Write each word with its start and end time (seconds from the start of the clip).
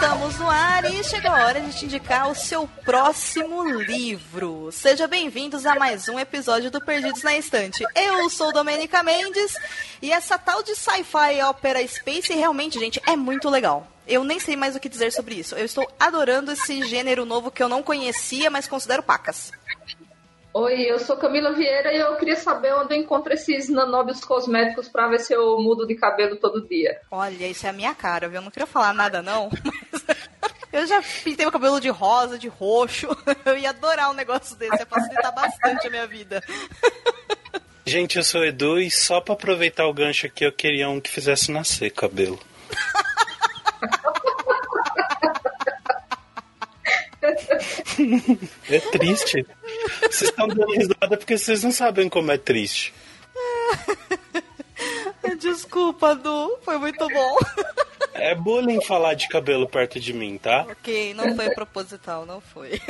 Estamos 0.00 0.38
no 0.38 0.48
ar 0.48 0.84
e 0.84 1.02
chegou 1.02 1.32
a 1.32 1.44
hora 1.44 1.60
de 1.60 1.76
te 1.76 1.84
indicar 1.84 2.30
o 2.30 2.34
seu 2.34 2.68
próximo 2.84 3.64
livro. 3.64 4.70
Seja 4.70 5.08
bem-vindos 5.08 5.66
a 5.66 5.74
mais 5.74 6.08
um 6.08 6.20
episódio 6.20 6.70
do 6.70 6.80
Perdidos 6.80 7.24
na 7.24 7.36
Estante. 7.36 7.84
Eu 7.96 8.30
sou 8.30 8.52
Domenica 8.52 9.02
Mendes 9.02 9.56
e 10.00 10.12
essa 10.12 10.38
tal 10.38 10.62
de 10.62 10.76
sci-fi 10.76 11.42
ópera 11.42 11.84
space 11.84 12.32
realmente, 12.32 12.78
gente, 12.78 13.02
é 13.08 13.16
muito 13.16 13.50
legal. 13.50 13.88
Eu 14.06 14.22
nem 14.22 14.38
sei 14.38 14.54
mais 14.54 14.76
o 14.76 14.80
que 14.80 14.88
dizer 14.88 15.10
sobre 15.10 15.34
isso. 15.34 15.56
Eu 15.56 15.64
estou 15.64 15.90
adorando 15.98 16.52
esse 16.52 16.80
gênero 16.84 17.24
novo 17.24 17.50
que 17.50 17.60
eu 17.60 17.68
não 17.68 17.82
conhecia, 17.82 18.48
mas 18.48 18.68
considero 18.68 19.02
pacas. 19.02 19.50
Oi, 20.54 20.90
eu 20.90 20.98
sou 20.98 21.16
Camila 21.16 21.52
Vieira 21.52 21.92
e 21.92 21.98
eu 21.98 22.16
queria 22.16 22.34
saber 22.34 22.74
onde 22.74 22.94
eu 22.94 22.98
encontro 22.98 23.32
esses 23.32 23.68
nanóbios 23.68 24.24
cosméticos 24.24 24.88
pra 24.88 25.06
ver 25.06 25.20
se 25.20 25.32
eu 25.32 25.60
mudo 25.60 25.86
de 25.86 25.94
cabelo 25.94 26.36
todo 26.36 26.66
dia. 26.66 27.00
Olha, 27.10 27.46
isso 27.46 27.66
é 27.66 27.70
a 27.70 27.72
minha 27.72 27.94
cara, 27.94 28.28
viu? 28.28 28.38
Eu 28.38 28.42
não 28.42 28.50
queria 28.50 28.66
falar 28.66 28.94
nada, 28.94 29.22
não. 29.22 29.50
Eu 30.72 30.86
já 30.86 31.02
pintei 31.24 31.44
meu 31.44 31.52
cabelo 31.52 31.80
de 31.80 31.88
rosa, 31.88 32.38
de 32.38 32.48
roxo. 32.48 33.08
Eu 33.44 33.56
ia 33.56 33.70
adorar 33.70 34.10
um 34.10 34.14
negócio 34.14 34.56
desse, 34.56 34.76
ia 34.76 34.86
facilitar 34.86 35.34
bastante 35.34 35.86
a 35.86 35.90
minha 35.90 36.06
vida. 36.06 36.42
Gente, 37.86 38.18
eu 38.18 38.22
sou 38.22 38.42
o 38.42 38.44
Edu 38.44 38.78
e 38.78 38.90
só 38.90 39.18
pra 39.18 39.32
aproveitar 39.32 39.86
o 39.86 39.94
gancho 39.94 40.26
aqui, 40.26 40.44
eu 40.44 40.52
queria 40.52 40.90
um 40.90 41.00
que 41.00 41.08
fizesse 41.08 41.50
nascer 41.50 41.90
cabelo. 41.90 42.38
é 48.68 48.78
triste. 48.78 49.46
Vocês 50.02 50.28
estão 50.28 50.48
dando 50.48 50.70
risada 50.70 51.16
porque 51.16 51.38
vocês 51.38 51.62
não 51.62 51.72
sabem 51.72 52.10
como 52.10 52.30
é 52.30 52.36
triste. 52.36 52.92
Desculpa, 55.38 56.14
Du. 56.14 56.58
Foi 56.62 56.76
muito 56.76 57.08
bom. 57.08 57.38
É 58.18 58.34
bullying 58.34 58.80
falar 58.82 59.14
de 59.14 59.28
cabelo 59.28 59.68
perto 59.68 59.98
de 59.98 60.12
mim, 60.12 60.38
tá? 60.38 60.66
Ok, 60.70 61.14
não 61.14 61.34
foi 61.34 61.50
proposital, 61.50 62.26
não 62.26 62.40
foi. 62.40 62.80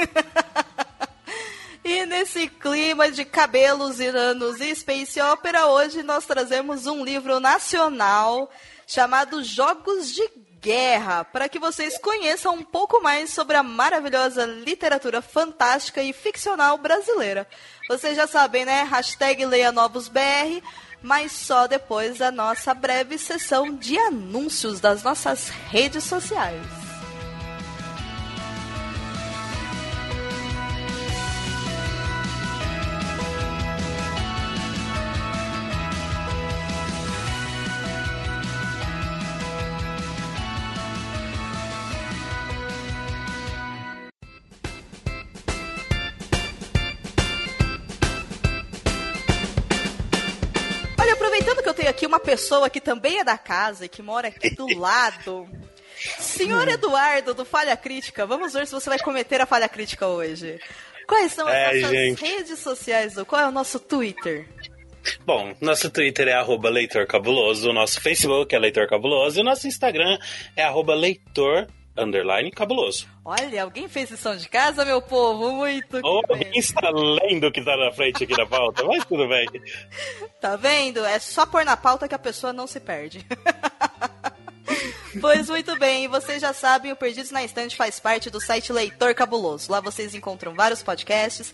E 1.85 2.05
nesse 2.05 2.49
clima 2.49 3.11
de 3.11 3.25
cabelos 3.25 3.99
iranos 3.99 4.61
e 4.61 4.75
space 4.77 5.19
opera, 5.23 5.69
hoje 5.69 6.03
nós 6.03 6.27
trazemos 6.27 6.87
um 6.87 7.03
livro 7.03 7.41
nacional 7.41 8.51
chamado 8.87 9.43
Jogos 9.43 10.13
de 10.13 10.29
Guerra, 10.61 11.25
para 11.25 11.49
que 11.49 11.59
vocês 11.59 11.97
conheçam 11.97 12.57
um 12.57 12.63
pouco 12.63 13.03
mais 13.03 13.31
sobre 13.31 13.57
a 13.57 13.63
maravilhosa 13.63 14.45
literatura 14.45 15.23
fantástica 15.23 16.03
e 16.03 16.13
ficcional 16.13 16.77
brasileira. 16.77 17.47
Vocês 17.89 18.15
já 18.15 18.27
sabem, 18.27 18.67
né? 18.67 18.83
Hashtag 18.83 19.47
BR, 19.47 20.63
mas 21.03 21.33
só 21.33 21.67
depois 21.67 22.19
da 22.19 22.31
nossa 22.31 22.75
breve 22.75 23.19
sessão 23.19 23.75
de 23.75 23.97
anúncios 23.99 24.81
das 24.81 25.03
nossas 25.03 25.49
redes 25.49 26.05
sociais. 26.05 26.78
Que 51.69 51.71
eu 51.71 51.75
tenho 51.75 51.91
aqui 51.91 52.07
uma 52.07 52.19
pessoa 52.21 52.71
que 52.71 52.81
também 52.81 53.19
é 53.21 53.25
da 53.25 53.37
casa 53.37 53.85
e 53.85 53.89
que 53.89 54.01
mora 54.03 54.29
aqui 54.29 54.51
do 54.55 54.67
lado. 54.79 55.49
Senhor 56.19 56.67
Eduardo, 56.69 57.35
do 57.35 57.45
Falha 57.45 57.77
Crítica, 57.77 58.25
vamos 58.25 58.53
ver 58.53 58.67
se 58.67 58.73
você 58.73 58.89
vai 58.89 58.99
cometer 58.99 59.41
a 59.41 59.47
falha 59.47 59.69
crítica 59.69 60.07
hoje. 60.07 60.59
Quais 61.07 61.33
são 61.33 61.47
as 61.49 61.55
É, 61.55 61.75
nossas 61.75 61.91
gente. 61.91 62.21
redes 62.25 62.59
sociais? 62.61 63.15
Qual 63.27 63.41
é 63.43 63.49
o 63.49 63.51
nosso 63.51 63.81
Twitter? 63.81 64.49
Bom, 65.25 65.55
nosso 65.61 65.91
Twitter 65.91 66.29
é 66.29 66.35
arroba 66.35 66.69
Leitor 66.69 67.07
Cabuloso, 67.07 67.71
o 67.71 67.73
nosso 67.73 68.01
Facebook 68.01 68.55
é 68.55 68.59
Leitor 68.59 68.87
Cabuloso 68.89 69.39
e 69.39 69.43
o 69.43 69.45
nosso 69.45 69.67
Instagram 69.67 70.19
é 70.55 70.63
arroba 70.63 70.95
Leitor 70.95 71.67
underline 71.99 72.51
Cabuloso. 72.51 73.07
Olha, 73.25 73.63
alguém 73.63 73.89
fez 73.89 74.11
lição 74.11 74.37
de 74.37 74.49
casa, 74.49 74.85
meu 74.85 75.03
povo? 75.03 75.53
Muito 75.53 75.91
bem. 75.91 76.03
alguém 76.05 76.51
está 76.59 76.91
lendo 76.91 77.47
o 77.47 77.53
que 77.53 77.61
está 77.61 77.77
na 77.77 77.93
frente 77.93 78.25
aqui 78.25 78.35
da 78.35 78.47
pauta, 78.47 78.85
mas 78.85 79.05
tudo 79.05 79.29
bem. 79.29 79.47
Tá 80.41 80.57
vendo? 80.57 81.05
É 81.05 81.19
só 81.19 81.45
pôr 81.45 81.65
na 81.65 81.77
pauta 81.77 82.09
que 82.09 82.15
a 82.15 82.19
pessoa 82.19 82.53
não 82.53 82.67
se 82.67 82.81
perde. 82.81 83.27
Pois 85.21 85.49
muito 85.49 85.77
bem, 85.79 86.07
vocês 86.07 86.41
já 86.41 86.53
sabem, 86.53 86.93
o 86.93 86.97
Perdidos 86.97 87.31
na 87.31 87.43
Estante 87.43 87.77
faz 87.77 87.99
parte 87.99 88.31
do 88.31 88.41
site 88.41 88.73
Leitor 88.73 89.15
Cabuloso. 89.15 89.73
Lá 89.73 89.81
vocês 89.81 90.15
encontram 90.15 90.55
vários 90.55 90.83
podcasts, 90.83 91.53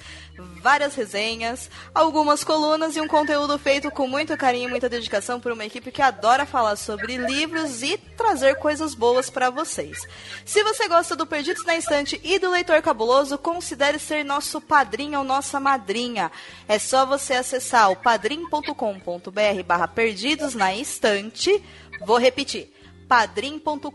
várias 0.61 0.95
resenhas, 0.95 1.71
algumas 1.95 2.45
colunas 2.45 2.97
e 2.97 3.01
um 3.01 3.09
conteúdo 3.09 3.59
feito 3.59 3.91
com 3.91 4.07
muito 4.07 4.37
carinho 4.37 4.69
e 4.69 4.71
muita 4.71 4.89
dedicação 4.89 5.41
por 5.41 5.53
uma 5.53 5.65
equipe 5.65 5.91
que 5.91 6.03
adora 6.03 6.45
falar 6.45 6.77
sobre 6.77 7.17
livros 7.17 7.83
e 7.83 7.97
trazer 7.97 8.57
coisas 8.57 8.95
boas 8.95 9.31
para 9.31 9.51
vocês. 9.51 9.99
Se 10.45 10.63
você 10.63 10.87
gosta 10.89 11.17
do 11.17 11.27
Perdidos 11.27 11.65
na 11.65 11.77
Estante 11.77 12.21
e 12.23 12.39
do 12.39 12.51
Leitor 12.51 12.83
Cabuloso, 12.83 13.39
considere 13.39 13.99
ser 13.99 14.25
nosso 14.25 14.61
padrinho 14.61 15.21
ou 15.21 15.25
nossa 15.25 15.59
madrinha. 15.59 16.31
É 16.69 16.79
só 16.79 17.07
você 17.07 17.35
acessar 17.35 17.91
o 17.91 17.97
padrim.com.br 17.97 19.63
barra 19.65 19.89
Perdidos 19.89 20.55
na 20.55 20.75
Estante. 20.75 21.63
Vou 22.05 22.19
repetir 22.19 22.74
padrim.com.br 23.09 23.91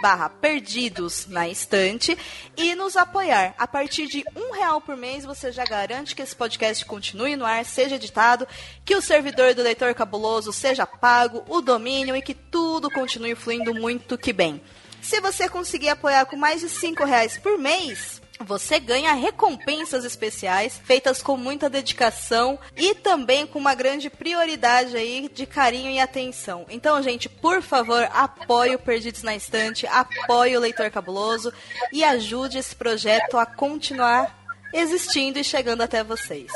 barra 0.00 0.28
perdidos 0.28 1.26
na 1.26 1.48
estante 1.48 2.16
e 2.56 2.74
nos 2.74 2.96
apoiar. 2.96 3.54
A 3.58 3.66
partir 3.66 4.06
de 4.06 4.24
um 4.36 4.52
real 4.52 4.80
por 4.80 4.96
mês 4.96 5.24
você 5.24 5.52
já 5.52 5.64
garante 5.64 6.14
que 6.14 6.22
esse 6.22 6.34
podcast 6.34 6.84
continue 6.84 7.36
no 7.36 7.44
ar, 7.44 7.64
seja 7.64 7.96
editado, 7.96 8.46
que 8.84 8.94
o 8.94 9.02
servidor 9.02 9.54
do 9.54 9.62
Leitor 9.62 9.94
Cabuloso 9.94 10.52
seja 10.52 10.86
pago, 10.86 11.44
o 11.48 11.60
domínio 11.60 12.16
e 12.16 12.22
que 12.22 12.34
tudo 12.34 12.90
continue 12.90 13.34
fluindo 13.34 13.74
muito 13.74 14.18
que 14.18 14.32
bem. 14.32 14.60
Se 15.02 15.20
você 15.20 15.48
conseguir 15.48 15.90
apoiar 15.90 16.24
com 16.24 16.36
mais 16.36 16.62
de 16.62 16.68
5 16.68 17.04
reais 17.04 17.36
por 17.36 17.58
mês, 17.58 18.22
você 18.40 18.80
ganha 18.80 19.12
recompensas 19.14 20.04
especiais 20.04 20.80
feitas 20.84 21.22
com 21.22 21.36
muita 21.36 21.70
dedicação 21.70 22.58
e 22.76 22.94
também 22.94 23.46
com 23.46 23.58
uma 23.58 23.74
grande 23.74 24.10
prioridade 24.10 24.96
aí 24.96 25.30
de 25.32 25.46
carinho 25.46 25.90
e 25.90 26.00
atenção. 26.00 26.66
Então, 26.68 27.00
gente, 27.02 27.28
por 27.28 27.62
favor, 27.62 28.08
apoie 28.12 28.74
o 28.74 28.78
Perdidos 28.78 29.22
na 29.22 29.36
Estante, 29.36 29.86
apoie 29.86 30.56
o 30.56 30.60
Leitor 30.60 30.90
Cabuloso 30.90 31.52
e 31.92 32.02
ajude 32.02 32.58
esse 32.58 32.74
projeto 32.74 33.38
a 33.38 33.46
continuar 33.46 34.44
existindo 34.72 35.38
e 35.38 35.44
chegando 35.44 35.82
até 35.82 36.02
vocês. 36.02 36.50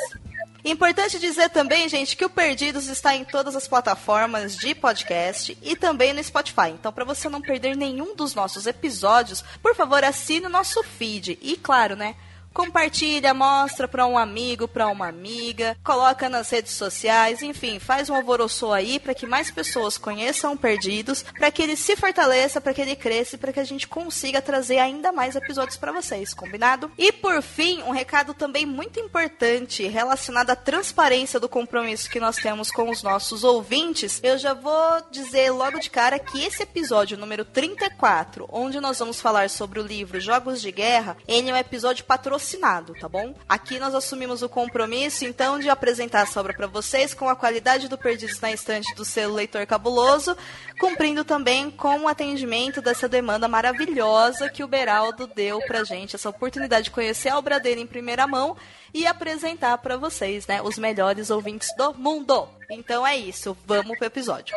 Importante 0.70 1.19
dizer 1.19 1.49
também, 1.49 1.88
gente, 1.88 2.15
que 2.15 2.26
o 2.26 2.29
Perdidos 2.29 2.88
está 2.88 3.17
em 3.17 3.25
todas 3.25 3.56
as 3.56 3.67
plataformas 3.67 4.55
de 4.55 4.75
podcast 4.75 5.56
e 5.62 5.75
também 5.75 6.12
no 6.12 6.23
Spotify. 6.23 6.69
Então, 6.69 6.93
para 6.93 7.06
você 7.06 7.26
não 7.26 7.41
perder 7.41 7.75
nenhum 7.75 8.15
dos 8.15 8.35
nossos 8.35 8.67
episódios, 8.67 9.43
por 9.62 9.75
favor, 9.75 10.05
assine 10.05 10.44
o 10.44 10.50
nosso 10.50 10.82
feed. 10.82 11.38
E, 11.41 11.56
claro, 11.56 11.97
né? 11.97 12.15
Compartilha, 12.59 13.33
mostra 13.33 13.87
para 13.87 14.05
um 14.05 14.19
amigo, 14.19 14.67
para 14.67 14.89
uma 14.89 15.07
amiga, 15.07 15.77
coloca 15.85 16.29
nas 16.29 16.51
redes 16.51 16.73
sociais, 16.73 17.41
enfim, 17.41 17.79
faz 17.79 18.11
um 18.11 18.17
alvoroço 18.17 18.73
aí 18.73 18.99
para 18.99 19.15
que 19.15 19.29
mais 19.29 19.49
pessoas 19.49 19.97
conheçam 19.97 20.57
Perdidos, 20.57 21.23
para 21.23 21.53
que 21.53 21.63
ele 21.63 21.77
se 21.77 21.95
fortaleça, 21.95 22.61
para 22.61 22.75
que 22.75 22.81
ele 22.81 22.97
cresça 22.97 23.39
para 23.39 23.53
que 23.53 23.61
a 23.61 23.65
gente 23.65 23.87
consiga 23.87 24.43
trazer 24.43 24.79
ainda 24.79 25.13
mais 25.13 25.37
episódios 25.37 25.77
para 25.77 25.93
vocês, 25.93 26.35
combinado? 26.35 26.91
E 26.99 27.13
por 27.13 27.41
fim, 27.43 27.81
um 27.83 27.93
recado 27.93 28.35
também 28.35 28.67
muito 28.67 28.99
importante 28.99 29.87
relacionado 29.87 30.51
à 30.51 30.57
transparência 30.57 31.39
do 31.39 31.49
compromisso 31.49 32.11
que 32.11 32.19
nós 32.19 32.37
temos 32.37 32.73
com 32.73 32.91
os 32.91 33.05
nossos 33.05 33.45
ouvintes. 33.45 34.19
Eu 34.21 34.37
já 34.37 34.53
vou 34.53 35.01
dizer 35.13 35.53
logo 35.53 35.79
de 35.79 35.91
cara 35.91 36.19
que 36.19 36.43
esse 36.43 36.65
episódio 36.65 37.17
número 37.17 37.45
34, 37.45 38.49
onde 38.51 38.81
nós 38.81 38.99
vamos 38.99 39.21
falar 39.21 39.49
sobre 39.49 39.79
o 39.79 39.87
livro 39.87 40.21
Jogos 40.21 40.61
de 40.61 40.73
Guerra, 40.73 41.17
ele 41.29 41.51
é 41.51 41.55
um 41.55 41.57
episódio 41.57 42.05
patrocinado 42.05 42.48
patrocinado, 42.49 42.95
tá 42.95 43.09
bom? 43.09 43.35
Aqui 43.49 43.79
nós 43.79 43.95
assumimos 43.95 44.43
o 44.43 44.49
compromisso, 44.49 45.25
então, 45.25 45.59
de 45.59 45.69
apresentar 45.69 46.23
essa 46.23 46.41
obra 46.41 46.55
para 46.55 46.67
vocês 46.67 47.12
com 47.12 47.29
a 47.29 47.37
qualidade 47.37 47.89
do 47.89 47.99
Perdidos 47.99 48.41
na 48.41 48.53
Estante 48.53 48.95
do 48.95 49.05
selo 49.05 49.35
Leitor 49.35 49.67
Cabuloso, 49.67 50.37
cumprindo 50.81 51.25
também 51.25 51.71
com 51.71 52.00
o 52.00 52.09
atendimento 52.09 52.81
dessa 52.81 53.09
demanda 53.09 53.47
maravilhosa 53.47 54.49
que 54.49 54.65
o 54.65 54.69
Beraldo 54.69 55.27
deu 55.27 55.61
pra 55.61 55.85
gente, 55.85 56.17
essa 56.17 56.31
oportunidade 56.31 56.85
de 56.85 56.91
conhecer 56.91 57.29
a 57.29 57.39
obra 57.39 57.61
dele 57.61 57.83
em 57.83 57.87
primeira 57.87 58.27
mão 58.27 58.56
e 58.95 59.06
apresentar 59.06 59.77
para 59.79 59.97
vocês, 59.97 60.47
né, 60.47 60.62
os 60.62 60.79
melhores 60.79 61.31
ouvintes 61.31 61.69
do 61.77 61.93
mundo. 61.95 62.49
Então 62.71 63.06
é 63.06 63.17
isso, 63.17 63.56
vamos 63.67 63.99
pro 63.99 64.06
episódio. 64.06 64.56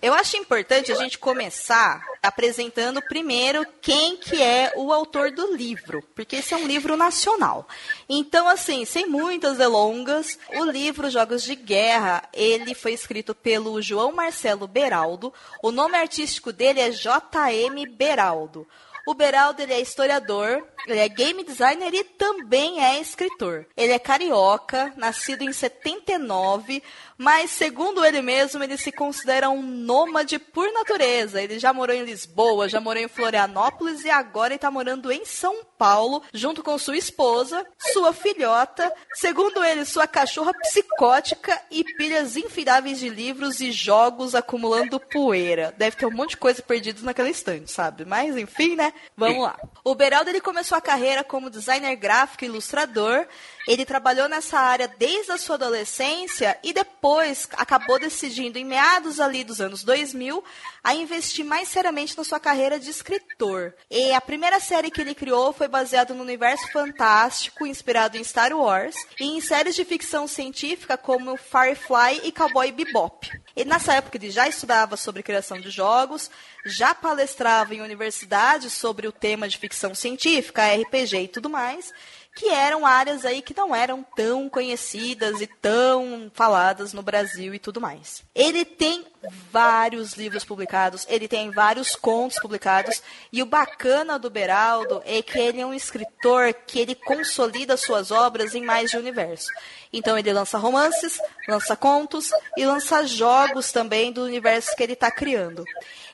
Eu 0.00 0.14
acho 0.14 0.36
importante 0.36 0.92
a 0.92 0.94
gente 0.94 1.18
começar 1.18 2.06
apresentando 2.22 3.02
primeiro 3.02 3.66
quem 3.80 4.16
que 4.16 4.40
é 4.40 4.72
o 4.76 4.92
autor 4.92 5.32
do 5.32 5.56
livro, 5.56 6.04
porque 6.14 6.36
esse 6.36 6.54
é 6.54 6.56
um 6.56 6.68
livro 6.68 6.96
nacional. 6.96 7.66
Então, 8.08 8.48
assim, 8.48 8.84
sem 8.84 9.06
muitas 9.06 9.58
delongas, 9.58 10.38
o 10.54 10.64
livro 10.64 11.10
Jogos 11.10 11.42
de 11.42 11.56
Guerra, 11.56 12.22
ele 12.32 12.74
foi 12.74 12.92
escrito 12.92 13.34
pelo 13.34 13.82
João 13.82 14.12
Marcelo 14.12 14.68
Beraldo. 14.68 15.34
O 15.64 15.72
nome 15.72 15.96
artístico 15.96 16.52
dele 16.52 16.78
é 16.78 16.92
J.M. 16.92 17.84
Beraldo. 17.88 18.68
O 19.08 19.14
Beraldo 19.14 19.62
ele 19.62 19.72
é 19.72 19.80
historiador, 19.80 20.62
ele 20.86 21.00
é 21.00 21.08
game 21.08 21.42
designer 21.42 21.94
e 21.94 22.04
também 22.04 22.84
é 22.84 23.00
escritor. 23.00 23.64
Ele 23.74 23.92
é 23.92 23.98
carioca, 23.98 24.92
nascido 24.98 25.42
em 25.42 25.50
79, 25.50 26.82
mas 27.18 27.50
segundo 27.50 28.04
ele 28.04 28.22
mesmo, 28.22 28.62
ele 28.62 28.76
se 28.76 28.92
considera 28.92 29.50
um 29.50 29.60
nômade 29.60 30.38
por 30.38 30.72
natureza. 30.72 31.42
Ele 31.42 31.58
já 31.58 31.72
morou 31.72 31.94
em 31.94 32.04
Lisboa, 32.04 32.68
já 32.68 32.80
morou 32.80 33.02
em 33.02 33.08
Florianópolis 33.08 34.04
e 34.04 34.10
agora 34.10 34.54
está 34.54 34.70
morando 34.70 35.10
em 35.10 35.24
São 35.24 35.64
Paulo, 35.76 36.22
junto 36.32 36.62
com 36.62 36.78
sua 36.78 36.96
esposa, 36.96 37.66
sua 37.92 38.12
filhota, 38.12 38.92
segundo 39.14 39.64
ele, 39.64 39.84
sua 39.84 40.06
cachorra 40.06 40.52
psicótica 40.54 41.60
e 41.70 41.82
pilhas 41.96 42.36
infindáveis 42.36 43.00
de 43.00 43.08
livros 43.08 43.60
e 43.60 43.72
jogos 43.72 44.34
acumulando 44.34 45.00
poeira. 45.00 45.74
Deve 45.76 45.96
ter 45.96 46.06
um 46.06 46.10
monte 46.10 46.30
de 46.30 46.36
coisa 46.36 46.62
perdida 46.62 47.02
naquele 47.02 47.30
estante, 47.30 47.70
sabe? 47.70 48.04
Mas 48.04 48.36
enfim, 48.36 48.76
né? 48.76 48.92
Vamos 49.16 49.42
lá. 49.42 49.58
O 49.82 49.94
Beraldo 49.94 50.30
ele 50.30 50.40
começou 50.40 50.78
a 50.78 50.80
carreira 50.80 51.24
como 51.24 51.50
designer 51.50 51.96
gráfico 51.96 52.44
e 52.44 52.46
ilustrador 52.48 53.26
ele 53.68 53.84
trabalhou 53.84 54.30
nessa 54.30 54.58
área 54.58 54.88
desde 54.88 55.30
a 55.30 55.36
sua 55.36 55.56
adolescência 55.56 56.58
e 56.62 56.72
depois 56.72 57.46
acabou 57.52 58.00
decidindo, 58.00 58.58
em 58.58 58.64
meados 58.64 59.20
ali 59.20 59.44
dos 59.44 59.60
anos 59.60 59.84
2000, 59.84 60.42
a 60.82 60.94
investir 60.94 61.44
mais 61.44 61.68
seriamente 61.68 62.16
na 62.16 62.24
sua 62.24 62.40
carreira 62.40 62.80
de 62.80 62.88
escritor. 62.88 63.74
E 63.90 64.10
a 64.14 64.22
primeira 64.22 64.58
série 64.58 64.90
que 64.90 65.02
ele 65.02 65.14
criou 65.14 65.52
foi 65.52 65.68
baseada 65.68 66.14
no 66.14 66.22
universo 66.22 66.66
fantástico, 66.72 67.66
inspirado 67.66 68.16
em 68.16 68.24
Star 68.24 68.54
Wars, 68.54 68.96
e 69.20 69.26
em 69.26 69.40
séries 69.42 69.74
de 69.74 69.84
ficção 69.84 70.26
científica 70.26 70.96
como 70.96 71.36
Firefly 71.36 72.22
e 72.24 72.32
Cowboy 72.32 72.72
Bebop. 72.72 73.30
E 73.54 73.66
nessa 73.66 73.92
época 73.92 74.16
ele 74.16 74.30
já 74.30 74.48
estudava 74.48 74.96
sobre 74.96 75.22
criação 75.22 75.60
de 75.60 75.68
jogos, 75.68 76.30
já 76.64 76.94
palestrava 76.94 77.74
em 77.74 77.82
universidades 77.82 78.72
sobre 78.72 79.06
o 79.06 79.12
tema 79.12 79.46
de 79.46 79.58
ficção 79.58 79.94
científica, 79.94 80.74
RPG 80.74 81.24
e 81.24 81.28
tudo 81.28 81.50
mais 81.50 81.92
que 82.38 82.48
eram 82.50 82.86
áreas 82.86 83.24
aí 83.24 83.42
que 83.42 83.52
não 83.52 83.74
eram 83.74 84.06
tão 84.14 84.48
conhecidas 84.48 85.40
e 85.40 85.46
tão 85.48 86.30
faladas 86.32 86.92
no 86.92 87.02
Brasil 87.02 87.52
e 87.52 87.58
tudo 87.58 87.80
mais. 87.80 88.22
Ele 88.32 88.64
tem 88.64 89.04
vários 89.50 90.12
livros 90.12 90.44
publicados, 90.44 91.04
ele 91.08 91.26
tem 91.26 91.50
vários 91.50 91.96
contos 91.96 92.38
publicados, 92.38 93.02
e 93.32 93.42
o 93.42 93.46
bacana 93.46 94.20
do 94.20 94.30
Beraldo 94.30 95.02
é 95.04 95.20
que 95.20 95.36
ele 95.36 95.60
é 95.60 95.66
um 95.66 95.74
escritor 95.74 96.54
que 96.54 96.78
ele 96.78 96.94
consolida 96.94 97.76
suas 97.76 98.12
obras 98.12 98.54
em 98.54 98.62
mais 98.62 98.92
de 98.92 98.96
um 98.96 99.00
universo. 99.00 99.48
Então 99.92 100.16
ele 100.16 100.32
lança 100.32 100.58
romances, 100.58 101.18
lança 101.48 101.74
contos 101.74 102.30
e 102.56 102.64
lança 102.64 103.04
jogos 103.04 103.72
também 103.72 104.12
do 104.12 104.22
universo 104.22 104.76
que 104.76 104.82
ele 104.84 104.92
está 104.92 105.10
criando. 105.10 105.64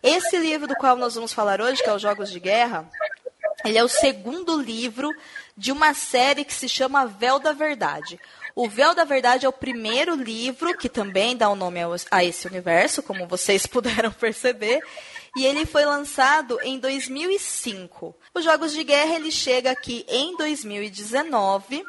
Esse 0.03 0.39
livro 0.39 0.67
do 0.67 0.75
qual 0.75 0.97
nós 0.97 1.17
vamos 1.17 1.35
falar 1.35 1.61
hoje, 1.61 1.83
que 1.83 1.89
é 1.89 1.95
os 1.95 2.01
Jogos 2.01 2.31
de 2.31 2.41
Guerra, 2.41 2.89
ele 3.65 3.79
é 3.79 3.85
o 3.85 3.89
segundo 3.89 4.61
livro 4.61 5.11
de 5.57 5.73
uma 5.73 5.95
série 5.95 6.45
que 6.45 6.53
se 6.53 6.69
chama 6.69 7.07
Véu 7.07 7.39
da 7.39 7.53
Verdade. 7.53 8.21
O 8.55 8.69
Véu 8.69 8.95
da 8.95 9.05
Verdade 9.05 9.47
é 9.47 9.49
o 9.49 9.53
primeiro 9.53 10.15
livro 10.15 10.77
que 10.77 10.89
também 10.89 11.37
dá 11.37 11.49
o 11.49 11.55
um 11.55 11.57
nome 11.57 11.81
a 12.11 12.25
esse 12.25 12.47
universo, 12.47 13.03
como 13.03 13.27
vocês 13.27 13.67
puderam 13.67 14.13
perceber, 14.13 14.81
e 15.37 15.45
ele 15.45 15.67
foi 15.67 15.85
lançado 15.85 16.61
em 16.63 16.79
2005. 16.79 18.15
Os 18.33 18.45
Jogos 18.45 18.73
de 18.73 18.85
Guerra 18.85 19.17
ele 19.17 19.33
chega 19.33 19.71
aqui 19.73 20.05
em 20.09 20.37
2019, 20.37 21.85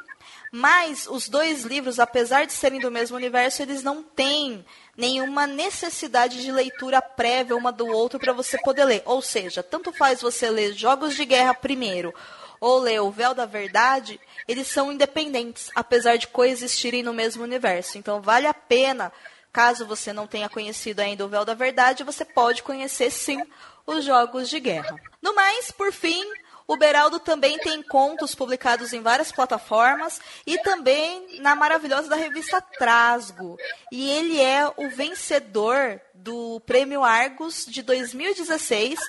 mas 0.52 1.06
os 1.08 1.28
dois 1.28 1.64
livros, 1.64 2.00
apesar 2.00 2.46
de 2.46 2.54
serem 2.54 2.80
do 2.80 2.90
mesmo 2.90 3.18
universo, 3.18 3.62
eles 3.62 3.84
não 3.84 4.02
têm 4.02 4.66
nenhuma 4.98 5.46
necessidade 5.46 6.42
de 6.42 6.52
leitura 6.52 7.02
prévia 7.02 7.56
uma 7.56 7.72
do 7.72 7.88
outro 7.88 8.20
para 8.20 8.34
você 8.34 8.58
poder 8.60 8.86
ler. 8.86 9.04
Ou 9.06 9.22
seja, 9.22 9.62
tanto 9.62 9.92
faz 9.92 10.22
você 10.22 10.50
ler 10.50 10.74
Jogos 10.74 11.16
de 11.16 11.26
Guerra 11.26 11.54
primeiro 11.54 12.14
ou 12.60 12.80
ler 12.80 13.02
O 13.02 13.12
Véu 13.12 13.34
da 13.34 13.46
Verdade, 13.46 14.20
eles 14.48 14.68
são 14.68 14.92
independentes, 14.92 15.70
apesar 15.76 16.18
de 16.18 16.28
coexistirem 16.28 17.04
no 17.04 17.14
mesmo 17.14 17.44
universo. 17.44 17.98
Então 17.98 18.22
vale 18.22 18.48
a 18.48 18.54
pena, 18.54 19.12
caso 19.52 19.86
você 19.86 20.14
não 20.14 20.26
tenha 20.26 20.50
conhecido 20.50 21.02
ainda 21.02 21.26
O 21.26 21.30
Véu 21.30 21.46
da 21.46 21.54
Verdade, 21.54 22.04
você 22.04 22.24
pode 22.24 22.64
conhecer 22.64 23.12
sim 23.12 23.44
os 23.86 24.04
Jogos 24.04 24.50
de 24.50 24.60
Guerra. 24.60 24.96
No 25.22 25.36
mais, 25.36 25.72
por 25.72 25.92
fim, 25.92 26.24
o 26.68 26.78
Beraldo 26.78 27.20
também 27.20 27.58
tem 27.60 27.82
contos 27.84 28.34
publicados 28.34 28.94
em 28.94 29.02
várias 29.02 29.32
plataformas 29.32 30.20
e 30.46 30.58
também 30.60 31.40
na 31.40 31.56
maravilhosa 31.56 32.10
da 32.10 32.16
revista 32.16 32.62
Trasgo. 32.62 33.58
E 33.92 34.10
ele 34.10 34.42
é 34.42 34.68
o 34.76 34.90
vencedor 34.90 36.02
do 36.14 36.60
Prêmio 36.66 37.04
Argos 37.04 37.66
de 37.68 37.84
2016 37.84 39.00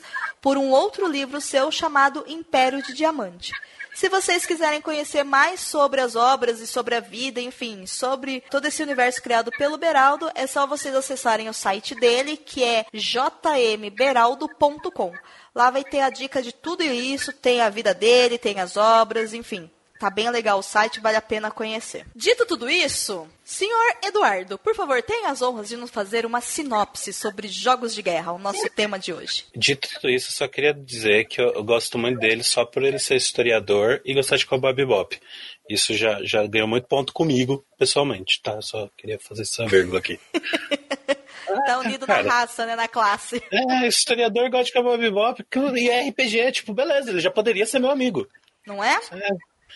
por 0.41 0.59
um 0.59 0.71
outro 0.71 1.07
livro 1.07 1.41
seu 1.41 1.73
chamado 1.73 2.25
Império 2.27 2.83
de 2.83 2.93
Diamante. 2.93 3.53
Se 3.97 4.09
vocês 4.11 4.45
quiserem 4.45 4.83
conhecer 4.83 5.25
mais 5.25 5.61
sobre 5.61 6.03
as 6.03 6.15
obras 6.15 6.61
e 6.61 6.67
sobre 6.67 6.95
a 6.95 7.01
vida, 7.01 7.41
enfim, 7.41 7.87
sobre 7.87 8.43
todo 8.51 8.67
esse 8.67 8.83
universo 8.83 9.23
criado 9.23 9.51
pelo 9.53 9.79
Beraldo, 9.79 10.31
é 10.35 10.47
só 10.47 10.67
vocês 10.67 10.95
acessarem 10.95 11.49
o 11.49 11.55
site 11.55 11.95
dele, 11.95 12.37
que 12.37 12.63
é 12.63 12.85
jmberaldo.com. 12.93 15.15
Lá 15.57 15.71
vai 15.71 15.83
ter 15.83 16.01
a 16.01 16.11
dica 16.11 16.43
de 16.43 16.53
tudo 16.53 16.83
isso, 16.83 17.33
tem 17.33 17.63
a 17.63 17.71
vida 17.71 17.95
dele, 17.95 18.37
tem 18.37 18.61
as 18.61 18.77
obras, 18.77 19.33
enfim. 19.33 19.71
Tá 19.99 20.11
bem 20.11 20.29
legal 20.29 20.59
o 20.59 20.63
site, 20.63 21.01
vale 21.01 21.17
a 21.17 21.23
pena 21.23 21.51
conhecer. 21.51 22.05
Dito 22.15 22.45
tudo 22.45 22.69
isso, 22.69 23.27
senhor 23.43 23.97
Eduardo, 24.05 24.59
por 24.59 24.75
favor, 24.75 25.03
tenha 25.03 25.31
as 25.31 25.41
honras 25.41 25.71
de 25.71 25.77
nos 25.79 25.91
fazer 25.91 26.27
uma 26.27 26.43
sinopse 26.43 27.11
sobre 27.11 27.49
jogos 27.49 27.95
de 27.95 28.03
guerra, 28.03 28.33
o 28.33 28.39
nosso 28.39 28.69
tema 28.69 28.99
de 28.99 29.15
hoje. 29.15 29.47
Dito 29.57 29.89
tudo 29.95 30.11
isso, 30.11 30.31
só 30.31 30.47
queria 30.47 30.75
dizer 30.75 31.25
que 31.25 31.41
eu, 31.41 31.55
eu 31.55 31.65
gosto 31.65 31.97
muito 31.97 32.21
dele 32.21 32.43
só 32.43 32.67
por 32.67 32.83
ele 32.83 32.99
ser 32.99 33.17
historiador 33.17 34.03
e 34.05 34.13
gostar 34.13 34.37
de 34.37 34.45
Cowboy 34.45 34.75
Bebop. 34.75 35.19
Isso 35.69 35.95
já, 35.95 36.23
já 36.23 36.47
ganhou 36.47 36.69
muito 36.69 36.87
ponto 36.87 37.13
comigo, 37.13 37.67
pessoalmente, 37.79 38.41
tá? 38.43 38.61
Só 38.63 38.89
queria 38.97 39.19
fazer 39.19 39.43
essa 39.43 39.67
vírgula 39.67 39.99
aqui. 39.99 40.19
tá 41.67 41.79
unido 41.81 42.07
Cara. 42.07 42.23
na 42.23 42.33
raça, 42.33 42.65
né? 42.67 42.77
Na 42.77 42.89
classe. 42.89 43.43
É, 43.51 43.87
historiador 43.87 44.49
gosta 44.51 44.67
de 44.67 44.73
Cowboy 44.73 44.99
Bebop 44.99 45.45
e 45.77 45.91
é 45.91 46.09
RPG, 46.09 46.53
tipo, 46.53 46.73
beleza, 46.73 47.11
ele 47.11 47.21
já 47.21 47.31
poderia 47.31 47.67
ser 47.67 47.81
meu 47.81 47.91
amigo. 47.91 48.29
Não 48.67 48.83
é? 48.83 48.99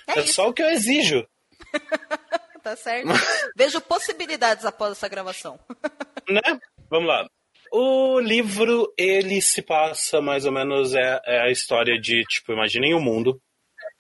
É, 0.07 0.21
é 0.21 0.27
só 0.27 0.49
o 0.49 0.53
que 0.53 0.63
eu 0.63 0.71
exijo. 0.71 1.27
Tá 2.63 2.77
certo. 2.77 3.09
Vejo 3.57 3.81
possibilidades 3.81 4.67
após 4.67 4.93
essa 4.93 5.09
gravação. 5.09 5.59
né? 6.29 6.43
Vamos 6.91 7.09
lá. 7.09 7.27
O 7.73 8.21
livro, 8.21 8.93
ele 8.99 9.41
se 9.41 9.63
passa 9.63 10.21
mais 10.21 10.45
ou 10.45 10.53
menos, 10.53 10.95
é, 10.95 11.21
é 11.25 11.41
a 11.41 11.51
história 11.51 11.99
de, 11.99 12.23
tipo, 12.25 12.53
imaginem 12.53 12.95
um 12.95 13.01
mundo 13.01 13.41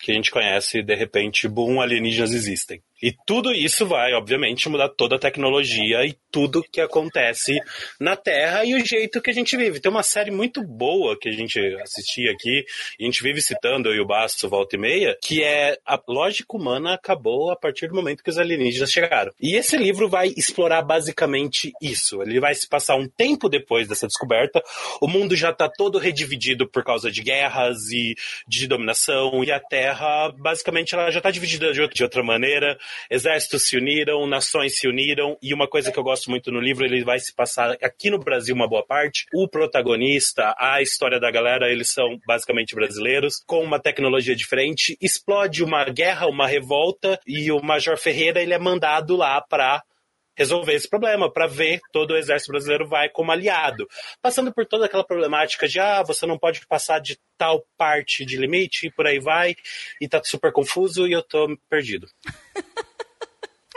que 0.00 0.11
a 0.11 0.14
gente 0.14 0.30
conhece 0.30 0.83
de 0.83 0.95
repente, 0.95 1.47
boom, 1.47 1.80
alienígenas 1.80 2.33
existem. 2.33 2.83
E 3.02 3.14
tudo 3.26 3.52
isso 3.52 3.87
vai, 3.87 4.12
obviamente, 4.12 4.69
mudar 4.69 4.88
toda 4.88 5.16
a 5.16 5.19
tecnologia 5.19 6.04
e 6.04 6.14
tudo 6.30 6.62
que 6.62 6.80
acontece 6.80 7.59
na 7.99 8.16
Terra 8.16 8.64
e 8.64 8.75
o 8.75 8.85
jeito 8.85 9.21
que 9.21 9.30
a 9.30 9.35
gente 9.35 9.57
vive. 9.57 9.80
Tem 9.80 9.90
uma 9.90 10.02
série 10.02 10.30
muito 10.30 10.62
boa 10.62 11.19
que 11.19 11.28
a 11.28 11.33
gente 11.33 11.59
assistia 11.83 12.30
aqui, 12.30 12.64
e 12.99 13.04
a 13.04 13.07
gente 13.07 13.23
vive 13.23 13.40
citando, 13.40 13.88
eu 13.88 13.97
e 13.97 14.00
o 14.00 14.07
Basto, 14.07 14.49
volta 14.49 14.76
e 14.76 14.78
meia, 14.78 15.16
que 15.23 15.42
é 15.42 15.78
a 15.85 16.00
lógica 16.09 16.57
humana 16.57 16.95
acabou 16.95 17.50
a 17.50 17.57
partir 17.57 17.88
do 17.88 17.95
momento 17.95 18.23
que 18.23 18.30
os 18.30 18.38
alienígenas 18.38 18.90
chegaram. 18.90 19.33
E 19.40 19.57
esse 19.57 19.76
livro 19.76 20.09
vai 20.09 20.33
explorar 20.37 20.83
basicamente 20.83 21.73
isso. 21.80 22.23
Ele 22.23 22.40
vai 22.40 22.54
se 22.54 22.69
passar 22.69 22.97
um 22.97 23.09
tempo 23.09 23.49
depois 23.49 23.88
dessa 23.88 24.07
descoberta, 24.07 24.62
o 25.00 25.09
mundo 25.09 25.35
já 25.35 25.50
está 25.50 25.69
todo 25.69 25.99
redividido 25.99 26.69
por 26.69 26.85
causa 26.85 27.11
de 27.11 27.23
guerras 27.23 27.90
e 27.90 28.14
de 28.47 28.66
dominação, 28.66 29.42
e 29.42 29.50
a 29.50 29.61
Terra, 29.61 30.33
basicamente, 30.38 30.95
ela 30.95 31.11
já 31.11 31.19
está 31.19 31.30
dividida 31.30 31.73
de 31.73 31.80
outra, 31.80 31.95
de 31.95 32.02
outra 32.02 32.23
maneira 32.23 32.78
exércitos 33.11 33.68
se 33.68 33.76
uniram, 33.76 34.26
nações 34.26 34.78
se 34.78 34.88
uniram, 34.88 35.37
e 35.42 35.52
uma 35.54 35.68
coisa 35.68 35.90
que 35.92 35.99
eu 35.99 36.04
gosto 36.04 36.30
muito 36.30 36.50
no 36.50 36.61
livro, 36.61 36.85
ele 36.85 37.04
vai 37.04 37.18
se 37.18 37.35
passar 37.35 37.76
aqui 37.82 38.11
no 38.11 38.18
Brasil 38.18 38.54
uma 38.54 38.68
boa 38.68 38.85
parte. 38.85 39.26
O 39.35 39.49
protagonista, 39.49 40.54
a 40.59 40.80
história 40.82 41.18
da 41.18 41.30
galera, 41.30 41.70
eles 41.70 41.92
são 41.92 42.18
basicamente 42.26 42.75
brasileiros, 42.75 43.42
com 43.47 43.62
uma 43.62 43.80
tecnologia 43.80 44.35
diferente. 44.35 44.97
Explode 45.00 45.62
uma 45.62 45.85
guerra, 45.85 46.26
uma 46.26 46.47
revolta, 46.47 47.18
e 47.26 47.50
o 47.50 47.62
Major 47.62 47.97
Ferreira 47.97 48.42
ele 48.42 48.54
é 48.54 48.59
mandado 48.59 49.16
lá 49.16 49.40
para 49.40 49.82
resolver 50.40 50.73
esse 50.73 50.88
problema, 50.88 51.30
para 51.30 51.47
ver 51.47 51.80
todo 51.92 52.12
o 52.12 52.16
exército 52.16 52.50
brasileiro 52.50 52.88
vai 52.88 53.11
como 53.11 53.30
aliado, 53.30 53.87
passando 54.23 54.50
por 54.52 54.64
toda 54.64 54.87
aquela 54.87 55.04
problemática 55.04 55.68
de 55.68 55.78
ah, 55.78 56.02
você 56.02 56.25
não 56.25 56.38
pode 56.38 56.66
passar 56.66 56.99
de 56.99 57.18
tal 57.37 57.62
parte 57.76 58.25
de 58.25 58.38
limite 58.38 58.87
e 58.87 58.90
por 58.90 59.06
aí 59.06 59.20
vai, 59.20 59.54
e 60.00 60.09
tá 60.09 60.18
super 60.25 60.50
confuso 60.50 61.06
e 61.06 61.12
eu 61.12 61.23
tô 61.23 61.56
perdido. 61.68 62.09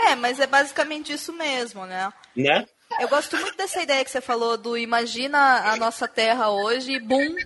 É, 0.05 0.15
mas 0.15 0.37
é 0.37 0.45
basicamente 0.45 1.13
isso 1.13 1.31
mesmo, 1.31 1.85
né? 1.85 2.11
Né? 2.35 2.67
Eu 2.99 3.07
gosto 3.07 3.37
muito 3.37 3.55
dessa 3.55 3.81
ideia 3.81 4.03
que 4.03 4.11
você 4.11 4.19
falou 4.19 4.57
do 4.57 4.77
imagina 4.77 5.71
a 5.71 5.77
nossa 5.77 6.09
Terra 6.09 6.49
hoje 6.49 6.91
e 6.91 6.99
boom, 6.99 7.37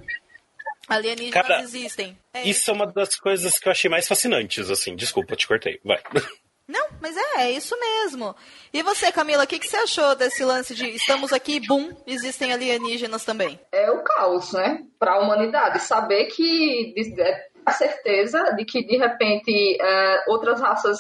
alienígenas 0.88 1.48
Cara, 1.48 1.62
existem. 1.62 2.18
É 2.34 2.48
Isso 2.48 2.72
é 2.72 2.74
uma 2.74 2.88
das 2.88 3.16
coisas 3.16 3.60
que 3.60 3.68
eu 3.68 3.72
achei 3.72 3.92
mais 3.92 4.08
fascinantes, 4.08 4.72
assim. 4.72 4.96
Desculpa, 4.96 5.36
te 5.36 5.48
cortei. 5.48 5.80
Vai. 5.84 6.02
Não, 6.68 6.88
mas 7.02 7.16
é, 7.16 7.44
é 7.44 7.52
isso 7.52 7.80
mesmo. 7.80 8.36
E 8.74 8.84
você, 8.84 9.10
Camila, 9.12 9.46
o 9.46 9.48
que, 9.48 9.58
que 9.58 9.68
você 9.68 9.78
achou 9.78 10.16
desse 10.16 10.44
lance 10.44 10.76
de 10.76 10.90
estamos 10.90 11.32
aqui, 11.32 11.66
boom, 11.66 11.96
existem 12.06 12.52
alienígenas 12.52 13.24
também? 13.24 13.58
É 13.72 13.90
o 13.90 14.04
caos, 14.04 14.52
né? 14.52 14.84
Para 15.00 15.14
a 15.14 15.20
humanidade. 15.20 15.80
Saber 15.80 16.26
que 16.26 16.94
é, 17.18 17.48
a 17.66 17.72
certeza 17.72 18.54
de 18.56 18.66
que 18.66 18.84
de 18.86 18.98
repente 18.98 19.78
é, 19.82 20.24
outras 20.28 20.60
raças 20.60 21.00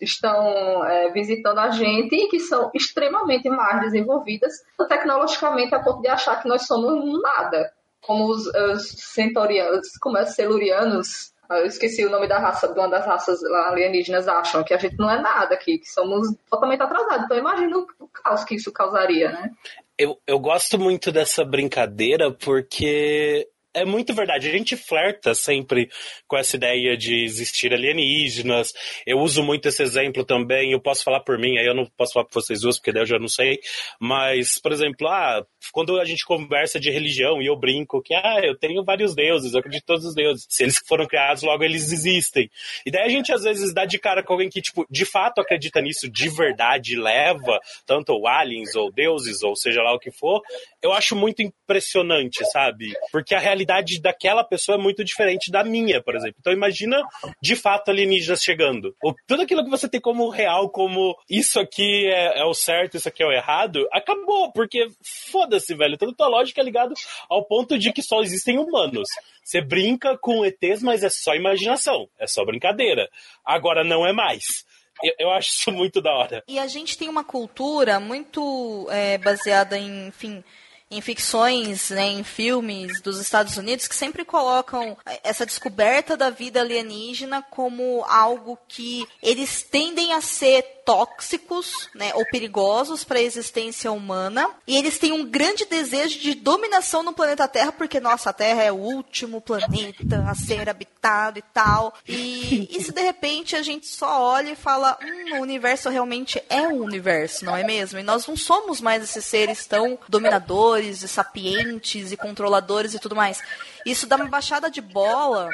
estão 0.00 0.84
é, 0.84 1.10
visitando 1.10 1.58
a 1.58 1.70
gente 1.70 2.14
e 2.14 2.28
que 2.28 2.40
são 2.40 2.70
extremamente 2.74 3.48
mais 3.48 3.80
desenvolvidas 3.80 4.52
tecnologicamente 4.88 5.74
a 5.74 5.80
ponto 5.80 6.02
de 6.02 6.08
achar 6.08 6.42
que 6.42 6.48
nós 6.48 6.66
somos 6.66 7.22
nada. 7.22 7.72
Como 8.00 8.28
os, 8.28 8.46
os 8.46 8.88
centaurianos, 8.88 9.96
como 10.00 10.18
é, 10.18 10.26
celurianos, 10.26 11.32
eu 11.50 11.66
esqueci 11.66 12.04
o 12.04 12.10
nome 12.10 12.26
da 12.26 12.38
raça, 12.38 12.72
de 12.72 12.78
uma 12.78 12.88
das 12.88 13.06
raças 13.06 13.40
lá 13.42 13.68
alienígenas 13.68 14.28
acham 14.28 14.64
que 14.64 14.74
a 14.74 14.78
gente 14.78 14.96
não 14.98 15.10
é 15.10 15.20
nada 15.20 15.54
aqui, 15.54 15.78
que 15.78 15.88
somos 15.88 16.28
totalmente 16.50 16.82
atrasados. 16.82 17.24
Então 17.24 17.36
imagina 17.36 17.76
o, 17.78 17.86
o 18.00 18.08
caos 18.08 18.44
que 18.44 18.54
isso 18.54 18.72
causaria, 18.72 19.30
né? 19.30 19.50
Eu, 19.98 20.18
eu 20.26 20.38
gosto 20.38 20.78
muito 20.78 21.10
dessa 21.10 21.44
brincadeira 21.44 22.30
porque 22.30 23.48
é 23.76 23.84
muito 23.84 24.14
verdade. 24.14 24.48
A 24.48 24.52
gente 24.52 24.74
flerta 24.74 25.34
sempre 25.34 25.90
com 26.26 26.36
essa 26.36 26.56
ideia 26.56 26.96
de 26.96 27.24
existir 27.24 27.74
alienígenas. 27.74 28.72
Eu 29.06 29.18
uso 29.18 29.42
muito 29.42 29.68
esse 29.68 29.82
exemplo 29.82 30.24
também. 30.24 30.72
Eu 30.72 30.80
posso 30.80 31.04
falar 31.04 31.20
por 31.20 31.38
mim, 31.38 31.58
aí 31.58 31.66
eu 31.66 31.74
não 31.74 31.84
posso 31.96 32.14
falar 32.14 32.24
por 32.24 32.32
vocês 32.40 32.62
duas, 32.62 32.78
porque 32.78 32.90
daí 32.90 33.02
eu 33.02 33.06
já 33.06 33.18
não 33.18 33.28
sei. 33.28 33.60
Mas, 34.00 34.58
por 34.58 34.72
exemplo, 34.72 35.06
ah, 35.08 35.44
quando 35.72 36.00
a 36.00 36.04
gente 36.06 36.24
conversa 36.24 36.80
de 36.80 36.90
religião 36.90 37.42
e 37.42 37.46
eu 37.46 37.56
brinco 37.56 38.02
que 38.02 38.14
ah, 38.14 38.40
eu 38.42 38.56
tenho 38.56 38.82
vários 38.82 39.14
deuses, 39.14 39.52
eu 39.52 39.60
acredito 39.60 39.82
em 39.82 39.86
todos 39.86 40.06
os 40.06 40.14
deuses. 40.14 40.46
Se 40.48 40.62
eles 40.62 40.78
foram 40.88 41.06
criados, 41.06 41.42
logo 41.42 41.62
eles 41.62 41.92
existem. 41.92 42.50
E 42.86 42.90
daí 42.90 43.02
a 43.02 43.10
gente 43.10 43.30
às 43.30 43.42
vezes 43.42 43.74
dá 43.74 43.84
de 43.84 43.98
cara 43.98 44.22
com 44.22 44.32
alguém 44.32 44.48
que, 44.48 44.62
tipo, 44.62 44.86
de 44.90 45.04
fato 45.04 45.40
acredita 45.40 45.82
nisso 45.82 46.10
de 46.10 46.30
verdade, 46.30 46.96
leva, 46.96 47.60
tanto 47.84 48.26
aliens 48.26 48.74
ou 48.74 48.90
deuses, 48.90 49.42
ou 49.42 49.54
seja 49.54 49.82
lá 49.82 49.92
o 49.92 49.98
que 49.98 50.10
for. 50.10 50.40
Eu 50.82 50.94
acho 50.94 51.14
muito 51.14 51.42
impressionante, 51.42 52.42
sabe? 52.50 52.94
Porque 53.12 53.34
a 53.34 53.38
realidade 53.38 53.65
realidade 53.66 54.00
daquela 54.00 54.44
pessoa 54.44 54.78
é 54.78 54.80
muito 54.80 55.04
diferente 55.04 55.50
da 55.50 55.64
minha, 55.64 56.02
por 56.02 56.14
exemplo. 56.14 56.36
Então 56.40 56.52
imagina 56.52 57.02
de 57.42 57.56
fato 57.56 57.90
alienígenas 57.90 58.42
chegando. 58.42 58.94
Ou 59.02 59.14
tudo 59.26 59.42
aquilo 59.42 59.64
que 59.64 59.70
você 59.70 59.88
tem 59.88 60.00
como 60.00 60.28
real, 60.28 60.70
como 60.70 61.16
isso 61.28 61.58
aqui 61.58 62.06
é, 62.06 62.40
é 62.40 62.44
o 62.44 62.54
certo, 62.54 62.96
isso 62.96 63.08
aqui 63.08 63.22
é 63.22 63.26
o 63.26 63.32
errado, 63.32 63.86
acabou, 63.92 64.52
porque 64.52 64.88
foda-se, 65.30 65.74
velho. 65.74 65.98
Toda 65.98 66.14
tua 66.14 66.28
lógica 66.28 66.60
é 66.60 66.64
ligada 66.64 66.94
ao 67.28 67.44
ponto 67.44 67.78
de 67.78 67.92
que 67.92 68.02
só 68.02 68.22
existem 68.22 68.58
humanos. 68.58 69.08
Você 69.42 69.60
brinca 69.60 70.16
com 70.16 70.44
ETs, 70.44 70.82
mas 70.82 71.02
é 71.02 71.08
só 71.10 71.34
imaginação, 71.34 72.08
é 72.18 72.26
só 72.26 72.44
brincadeira. 72.44 73.08
Agora 73.44 73.84
não 73.84 74.06
é 74.06 74.12
mais. 74.12 74.64
Eu, 75.02 75.12
eu, 75.18 75.30
acho 75.30 75.50
isso 75.50 75.70
muito 75.70 76.00
da 76.00 76.10
hora. 76.10 76.42
E 76.48 76.58
a 76.58 76.66
gente 76.66 76.96
tem 76.96 77.08
uma 77.08 77.22
cultura 77.22 78.00
muito 78.00 78.88
é, 78.90 79.18
baseada 79.18 79.76
em, 79.76 80.08
enfim, 80.08 80.42
em 80.90 81.00
ficções, 81.00 81.90
né, 81.90 82.06
em 82.06 82.22
filmes 82.22 83.00
dos 83.00 83.18
Estados 83.18 83.56
Unidos, 83.56 83.88
que 83.88 83.94
sempre 83.94 84.24
colocam 84.24 84.96
essa 85.24 85.44
descoberta 85.44 86.16
da 86.16 86.30
vida 86.30 86.60
alienígena 86.60 87.42
como 87.50 88.04
algo 88.08 88.56
que 88.68 89.06
eles 89.20 89.62
tendem 89.62 90.12
a 90.12 90.20
ser 90.20 90.62
tóxicos, 90.84 91.88
né, 91.96 92.12
ou 92.14 92.24
perigosos 92.26 93.02
para 93.02 93.18
a 93.18 93.22
existência 93.22 93.90
humana, 93.90 94.48
e 94.68 94.76
eles 94.76 94.98
têm 94.98 95.10
um 95.10 95.24
grande 95.24 95.64
desejo 95.64 96.20
de 96.20 96.34
dominação 96.34 97.02
no 97.02 97.12
planeta 97.12 97.48
Terra, 97.48 97.72
porque 97.72 97.98
nossa, 97.98 98.30
a 98.30 98.32
Terra 98.32 98.62
é 98.62 98.70
o 98.70 98.76
último 98.76 99.40
planeta 99.40 100.24
a 100.28 100.34
ser 100.36 100.68
habitado 100.68 101.40
e 101.40 101.42
tal. 101.52 101.92
E, 102.06 102.68
e 102.70 102.82
se 102.84 102.92
de 102.92 103.02
repente 103.02 103.56
a 103.56 103.62
gente 103.62 103.88
só 103.88 104.22
olha 104.22 104.50
e 104.50 104.56
fala, 104.56 104.96
hum, 105.02 105.38
o 105.38 105.42
universo 105.42 105.88
realmente 105.88 106.40
é 106.48 106.62
um 106.68 106.82
universo, 106.82 107.44
não 107.44 107.56
é 107.56 107.64
mesmo? 107.64 107.98
E 107.98 108.04
nós 108.04 108.24
não 108.28 108.36
somos 108.36 108.80
mais 108.80 109.02
esses 109.02 109.24
seres 109.24 109.66
tão 109.66 109.98
dominadores 110.08 110.75
e 111.02 111.08
sapientes 111.08 112.12
e 112.12 112.16
controladores 112.16 112.94
e 112.94 112.98
tudo 112.98 113.16
mais. 113.16 113.42
Isso 113.84 114.06
dá 114.06 114.16
uma 114.16 114.26
baixada 114.26 114.70
de 114.70 114.80
bola 114.80 115.50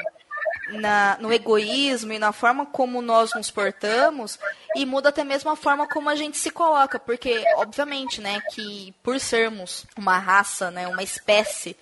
na, 0.71 1.17
no 1.19 1.31
egoísmo 1.31 2.13
e 2.13 2.19
na 2.19 2.31
forma 2.31 2.65
como 2.65 3.01
nós 3.01 3.33
nos 3.33 3.51
portamos 3.51 4.39
e 4.75 4.85
muda 4.85 5.09
até 5.09 5.23
mesmo 5.23 5.49
a 5.49 5.55
forma 5.55 5.87
como 5.87 6.09
a 6.09 6.15
gente 6.15 6.37
se 6.37 6.49
coloca, 6.49 6.99
porque 6.99 7.43
obviamente, 7.57 8.21
né, 8.21 8.41
que 8.51 8.93
por 9.03 9.19
sermos 9.19 9.85
uma 9.97 10.17
raça, 10.17 10.71
né, 10.71 10.87
uma 10.87 11.03
espécie 11.03 11.75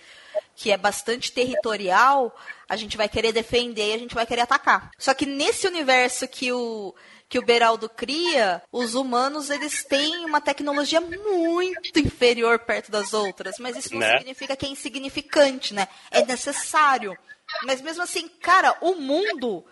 que 0.55 0.71
é 0.71 0.77
bastante 0.77 1.31
territorial, 1.31 2.35
a 2.67 2.75
gente 2.75 2.97
vai 2.97 3.09
querer 3.09 3.31
defender 3.31 3.91
e 3.91 3.93
a 3.93 3.97
gente 3.97 4.15
vai 4.15 4.25
querer 4.25 4.41
atacar. 4.41 4.91
Só 4.97 5.13
que 5.13 5.25
nesse 5.25 5.67
universo 5.67 6.27
que 6.27 6.51
o 6.51 6.93
que 7.31 7.39
o 7.39 7.45
Beraldo 7.45 7.87
cria, 7.87 8.61
os 8.69 8.93
humanos 8.93 9.49
eles 9.49 9.85
têm 9.85 10.25
uma 10.25 10.41
tecnologia 10.41 10.99
muito 10.99 11.97
inferior 11.97 12.59
perto 12.59 12.91
das 12.91 13.13
outras, 13.13 13.57
mas 13.57 13.77
isso 13.77 13.93
não 13.93 14.01
né? 14.01 14.17
significa 14.17 14.53
que 14.53 14.65
é 14.65 14.69
insignificante, 14.69 15.73
né? 15.73 15.87
É 16.11 16.25
necessário. 16.25 17.17
Mas 17.63 17.79
mesmo 17.79 18.03
assim, 18.03 18.27
cara, 18.27 18.77
o 18.81 18.95
mundo 18.95 19.63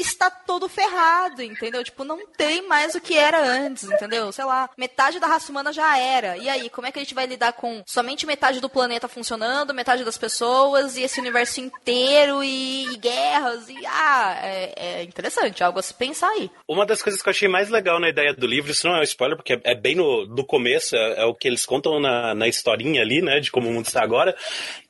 está 0.00 0.30
todo 0.30 0.68
ferrado, 0.68 1.42
entendeu? 1.42 1.82
Tipo, 1.82 2.04
não 2.04 2.26
tem 2.26 2.66
mais 2.66 2.94
o 2.94 3.00
que 3.00 3.16
era 3.16 3.42
antes, 3.42 3.84
entendeu? 3.84 4.30
Sei 4.32 4.44
lá, 4.44 4.70
metade 4.76 5.18
da 5.18 5.26
raça 5.26 5.50
humana 5.50 5.72
já 5.72 5.98
era. 5.98 6.36
E 6.36 6.48
aí, 6.48 6.70
como 6.70 6.86
é 6.86 6.92
que 6.92 6.98
a 6.98 7.02
gente 7.02 7.14
vai 7.14 7.26
lidar 7.26 7.52
com 7.52 7.82
somente 7.86 8.26
metade 8.26 8.60
do 8.60 8.68
planeta 8.68 9.08
funcionando, 9.08 9.74
metade 9.74 10.04
das 10.04 10.16
pessoas 10.18 10.96
e 10.96 11.02
esse 11.02 11.20
universo 11.20 11.60
inteiro 11.60 12.42
e, 12.42 12.86
e 12.92 12.96
guerras? 12.96 13.68
E 13.68 13.86
ah, 13.86 14.38
é, 14.42 14.74
é, 14.76 15.02
interessante, 15.02 15.62
algo 15.62 15.78
a 15.78 15.82
se 15.82 15.94
pensar 15.94 16.28
aí. 16.30 16.50
Uma 16.66 16.86
das 16.86 17.02
coisas 17.02 17.20
que 17.20 17.28
eu 17.28 17.32
achei 17.32 17.48
mais 17.48 17.68
legal 17.68 17.98
na 18.00 18.08
ideia 18.08 18.32
do 18.32 18.46
livro, 18.46 18.70
isso 18.70 18.86
não 18.86 18.96
é 18.96 19.00
um 19.00 19.04
spoiler, 19.04 19.36
porque 19.36 19.60
é, 19.64 19.74
bem 19.74 19.94
no, 19.94 20.26
no 20.26 20.44
começo, 20.44 20.96
é, 20.96 21.22
é, 21.22 21.24
o 21.24 21.34
que 21.34 21.48
eles 21.48 21.66
contam 21.66 21.98
na, 21.98 22.34
na 22.34 22.48
historinha 22.48 23.02
ali, 23.02 23.20
né, 23.20 23.40
de 23.40 23.50
como 23.50 23.68
o 23.68 23.72
mundo 23.72 23.86
está 23.86 24.02
agora, 24.02 24.36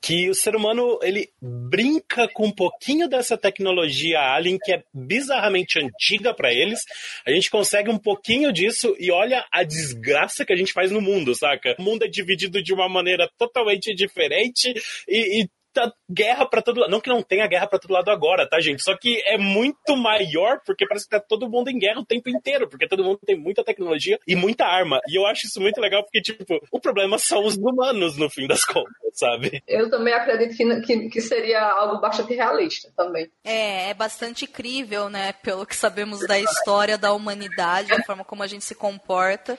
que 0.01 0.29
o 0.29 0.35
ser 0.35 0.55
humano, 0.55 0.99
ele 1.01 1.29
brinca 1.41 2.27
com 2.27 2.45
um 2.45 2.51
pouquinho 2.51 3.07
dessa 3.07 3.37
tecnologia 3.37 4.19
alien 4.19 4.57
que 4.57 4.73
é 4.73 4.83
bizarramente 5.05 5.79
antiga 5.79 6.33
para 6.33 6.53
eles. 6.53 6.81
A 7.25 7.31
gente 7.31 7.49
consegue 7.49 7.89
um 7.89 7.97
pouquinho 7.97 8.51
disso 8.51 8.95
e 8.99 9.11
olha 9.11 9.45
a 9.51 9.63
desgraça 9.63 10.45
que 10.45 10.53
a 10.53 10.55
gente 10.55 10.73
faz 10.73 10.91
no 10.91 11.01
mundo, 11.01 11.35
saca? 11.35 11.75
O 11.79 11.83
mundo 11.83 12.03
é 12.03 12.07
dividido 12.07 12.61
de 12.61 12.73
uma 12.73 12.89
maneira 12.89 13.29
totalmente 13.37 13.93
diferente 13.93 14.73
e, 15.07 15.41
e 15.41 15.49
tá 15.79 15.93
guerra 16.09 16.45
para 16.45 16.61
todo 16.61 16.79
lado. 16.79 16.89
Não 16.89 16.99
que 16.99 17.09
não 17.09 17.21
tenha 17.21 17.47
guerra 17.47 17.67
para 17.67 17.79
todo 17.79 17.93
lado 17.93 18.09
agora, 18.11 18.47
tá, 18.47 18.59
gente? 18.59 18.83
Só 18.83 18.95
que 18.97 19.21
é 19.25 19.37
muito 19.37 19.95
maior 19.95 20.59
porque 20.65 20.87
parece 20.87 21.05
que 21.05 21.11
tá 21.11 21.19
todo 21.19 21.49
mundo 21.49 21.69
em 21.69 21.79
guerra 21.79 21.99
o 21.99 22.05
tempo 22.05 22.29
inteiro, 22.29 22.67
porque 22.67 22.87
todo 22.87 23.03
mundo 23.03 23.19
tem 23.25 23.37
muita 23.37 23.63
tecnologia 23.63 24.19
e 24.27 24.35
muita 24.35 24.65
arma. 24.65 24.99
E 25.07 25.17
eu 25.17 25.25
acho 25.25 25.45
isso 25.45 25.61
muito 25.61 25.79
legal 25.79 26.03
porque, 26.03 26.21
tipo, 26.21 26.59
o 26.71 26.79
problema 26.79 27.17
são 27.19 27.45
os 27.45 27.55
humanos 27.55 28.17
no 28.17 28.29
fim 28.29 28.47
das 28.47 28.65
contas, 28.65 28.91
sabe? 29.13 29.63
Eu 29.67 29.89
também 29.89 30.13
acredito 30.13 30.55
que, 30.55 30.81
que, 30.81 31.09
que 31.09 31.21
seria 31.21 31.63
algo 31.63 31.99
bastante 32.01 32.33
realista 32.33 32.91
também. 32.95 33.29
É, 33.43 33.89
é 33.89 33.93
bastante 33.93 34.45
crível, 34.47 35.09
né? 35.09 35.33
Pelo 35.33 35.65
que 35.65 35.75
sabemos 35.75 36.25
da 36.27 36.39
história 36.39 36.97
da 36.97 37.13
humanidade, 37.13 37.89
da 37.89 38.03
forma 38.03 38.25
como 38.25 38.43
a 38.43 38.47
gente 38.47 38.65
se 38.65 38.75
comporta, 38.75 39.57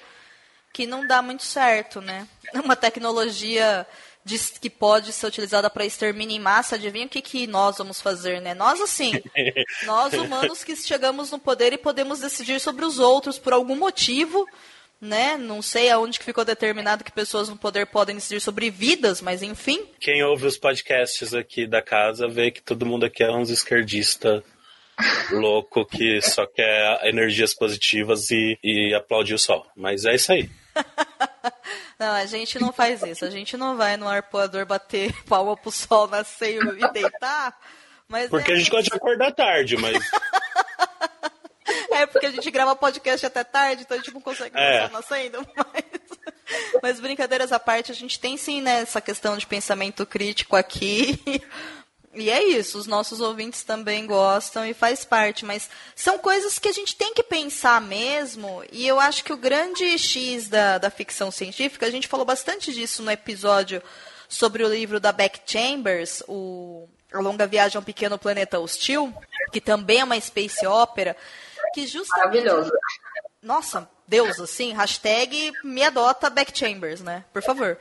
que 0.72 0.86
não 0.86 1.06
dá 1.06 1.22
muito 1.22 1.42
certo, 1.42 2.00
né? 2.00 2.26
Uma 2.54 2.76
tecnologia 2.76 3.86
diz 4.24 4.50
que 4.58 4.68
pode 4.68 5.12
ser 5.12 5.26
utilizada 5.26 5.70
para 5.70 5.84
extermínio 5.84 6.36
em 6.36 6.40
massa, 6.40 6.76
adivinha 6.76 7.06
o 7.06 7.08
que, 7.08 7.22
que 7.22 7.46
nós 7.46 7.78
vamos 7.78 8.00
fazer, 8.00 8.40
né? 8.40 8.54
Nós, 8.54 8.80
assim, 8.80 9.12
nós 9.84 10.12
humanos 10.12 10.62
que 10.62 10.76
chegamos 10.76 11.30
no 11.30 11.38
poder 11.38 11.72
e 11.72 11.78
podemos 11.78 12.20
decidir 12.20 12.60
sobre 12.60 12.84
os 12.84 12.98
outros 12.98 13.38
por 13.38 13.52
algum 13.52 13.76
motivo, 13.76 14.46
né? 15.00 15.36
Não 15.36 15.62
sei 15.62 15.90
aonde 15.90 16.18
que 16.18 16.24
ficou 16.24 16.44
determinado 16.44 17.02
que 17.02 17.12
pessoas 17.12 17.48
no 17.48 17.56
poder 17.56 17.86
podem 17.86 18.16
decidir 18.16 18.40
sobre 18.40 18.70
vidas, 18.70 19.20
mas 19.20 19.42
enfim. 19.42 19.86
Quem 19.98 20.22
ouve 20.22 20.46
os 20.46 20.58
podcasts 20.58 21.32
aqui 21.32 21.66
da 21.66 21.80
casa 21.80 22.28
vê 22.28 22.50
que 22.50 22.62
todo 22.62 22.86
mundo 22.86 23.06
aqui 23.06 23.24
é 23.24 23.30
uns 23.30 23.50
esquerdista 23.50 24.44
louco 25.32 25.86
que 25.86 26.20
só 26.20 26.46
quer 26.46 27.06
energias 27.06 27.54
positivas 27.54 28.30
e, 28.30 28.58
e 28.62 28.94
aplaudir 28.94 29.34
o 29.34 29.38
sol. 29.38 29.66
Mas 29.74 30.04
é 30.04 30.14
isso 30.14 30.32
aí. 30.32 30.50
Não, 32.00 32.14
a 32.14 32.24
gente 32.24 32.58
não 32.58 32.72
faz 32.72 33.02
isso. 33.02 33.26
A 33.26 33.30
gente 33.30 33.58
não 33.58 33.76
vai 33.76 33.98
no 33.98 34.08
arpoador 34.08 34.64
bater 34.64 35.12
palma 35.28 35.54
pro 35.54 35.70
sol 35.70 36.08
nascer 36.08 36.58
e 36.58 36.92
deitar. 36.92 37.54
Mas 38.08 38.30
porque 38.30 38.50
é... 38.50 38.54
a 38.54 38.58
gente 38.58 38.70
gosta 38.70 38.88
de 38.88 38.96
acordar 38.96 39.32
tarde, 39.32 39.76
mas. 39.76 40.02
é 41.92 42.06
porque 42.06 42.24
a 42.24 42.30
gente 42.30 42.50
grava 42.50 42.74
podcast 42.74 43.26
até 43.26 43.44
tarde, 43.44 43.82
então 43.82 43.98
a 43.98 44.00
gente 44.00 44.14
não 44.14 44.20
consegue 44.22 44.56
é. 44.56 44.88
nascendo. 44.88 45.46
Mas... 45.54 45.84
mas 46.82 47.00
brincadeiras 47.00 47.52
à 47.52 47.60
parte, 47.60 47.92
a 47.92 47.94
gente 47.94 48.18
tem 48.18 48.36
sim 48.36 48.60
né, 48.60 48.80
essa 48.80 49.00
questão 49.00 49.36
de 49.36 49.46
pensamento 49.46 50.04
crítico 50.06 50.56
aqui. 50.56 51.20
E 52.12 52.28
é 52.28 52.42
isso, 52.42 52.76
os 52.76 52.88
nossos 52.88 53.20
ouvintes 53.20 53.62
também 53.62 54.04
gostam 54.04 54.66
e 54.66 54.74
faz 54.74 55.04
parte, 55.04 55.44
mas 55.44 55.70
são 55.94 56.18
coisas 56.18 56.58
que 56.58 56.66
a 56.66 56.72
gente 56.72 56.96
tem 56.96 57.14
que 57.14 57.22
pensar 57.22 57.80
mesmo, 57.80 58.64
e 58.72 58.84
eu 58.84 58.98
acho 58.98 59.22
que 59.22 59.32
o 59.32 59.36
grande 59.36 59.96
X 59.96 60.48
da, 60.48 60.78
da 60.78 60.90
ficção 60.90 61.30
científica, 61.30 61.86
a 61.86 61.90
gente 61.90 62.08
falou 62.08 62.26
bastante 62.26 62.72
disso 62.72 63.04
no 63.04 63.12
episódio 63.12 63.80
sobre 64.28 64.64
o 64.64 64.68
livro 64.68 64.98
da 64.98 65.12
Beck 65.12 65.40
Chambers, 65.46 66.20
o 66.26 66.88
A 67.12 67.20
Longa 67.20 67.46
Viagem 67.46 67.76
a 67.76 67.80
um 67.80 67.84
Pequeno 67.84 68.18
Planeta 68.18 68.58
Hostil, 68.58 69.14
que 69.52 69.60
também 69.60 70.00
é 70.00 70.04
uma 70.04 70.20
space 70.20 70.66
opera, 70.66 71.16
que 71.72 71.86
justamente... 71.86 72.42
Maravilhoso. 72.42 72.72
Nossa, 73.40 73.88
Deus, 74.06 74.40
assim, 74.40 74.72
hashtag 74.72 75.52
me 75.62 75.84
adota 75.84 76.28
Beck 76.28 76.56
Chambers, 76.58 77.00
né? 77.02 77.24
Por 77.32 77.42
favor. 77.42 77.78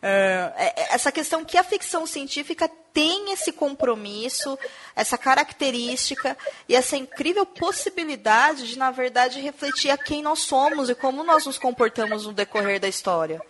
Uh, 0.00 0.52
essa 0.92 1.10
questão 1.10 1.44
que 1.44 1.56
a 1.56 1.64
ficção 1.64 2.06
científica 2.06 2.70
tem 2.98 3.30
esse 3.30 3.52
compromisso, 3.52 4.58
essa 4.96 5.16
característica 5.16 6.36
e 6.68 6.74
essa 6.74 6.96
incrível 6.96 7.46
possibilidade 7.46 8.66
de, 8.66 8.76
na 8.76 8.90
verdade, 8.90 9.40
refletir 9.40 9.88
a 9.88 9.96
quem 9.96 10.20
nós 10.20 10.40
somos 10.40 10.90
e 10.90 10.96
como 10.96 11.22
nós 11.22 11.46
nos 11.46 11.58
comportamos 11.58 12.26
no 12.26 12.32
decorrer 12.32 12.80
da 12.80 12.88
história. 12.88 13.40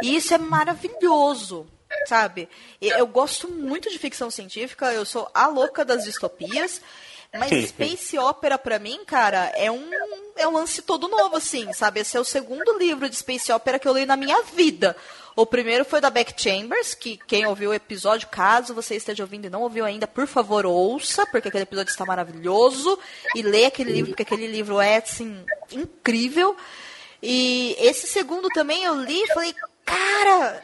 E 0.00 0.16
isso 0.16 0.32
é 0.32 0.38
maravilhoso, 0.38 1.66
sabe? 2.06 2.48
Eu 2.80 3.06
gosto 3.06 3.46
muito 3.46 3.90
de 3.90 3.98
ficção 3.98 4.30
científica, 4.30 4.90
eu 4.90 5.04
sou 5.04 5.30
a 5.34 5.48
louca 5.48 5.84
das 5.84 6.04
distopias. 6.04 6.80
Mas 7.38 7.68
Space 7.68 8.18
Opera, 8.18 8.56
pra 8.56 8.78
mim, 8.78 9.00
cara, 9.04 9.52
é 9.56 9.70
um, 9.70 9.90
é 10.36 10.46
um 10.46 10.52
lance 10.52 10.82
todo 10.82 11.08
novo, 11.08 11.36
assim, 11.36 11.72
sabe? 11.72 12.00
Esse 12.00 12.16
é 12.16 12.20
o 12.20 12.24
segundo 12.24 12.78
livro 12.78 13.08
de 13.08 13.16
Space 13.16 13.50
Opera 13.52 13.78
que 13.78 13.88
eu 13.88 13.92
leio 13.92 14.06
na 14.06 14.16
minha 14.16 14.42
vida. 14.42 14.96
O 15.36 15.44
primeiro 15.44 15.84
foi 15.84 16.00
da 16.00 16.10
Beck 16.10 16.32
Chambers, 16.40 16.94
que 16.94 17.18
quem 17.26 17.44
ouviu 17.44 17.70
o 17.70 17.74
episódio, 17.74 18.28
caso 18.28 18.72
você 18.72 18.94
esteja 18.94 19.24
ouvindo 19.24 19.46
e 19.46 19.50
não 19.50 19.62
ouviu 19.62 19.84
ainda, 19.84 20.06
por 20.06 20.28
favor, 20.28 20.64
ouça, 20.64 21.26
porque 21.26 21.48
aquele 21.48 21.64
episódio 21.64 21.90
está 21.90 22.04
maravilhoso. 22.04 22.96
E 23.34 23.42
lê 23.42 23.66
aquele 23.66 23.92
livro, 23.92 24.10
porque 24.12 24.22
aquele 24.22 24.46
livro 24.46 24.80
é, 24.80 24.98
assim, 24.98 25.44
incrível. 25.72 26.56
E 27.20 27.74
esse 27.80 28.06
segundo 28.06 28.48
também 28.50 28.84
eu 28.84 28.94
li 29.02 29.20
e 29.20 29.34
falei, 29.34 29.54
cara, 29.84 30.62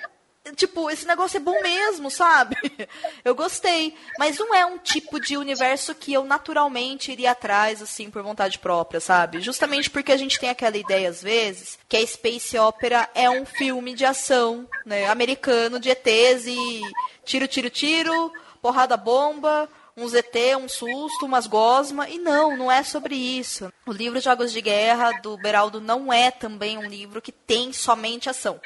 tipo, 0.55 0.91
esse 0.91 1.07
negócio 1.07 1.37
é 1.37 1.41
bom 1.41 1.61
mesmo, 1.63 2.11
sabe? 2.11 2.57
Eu 3.25 3.35
gostei. 3.35 3.95
Mas 4.19 4.39
não 4.39 4.55
é 4.55 4.65
um 4.65 4.79
tipo 4.79 5.21
de 5.21 5.37
universo 5.37 5.95
que 5.95 6.13
eu 6.13 6.25
naturalmente 6.25 7.13
iria 7.13 7.33
atrás, 7.33 7.83
assim, 7.83 8.11
por 8.11 8.23
vontade 8.23 8.59
própria, 8.59 9.01
sabe? 9.01 9.41
Justamente 9.41 9.91
porque 9.91 10.13
a 10.13 10.17
gente 10.17 10.39
tem 10.39 10.51
aquela 10.51 10.77
ideia, 10.77 11.09
às 11.09 11.23
vezes, 11.23 11.79
que 11.89 11.97
a 11.97 12.07
Space 12.07 12.57
Opera 12.59 13.09
é 13.15 13.29
um 13.29 13.45
filme 13.45 13.95
de 13.95 14.05
ação, 14.05 14.69
né? 14.85 15.09
Americano, 15.09 15.79
de 15.79 15.91
ETs 15.91 16.47
e 16.47 16.81
tiro, 17.25 17.47
tiro, 17.47 17.71
tiro, 17.71 18.33
porrada 18.61 18.97
bomba, 18.97 19.69
um 19.97 20.09
ZT, 20.09 20.57
um 20.57 20.69
susto, 20.69 21.27
umas 21.27 21.47
gosma. 21.47 22.09
E 22.09 22.19
não, 22.19 22.57
não 22.57 22.73
é 22.73 22.83
sobre 22.83 23.15
isso. 23.15 23.73
O 23.87 23.93
livro 23.93 24.21
Jogos 24.21 24.53
de 24.53 24.61
Guerra 24.61 25.13
do 25.21 25.37
Beraldo 25.37 25.81
não 25.81 26.13
é 26.13 26.31
também 26.31 26.79
um 26.79 26.87
livro 26.87 27.21
que 27.21 27.33
tem 27.33 27.73
somente 27.73 28.29
ação. 28.29 28.61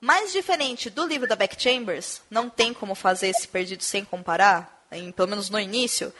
Mais 0.00 0.32
diferente 0.32 0.88
do 0.88 1.06
livro 1.06 1.28
da 1.28 1.36
Beck 1.36 1.60
Chambers, 1.60 2.22
não 2.30 2.48
tem 2.48 2.72
como 2.72 2.94
fazer 2.94 3.28
esse 3.28 3.46
perdido 3.46 3.82
sem 3.82 4.04
comparar, 4.04 4.86
em, 4.90 5.12
pelo 5.12 5.28
menos 5.28 5.50
no 5.50 5.60
início. 5.60 6.12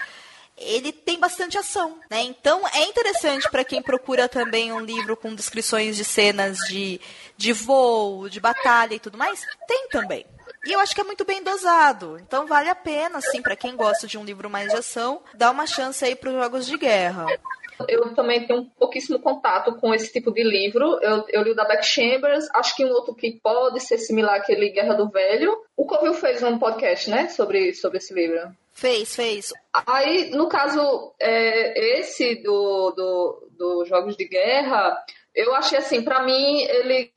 Ele 0.57 0.93
tem 0.93 1.19
bastante 1.19 1.57
ação, 1.57 1.99
né? 2.11 2.21
Então 2.21 2.69
é 2.69 2.85
interessante 2.85 3.49
para 3.51 3.65
quem 3.65 3.81
procura 3.81 4.29
também 4.29 4.71
um 4.71 4.81
livro 4.81 5.17
com 5.17 5.35
descrições 5.35 5.97
de 5.97 6.05
cenas 6.05 6.59
de, 6.69 7.01
de 7.39 7.55
voo, 7.55 8.29
de 8.29 8.39
batalha 8.39 8.95
e 8.95 9.01
tudo 9.01 9.17
mais. 9.17 9.47
Tem 9.67 9.89
também. 9.89 10.27
E 10.67 10.73
eu 10.73 10.81
acho 10.81 10.95
que 10.95 11.01
é 11.01 11.05
muito 11.05 11.25
bem 11.25 11.43
dosado. 11.43 12.19
Então 12.19 12.47
vale 12.47 12.69
a 12.69 12.75
pena, 12.75 13.17
assim, 13.17 13.41
para 13.41 13.57
quem 13.57 13.75
gosta 13.75 14.07
de 14.07 14.19
um 14.19 14.25
livro 14.25 14.51
mais 14.51 14.71
de 14.71 14.77
ação, 14.77 15.23
dar 15.33 15.51
uma 15.51 15.67
chance 15.67 16.05
aí 16.05 16.15
para 16.15 16.29
os 16.29 16.37
jogos 16.37 16.67
de 16.67 16.77
guerra 16.77 17.25
eu 17.89 18.15
também 18.15 18.47
tenho 18.47 18.61
um 18.61 18.65
pouquíssimo 18.65 19.19
contato 19.19 19.75
com 19.77 19.95
esse 19.95 20.13
tipo 20.13 20.33
de 20.33 20.43
livro. 20.43 20.99
Eu, 21.03 21.25
eu 21.29 21.43
li 21.43 21.51
o 21.51 21.55
da 21.55 21.65
Beck 21.65 21.85
Chambers, 21.85 22.49
acho 22.55 22.77
que 22.77 22.85
um 22.85 22.91
outro 22.91 23.15
que 23.15 23.41
pode 23.43 23.81
ser 23.81 23.99
similar 23.99 24.37
àquele 24.37 24.71
Guerra 24.71 24.95
do 24.95 25.09
Velho. 25.09 25.57
O 25.77 25.87
Covil 25.87 26.15
fez 26.15 26.43
um 26.43 26.59
podcast, 26.59 27.11
né, 27.11 27.29
sobre, 27.29 27.75
sobre 27.75 27.99
esse 27.99 28.13
livro. 28.15 28.53
Fez, 28.73 29.15
fez. 29.15 29.53
Aí, 29.87 30.31
no 30.31 30.49
caso, 30.49 31.13
é, 31.21 31.99
esse 31.99 32.37
do, 32.37 32.91
do, 32.93 33.49
do 33.59 33.85
Jogos 33.85 34.17
de 34.17 34.27
Guerra, 34.27 34.97
eu 35.35 35.55
achei 35.55 35.79
assim, 35.79 36.03
para 36.03 36.23
mim, 36.25 36.63
ele 36.63 37.11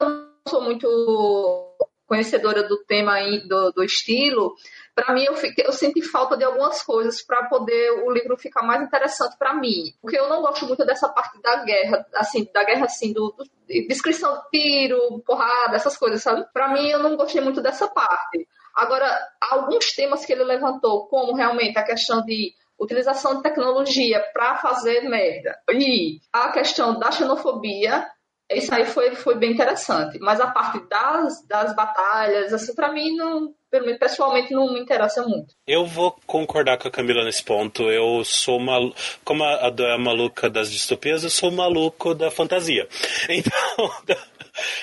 não 0.00 0.28
sou 0.48 0.62
muito 0.62 1.68
conhecedora 2.06 2.62
do 2.62 2.78
tema 2.84 3.16
do, 3.46 3.72
do 3.72 3.84
estilo, 3.84 4.54
para 4.98 5.14
mim 5.14 5.22
eu, 5.22 5.36
fiquei, 5.36 5.64
eu 5.64 5.72
senti 5.72 6.02
falta 6.02 6.36
de 6.36 6.42
algumas 6.42 6.82
coisas 6.82 7.22
para 7.22 7.44
poder 7.44 8.02
o 8.04 8.10
livro 8.10 8.36
ficar 8.36 8.64
mais 8.64 8.82
interessante 8.82 9.36
para 9.38 9.54
mim. 9.54 9.94
Porque 10.02 10.18
eu 10.18 10.28
não 10.28 10.42
gosto 10.42 10.66
muito 10.66 10.84
dessa 10.84 11.08
parte 11.08 11.40
da 11.40 11.62
guerra, 11.62 12.04
assim, 12.16 12.48
da 12.52 12.64
guerra 12.64 12.86
assim, 12.86 13.12
do, 13.12 13.32
do 13.38 13.44
descrição 13.86 14.34
de 14.34 14.50
tiro, 14.50 15.22
porrada, 15.24 15.76
essas 15.76 15.96
coisas, 15.96 16.20
sabe? 16.20 16.44
Para 16.52 16.72
mim 16.72 16.88
eu 16.88 16.98
não 16.98 17.16
gostei 17.16 17.40
muito 17.40 17.62
dessa 17.62 17.86
parte. 17.86 18.48
Agora, 18.74 19.16
alguns 19.40 19.92
temas 19.92 20.26
que 20.26 20.32
ele 20.32 20.42
levantou, 20.42 21.06
como 21.06 21.32
realmente 21.32 21.78
a 21.78 21.84
questão 21.84 22.24
de 22.24 22.52
utilização 22.76 23.36
de 23.36 23.42
tecnologia 23.42 24.20
para 24.32 24.56
fazer 24.56 25.02
merda 25.02 25.56
e 25.70 26.18
a 26.32 26.50
questão 26.50 26.98
da 26.98 27.12
xenofobia, 27.12 28.04
isso 28.50 28.74
aí 28.74 28.84
foi, 28.84 29.14
foi 29.14 29.36
bem 29.36 29.52
interessante. 29.52 30.18
Mas 30.18 30.40
a 30.40 30.48
parte 30.48 30.80
das, 30.88 31.46
das 31.46 31.72
batalhas, 31.76 32.52
assim, 32.52 32.74
para 32.74 32.92
mim 32.92 33.14
não 33.14 33.54
pelo 33.70 33.84
menos 33.84 33.98
pessoalmente, 33.98 34.52
não 34.52 34.72
me 34.72 34.80
interessa 34.80 35.22
muito. 35.22 35.54
Eu 35.66 35.86
vou 35.86 36.16
concordar 36.26 36.78
com 36.78 36.88
a 36.88 36.90
Camila 36.90 37.24
nesse 37.24 37.44
ponto. 37.44 37.90
Eu 37.90 38.24
sou 38.24 38.58
maluco. 38.58 38.96
Como 39.24 39.44
a 39.44 39.70
Dó 39.70 39.86
é 39.86 39.98
maluca 39.98 40.48
das 40.48 40.70
distopias, 40.70 41.22
eu 41.22 41.30
sou 41.30 41.50
maluco 41.50 42.14
da 42.14 42.30
fantasia. 42.30 42.88
Então. 43.28 43.90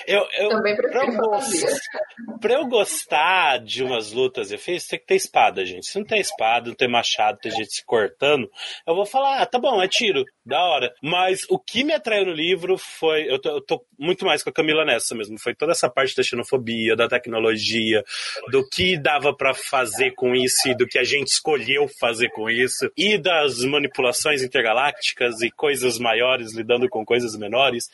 Eu, 0.07 0.25
eu, 0.37 0.49
Também 0.49 0.75
prefiro 0.75 1.01
pra, 1.01 1.11
eu 1.11 1.17
fantasia. 1.17 1.67
pra 2.39 2.53
eu 2.53 2.65
gostar 2.65 3.59
de 3.59 3.83
umas 3.83 4.11
lutas 4.11 4.51
efeitos, 4.51 4.87
tem 4.87 4.99
que 4.99 5.05
ter 5.05 5.15
espada, 5.15 5.65
gente. 5.65 5.87
Se 5.87 5.99
não 5.99 6.05
tem 6.05 6.21
espada, 6.21 6.69
não 6.69 6.75
tem 6.75 6.89
machado, 6.89 7.39
tem 7.39 7.51
gente 7.51 7.75
se 7.75 7.85
cortando, 7.85 8.49
eu 8.87 8.95
vou 8.95 9.05
falar, 9.05 9.41
ah, 9.41 9.45
tá 9.45 9.59
bom, 9.59 9.81
é 9.81 9.87
tiro, 9.87 10.23
da 10.45 10.63
hora. 10.63 10.93
Mas 11.01 11.41
o 11.49 11.57
que 11.57 11.83
me 11.83 11.93
atraiu 11.93 12.25
no 12.25 12.31
livro 12.31 12.77
foi. 12.77 13.29
Eu 13.29 13.39
tô, 13.39 13.49
eu 13.49 13.61
tô 13.61 13.85
muito 13.97 14.25
mais 14.25 14.43
com 14.43 14.49
a 14.49 14.53
Camila 14.53 14.85
nessa 14.85 15.15
mesmo. 15.15 15.39
Foi 15.39 15.55
toda 15.55 15.71
essa 15.71 15.89
parte 15.89 16.15
da 16.15 16.21
xenofobia, 16.23 16.95
da 16.95 17.07
tecnologia, 17.07 18.03
do 18.51 18.67
que 18.69 18.97
dava 18.97 19.35
pra 19.35 19.53
fazer 19.53 20.11
com 20.11 20.35
isso 20.35 20.69
e 20.69 20.75
do 20.75 20.85
que 20.85 20.99
a 20.99 21.03
gente 21.03 21.29
escolheu 21.29 21.87
fazer 21.99 22.29
com 22.29 22.49
isso, 22.49 22.91
e 22.95 23.17
das 23.17 23.63
manipulações 23.63 24.43
intergalácticas 24.43 25.41
e 25.41 25.49
coisas 25.49 25.97
maiores 25.97 26.53
lidando 26.53 26.87
com 26.89 27.03
coisas 27.03 27.35
menores. 27.35 27.85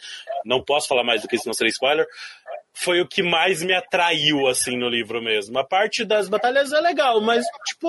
Não 0.46 0.64
posso 0.64 0.88
falar 0.88 1.04
mais 1.04 1.22
do 1.22 1.28
que 1.28 1.36
isso, 1.36 1.48
não 1.48 1.54
seria 1.54 1.72
spoiler. 1.72 2.06
Foi 2.74 3.02
o 3.02 3.08
que 3.08 3.22
mais 3.22 3.62
me 3.62 3.74
atraiu, 3.74 4.48
assim, 4.48 4.78
no 4.78 4.90
livro 4.90 5.22
mesmo. 5.22 5.58
A 5.60 5.64
parte 5.64 6.04
das 6.04 6.28
batalhas 6.28 6.72
é 6.72 6.80
legal, 6.80 7.22
mas, 7.22 7.46
tipo, 7.68 7.88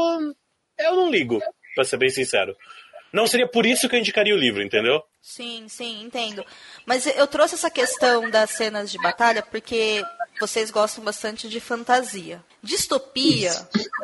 eu 0.79 0.97
não 0.97 1.11
ligo, 1.11 1.41
pra 1.75 1.85
ser 1.85 1.97
bem 1.97 2.11
sincero. 2.11 2.57
Não 3.13 3.27
seria 3.27 3.47
por 3.47 3.67
isso 3.67 3.89
que 3.89 3.95
eu 3.95 4.01
indicaria 4.01 4.35
o 4.35 4.39
livro, 4.39 4.63
entendeu? 4.63 5.03
Sim, 5.21 5.67
sim, 5.69 6.03
entendo. 6.03 6.45
Mas 6.87 7.07
eu 7.07 7.27
trouxe 7.27 7.55
essa 7.55 7.71
questão 7.71 8.31
das 8.31 8.51
cenas 8.51 8.91
de 8.91 8.99
batalha 8.99 9.43
porque 9.43 10.03
vocês 10.41 10.71
gostam 10.71 11.05
bastante 11.05 11.49
de 11.49 11.61
fantasia. 11.61 12.43
Distopia, 12.63 13.53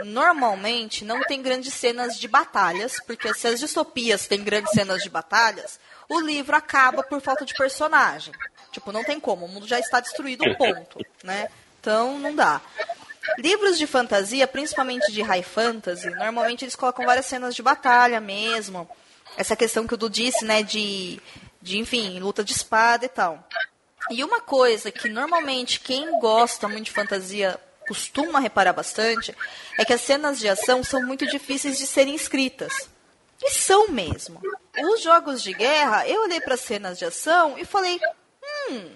normalmente, 0.05 1.05
não 1.05 1.23
tem 1.23 1.43
grandes 1.43 1.73
cenas 1.73 2.19
de 2.19 2.29
batalhas, 2.29 2.97
porque 3.07 3.33
se 3.33 3.49
as 3.49 3.59
distopias 3.61 4.27
têm 4.29 4.45
grandes 4.45 4.73
cenas 4.73 5.03
de 5.03 5.09
batalhas, 5.09 5.81
o 6.09 6.21
livro 6.21 6.55
acaba 6.55 7.03
por 7.03 7.21
falta 7.21 7.45
de 7.45 7.55
personagem. 7.55 8.35
Tipo, 8.71 8.93
não 8.93 9.03
tem 9.03 9.19
como, 9.19 9.47
o 9.47 9.49
mundo 9.49 9.67
já 9.67 9.81
está 9.81 10.01
destruído, 10.01 10.45
ponto, 10.57 11.01
né? 11.25 11.49
Então, 11.81 12.19
não 12.19 12.35
dá. 12.35 12.61
Livros 13.39 13.79
de 13.79 13.87
fantasia, 13.87 14.49
principalmente 14.49 15.13
de 15.13 15.23
high 15.23 15.45
fantasy, 15.45 16.11
normalmente 16.11 16.65
eles 16.65 16.75
colocam 16.75 17.07
várias 17.07 17.27
cenas 17.27 17.55
de 17.55 17.63
batalha 17.63 18.21
mesmo. 18.21 18.91
Essa 19.37 19.55
questão 19.55 19.87
que 19.87 19.95
o 19.95 19.97
Du 19.97 20.11
disse, 20.11 20.45
né, 20.45 20.65
de, 20.65 21.21
de 21.63 21.79
enfim, 21.79 22.19
luta 22.19 22.43
de 22.43 22.53
espada 22.53 23.05
e 23.05 23.09
tal. 23.09 23.47
E 24.11 24.25
uma 24.25 24.41
coisa 24.41 24.91
que 24.91 25.09
normalmente 25.09 25.79
quem 25.79 26.19
gosta 26.19 26.67
muito 26.67 26.87
de 26.87 26.91
fantasia 26.91 27.61
costuma 27.87 28.41
reparar 28.41 28.73
bastante 28.73 29.33
é 29.79 29.85
que 29.85 29.93
as 29.93 30.01
cenas 30.01 30.41
de 30.41 30.49
ação 30.49 30.83
são 30.83 31.07
muito 31.07 31.25
difíceis 31.25 31.79
de 31.79 31.87
serem 31.87 32.17
escritas. 32.17 32.89
E 33.41 33.53
são 33.53 33.87
mesmo. 33.87 34.43
Os 34.77 35.01
jogos 35.01 35.41
de 35.45 35.53
guerra, 35.53 36.09
eu 36.09 36.23
olhei 36.23 36.41
para 36.41 36.55
as 36.55 36.61
cenas 36.61 36.99
de 36.99 37.05
ação 37.05 37.57
e 37.57 37.65
falei: 37.65 38.01
hum, 38.69 38.91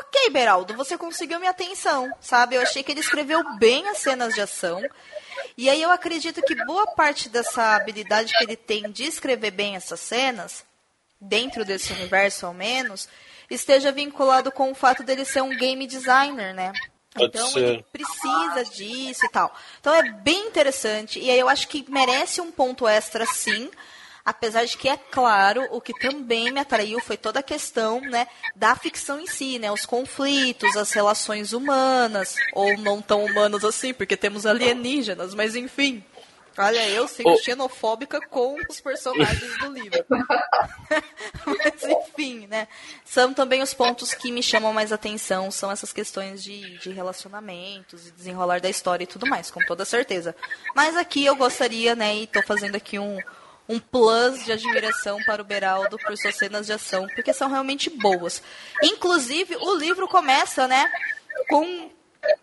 ok, 0.00 0.30
Beraldo, 0.30 0.74
você 0.74 0.96
conseguiu 0.96 1.38
minha 1.38 1.50
atenção, 1.50 2.12
sabe? 2.20 2.56
Eu 2.56 2.62
achei 2.62 2.82
que 2.82 2.92
ele 2.92 3.00
escreveu 3.00 3.42
bem 3.56 3.88
as 3.88 3.98
cenas 3.98 4.34
de 4.34 4.40
ação. 4.40 4.82
E 5.56 5.68
aí 5.68 5.82
eu 5.82 5.90
acredito 5.90 6.42
que 6.42 6.54
boa 6.64 6.86
parte 6.88 7.28
dessa 7.28 7.74
habilidade 7.74 8.32
que 8.32 8.44
ele 8.44 8.56
tem 8.56 8.90
de 8.90 9.04
escrever 9.04 9.50
bem 9.50 9.76
essas 9.76 10.00
cenas, 10.00 10.64
dentro 11.20 11.64
desse 11.64 11.92
universo 11.92 12.46
ao 12.46 12.54
menos, 12.54 13.08
esteja 13.50 13.90
vinculado 13.90 14.52
com 14.52 14.70
o 14.70 14.74
fato 14.74 15.02
dele 15.02 15.24
ser 15.24 15.42
um 15.42 15.56
game 15.56 15.86
designer, 15.86 16.54
né? 16.54 16.72
Então 17.18 17.48
ele 17.56 17.84
precisa 17.92 18.64
disso 18.64 19.26
e 19.26 19.28
tal. 19.30 19.52
Então 19.80 19.94
é 19.94 20.10
bem 20.12 20.46
interessante. 20.46 21.18
E 21.18 21.30
aí 21.30 21.38
eu 21.38 21.48
acho 21.48 21.66
que 21.68 21.84
merece 21.88 22.40
um 22.40 22.52
ponto 22.52 22.86
extra, 22.86 23.26
sim. 23.26 23.70
Apesar 24.28 24.66
de 24.66 24.76
que, 24.76 24.90
é 24.90 24.96
claro, 24.98 25.66
o 25.70 25.80
que 25.80 25.98
também 25.98 26.52
me 26.52 26.60
atraiu 26.60 27.00
foi 27.00 27.16
toda 27.16 27.40
a 27.40 27.42
questão 27.42 27.98
né, 27.98 28.26
da 28.54 28.76
ficção 28.76 29.18
em 29.18 29.26
si, 29.26 29.58
né? 29.58 29.72
Os 29.72 29.86
conflitos, 29.86 30.76
as 30.76 30.92
relações 30.92 31.54
humanas, 31.54 32.34
ou 32.52 32.76
não 32.76 33.00
tão 33.00 33.24
humanas 33.24 33.64
assim, 33.64 33.94
porque 33.94 34.18
temos 34.18 34.44
alienígenas, 34.44 35.34
mas 35.34 35.56
enfim. 35.56 36.04
Olha, 36.58 36.86
eu 36.90 37.08
sendo 37.08 37.30
Oh. 37.30 37.36
xenofóbica 37.38 38.20
com 38.20 38.56
os 38.68 38.80
personagens 38.82 39.58
do 39.60 39.72
livro. 39.72 40.04
Mas 41.46 41.84
enfim, 41.84 42.48
né? 42.48 42.66
São 43.04 43.32
também 43.32 43.62
os 43.62 43.72
pontos 43.72 44.12
que 44.12 44.32
me 44.32 44.42
chamam 44.42 44.72
mais 44.72 44.92
atenção, 44.92 45.52
são 45.52 45.70
essas 45.70 45.92
questões 45.92 46.42
de, 46.42 46.76
de 46.78 46.90
relacionamentos 46.90 48.10
desenrolar 48.10 48.60
da 48.60 48.68
história 48.68 49.04
e 49.04 49.06
tudo 49.06 49.24
mais, 49.28 49.52
com 49.52 49.60
toda 49.66 49.84
certeza. 49.84 50.34
Mas 50.74 50.96
aqui 50.96 51.24
eu 51.24 51.36
gostaria, 51.36 51.94
né, 51.94 52.16
e 52.16 52.26
tô 52.26 52.42
fazendo 52.42 52.74
aqui 52.74 52.98
um, 52.98 53.18
um 53.68 53.78
plus 53.78 54.44
de 54.44 54.52
admiração 54.52 55.18
para 55.24 55.42
o 55.42 55.44
Beraldo 55.44 55.98
por 55.98 56.16
suas 56.16 56.36
cenas 56.36 56.66
de 56.66 56.72
ação, 56.72 57.06
porque 57.14 57.32
são 57.32 57.50
realmente 57.50 57.90
boas. 57.90 58.42
Inclusive, 58.82 59.56
o 59.56 59.74
livro 59.74 60.08
começa, 60.08 60.66
né, 60.66 60.90
com 61.48 61.90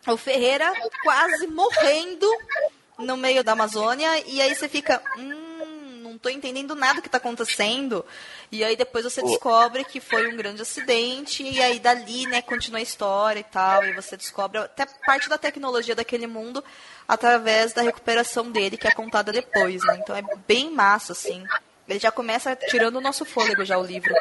o 0.08 0.18
Ferreira 0.18 0.72
quase 1.04 1.48
morrendo 1.48 2.28
no 3.00 3.18
meio 3.18 3.44
da 3.44 3.54
Amazônia, 3.54 4.20
e 4.28 4.40
aí 4.42 4.54
você 4.54 4.70
fica, 4.70 5.02
hum, 5.18 5.55
não 6.16 6.20
tô 6.20 6.30
entendendo 6.30 6.74
nada 6.76 7.02
que 7.02 7.10
tá 7.10 7.18
acontecendo. 7.18 8.04
E 8.52 8.64
aí 8.64 8.76
depois 8.76 9.04
você 9.04 9.22
descobre 9.22 9.84
que 9.84 10.00
foi 10.00 10.28
um 10.32 10.38
grande 10.38 10.62
acidente, 10.62 11.44
e 11.44 11.62
aí 11.62 11.78
dali, 11.78 12.26
né, 12.26 12.42
continua 12.42 12.80
a 12.80 12.84
história 12.84 13.42
e 13.42 13.44
tal, 13.44 13.84
e 13.84 13.94
você 13.94 14.16
descobre 14.16 14.60
até 14.60 14.86
parte 15.06 15.28
da 15.28 15.38
tecnologia 15.38 15.94
daquele 15.94 16.26
mundo 16.26 16.64
através 17.08 17.74
da 17.74 17.82
recuperação 17.82 18.50
dele, 18.50 18.78
que 18.78 18.88
é 18.88 18.92
contada 18.92 19.32
depois, 19.32 19.84
né? 19.84 20.00
Então 20.02 20.16
é 20.16 20.24
bem 20.48 20.72
massa, 20.72 21.12
assim. 21.12 21.44
Ele 21.88 22.00
já 22.00 22.12
começa 22.12 22.56
tirando 22.56 22.96
o 22.96 23.02
nosso 23.02 23.26
fôlego 23.26 23.64
já 23.64 23.78
o 23.78 23.86
livro. 23.86 24.12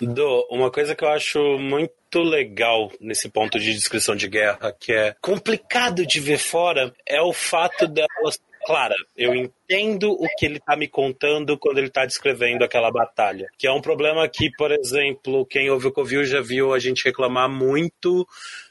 Do, 0.00 0.46
uma 0.48 0.70
coisa 0.70 0.94
que 0.94 1.02
eu 1.02 1.08
acho 1.08 1.40
muito 1.58 2.20
legal 2.20 2.92
nesse 3.00 3.28
ponto 3.28 3.58
de 3.58 3.74
descrição 3.74 4.14
de 4.14 4.28
guerra, 4.28 4.72
que 4.78 4.92
é 4.92 5.16
complicado 5.20 6.06
de 6.06 6.20
ver 6.20 6.38
fora, 6.38 6.94
é 7.04 7.20
o 7.20 7.32
fato 7.32 7.88
dela 7.88 8.08
ser 8.30 8.49
clara. 8.64 8.94
Eu 9.16 9.34
entendo 9.34 10.12
o 10.12 10.26
que 10.36 10.46
ele 10.46 10.56
está 10.56 10.76
me 10.76 10.88
contando 10.88 11.58
quando 11.58 11.78
ele 11.78 11.88
está 11.88 12.04
descrevendo 12.04 12.64
aquela 12.64 12.90
batalha. 12.90 13.48
Que 13.58 13.66
é 13.66 13.72
um 13.72 13.80
problema 13.80 14.28
que, 14.28 14.50
por 14.56 14.72
exemplo, 14.72 15.46
quem 15.46 15.70
ouve 15.70 15.88
o 15.88 15.92
Covil 15.92 16.24
já 16.24 16.40
viu 16.40 16.72
a 16.72 16.78
gente 16.78 17.04
reclamar 17.04 17.48
muito 17.48 18.26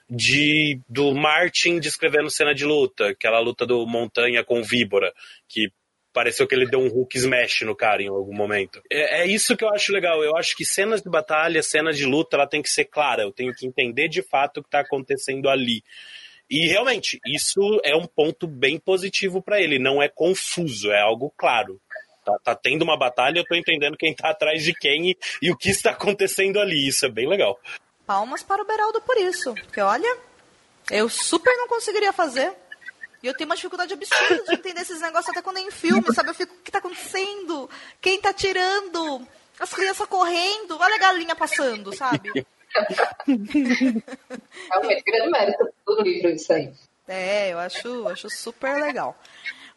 de 0.09 0.79
do 0.89 1.13
Martin 1.13 1.79
descrevendo 1.79 2.31
cena 2.31 2.53
de 2.53 2.65
luta, 2.65 3.09
aquela 3.09 3.39
luta 3.39 3.65
do 3.65 3.85
Montanha 3.85 4.43
com 4.43 4.63
Víbora, 4.63 5.13
que 5.47 5.71
pareceu 6.11 6.47
que 6.47 6.55
ele 6.55 6.65
deu 6.65 6.79
um 6.79 6.89
Hulk 6.89 7.17
smash 7.17 7.61
no 7.61 7.75
cara 7.75 8.01
em 8.01 8.07
algum 8.07 8.33
momento. 8.33 8.81
É, 8.91 9.21
é 9.21 9.27
isso 9.27 9.55
que 9.55 9.63
eu 9.63 9.69
acho 9.69 9.93
legal. 9.93 10.23
Eu 10.23 10.35
acho 10.35 10.55
que 10.55 10.65
cenas 10.65 11.01
de 11.01 11.09
batalha, 11.09 11.61
cenas 11.61 11.97
de 11.97 12.05
luta, 12.05 12.35
ela 12.35 12.47
tem 12.47 12.61
que 12.61 12.69
ser 12.69 12.85
clara. 12.85 13.21
Eu 13.21 13.31
tenho 13.31 13.53
que 13.53 13.67
entender 13.67 14.07
de 14.09 14.21
fato 14.21 14.57
o 14.57 14.63
que 14.63 14.67
está 14.67 14.79
acontecendo 14.79 15.47
ali. 15.47 15.83
E 16.49 16.67
realmente, 16.67 17.19
isso 17.27 17.59
é 17.83 17.95
um 17.95 18.07
ponto 18.07 18.47
bem 18.47 18.79
positivo 18.79 19.41
para 19.41 19.61
ele. 19.61 19.77
Não 19.77 20.01
é 20.01 20.09
confuso, 20.09 20.91
é 20.91 21.01
algo 21.01 21.31
claro. 21.37 21.79
Tá, 22.25 22.37
tá 22.43 22.55
tendo 22.55 22.81
uma 22.81 22.97
batalha, 22.97 23.39
eu 23.39 23.45
tô 23.45 23.55
entendendo 23.55 23.97
quem 23.97 24.13
tá 24.13 24.29
atrás 24.29 24.63
de 24.63 24.73
quem 24.73 25.11
e, 25.11 25.17
e 25.41 25.51
o 25.51 25.57
que 25.57 25.69
está 25.69 25.91
acontecendo 25.91 26.59
ali. 26.59 26.87
Isso 26.87 27.05
é 27.05 27.09
bem 27.09 27.27
legal. 27.27 27.59
Palmas 28.05 28.41
para 28.41 28.61
o 28.63 28.65
Beraldo 28.65 29.01
por 29.01 29.17
isso. 29.17 29.53
Porque 29.53 29.79
olha, 29.79 30.17
eu 30.89 31.07
super 31.07 31.55
não 31.55 31.67
conseguiria 31.67 32.11
fazer. 32.11 32.51
E 33.21 33.27
eu 33.27 33.33
tenho 33.33 33.49
uma 33.49 33.55
dificuldade 33.55 33.93
absurda 33.93 34.43
de 34.45 34.53
entender 34.53 34.81
esses 34.81 35.01
negócios 35.01 35.29
até 35.29 35.41
quando 35.41 35.57
é 35.57 35.61
em 35.61 35.71
filme, 35.71 36.03
sabe? 36.13 36.29
Eu 36.29 36.33
fico, 36.33 36.55
o 36.55 36.63
que 36.63 36.71
tá 36.71 36.79
acontecendo? 36.79 37.69
Quem 38.01 38.19
tá 38.19 38.33
tirando? 38.33 39.27
As 39.59 39.73
crianças 39.73 40.07
correndo, 40.07 40.77
olha 40.79 40.95
a 40.95 40.99
galinha 40.99 41.35
passando, 41.35 41.93
sabe? 41.93 42.45
Realmente, 44.69 45.03
grande 45.03 45.31
mérito 45.31 45.69
do 45.85 46.01
livro 46.01 46.29
isso 46.29 46.51
aí. 46.53 46.71
É, 47.07 47.51
eu 47.53 47.59
acho, 47.59 48.07
acho 48.07 48.29
super 48.29 48.75
legal. 48.79 49.17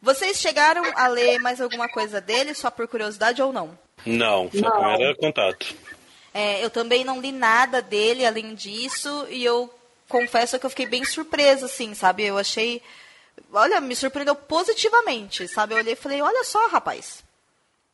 Vocês 0.00 0.38
chegaram 0.38 0.82
a 0.96 1.06
ler 1.06 1.38
mais 1.38 1.60
alguma 1.60 1.88
coisa 1.88 2.20
dele, 2.20 2.54
só 2.54 2.70
por 2.70 2.88
curiosidade 2.88 3.40
ou 3.40 3.52
não? 3.52 3.78
Não, 4.04 4.50
foi 4.50 4.60
o 4.60 4.64
Não. 4.64 4.88
primeiro 4.88 5.16
contato. 5.16 5.74
É, 6.34 6.64
eu 6.64 6.70
também 6.70 7.04
não 7.04 7.20
li 7.20 7.30
nada 7.30 7.80
dele 7.80 8.26
além 8.26 8.54
disso 8.54 9.26
e 9.30 9.44
eu 9.44 9.72
confesso 10.08 10.58
que 10.58 10.66
eu 10.66 10.70
fiquei 10.70 10.86
bem 10.86 11.04
surpresa, 11.04 11.66
assim, 11.66 11.94
sabe? 11.94 12.24
Eu 12.24 12.36
achei. 12.36 12.82
Olha, 13.52 13.80
me 13.80 13.94
surpreendeu 13.94 14.34
positivamente, 14.34 15.46
sabe? 15.48 15.74
Eu 15.74 15.78
olhei 15.78 15.92
e 15.92 15.96
falei: 15.96 16.20
olha 16.20 16.44
só, 16.44 16.66
rapaz. 16.68 17.22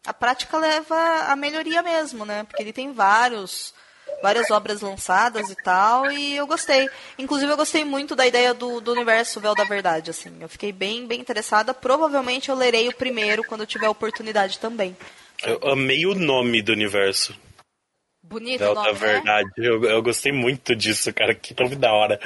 A 0.06 0.14
prática 0.14 0.56
leva 0.56 0.96
a 1.26 1.37
melhoria 1.37 1.82
mesmo, 1.82 2.24
né? 2.24 2.44
Porque 2.44 2.62
ele 2.62 2.72
tem 2.72 2.92
vários. 2.92 3.74
Várias 4.22 4.50
obras 4.50 4.81
lançadas 4.81 5.48
e 5.50 5.57
tal, 5.57 6.11
e 6.11 6.37
eu 6.37 6.46
gostei. 6.46 6.88
Inclusive, 7.18 7.52
eu 7.52 7.57
gostei 7.57 7.85
muito 7.85 8.16
da 8.16 8.26
ideia 8.26 8.52
do, 8.52 8.81
do 8.81 8.92
universo 8.92 9.40
Véu 9.40 9.54
da 9.54 9.64
Verdade, 9.64 10.11
assim. 10.11 10.37
Eu 10.40 10.48
fiquei 10.48 10.72
bem, 10.72 11.07
bem 11.07 11.20
interessada. 11.20 11.72
Provavelmente 11.72 12.48
eu 12.48 12.57
lerei 12.57 12.88
o 12.88 12.94
primeiro 12.94 13.44
quando 13.44 13.61
eu 13.61 13.66
tiver 13.66 13.87
a 13.87 13.90
oportunidade 13.90 14.59
também. 14.59 14.96
Eu 15.44 15.61
amei 15.70 16.04
o 16.04 16.14
nome 16.14 16.61
do 16.62 16.72
universo. 16.72 17.38
Bonito 18.22 18.59
Véu 18.59 18.72
o 18.72 18.74
nome, 18.74 18.87
da 18.87 18.92
né? 18.92 18.98
verdade. 18.98 19.50
Eu, 19.57 19.85
eu 19.85 20.02
gostei 20.02 20.33
muito 20.33 20.74
disso, 20.74 21.12
cara. 21.14 21.35
Que 21.35 21.54
nome 21.59 21.76
da 21.76 21.92
hora. 21.92 22.18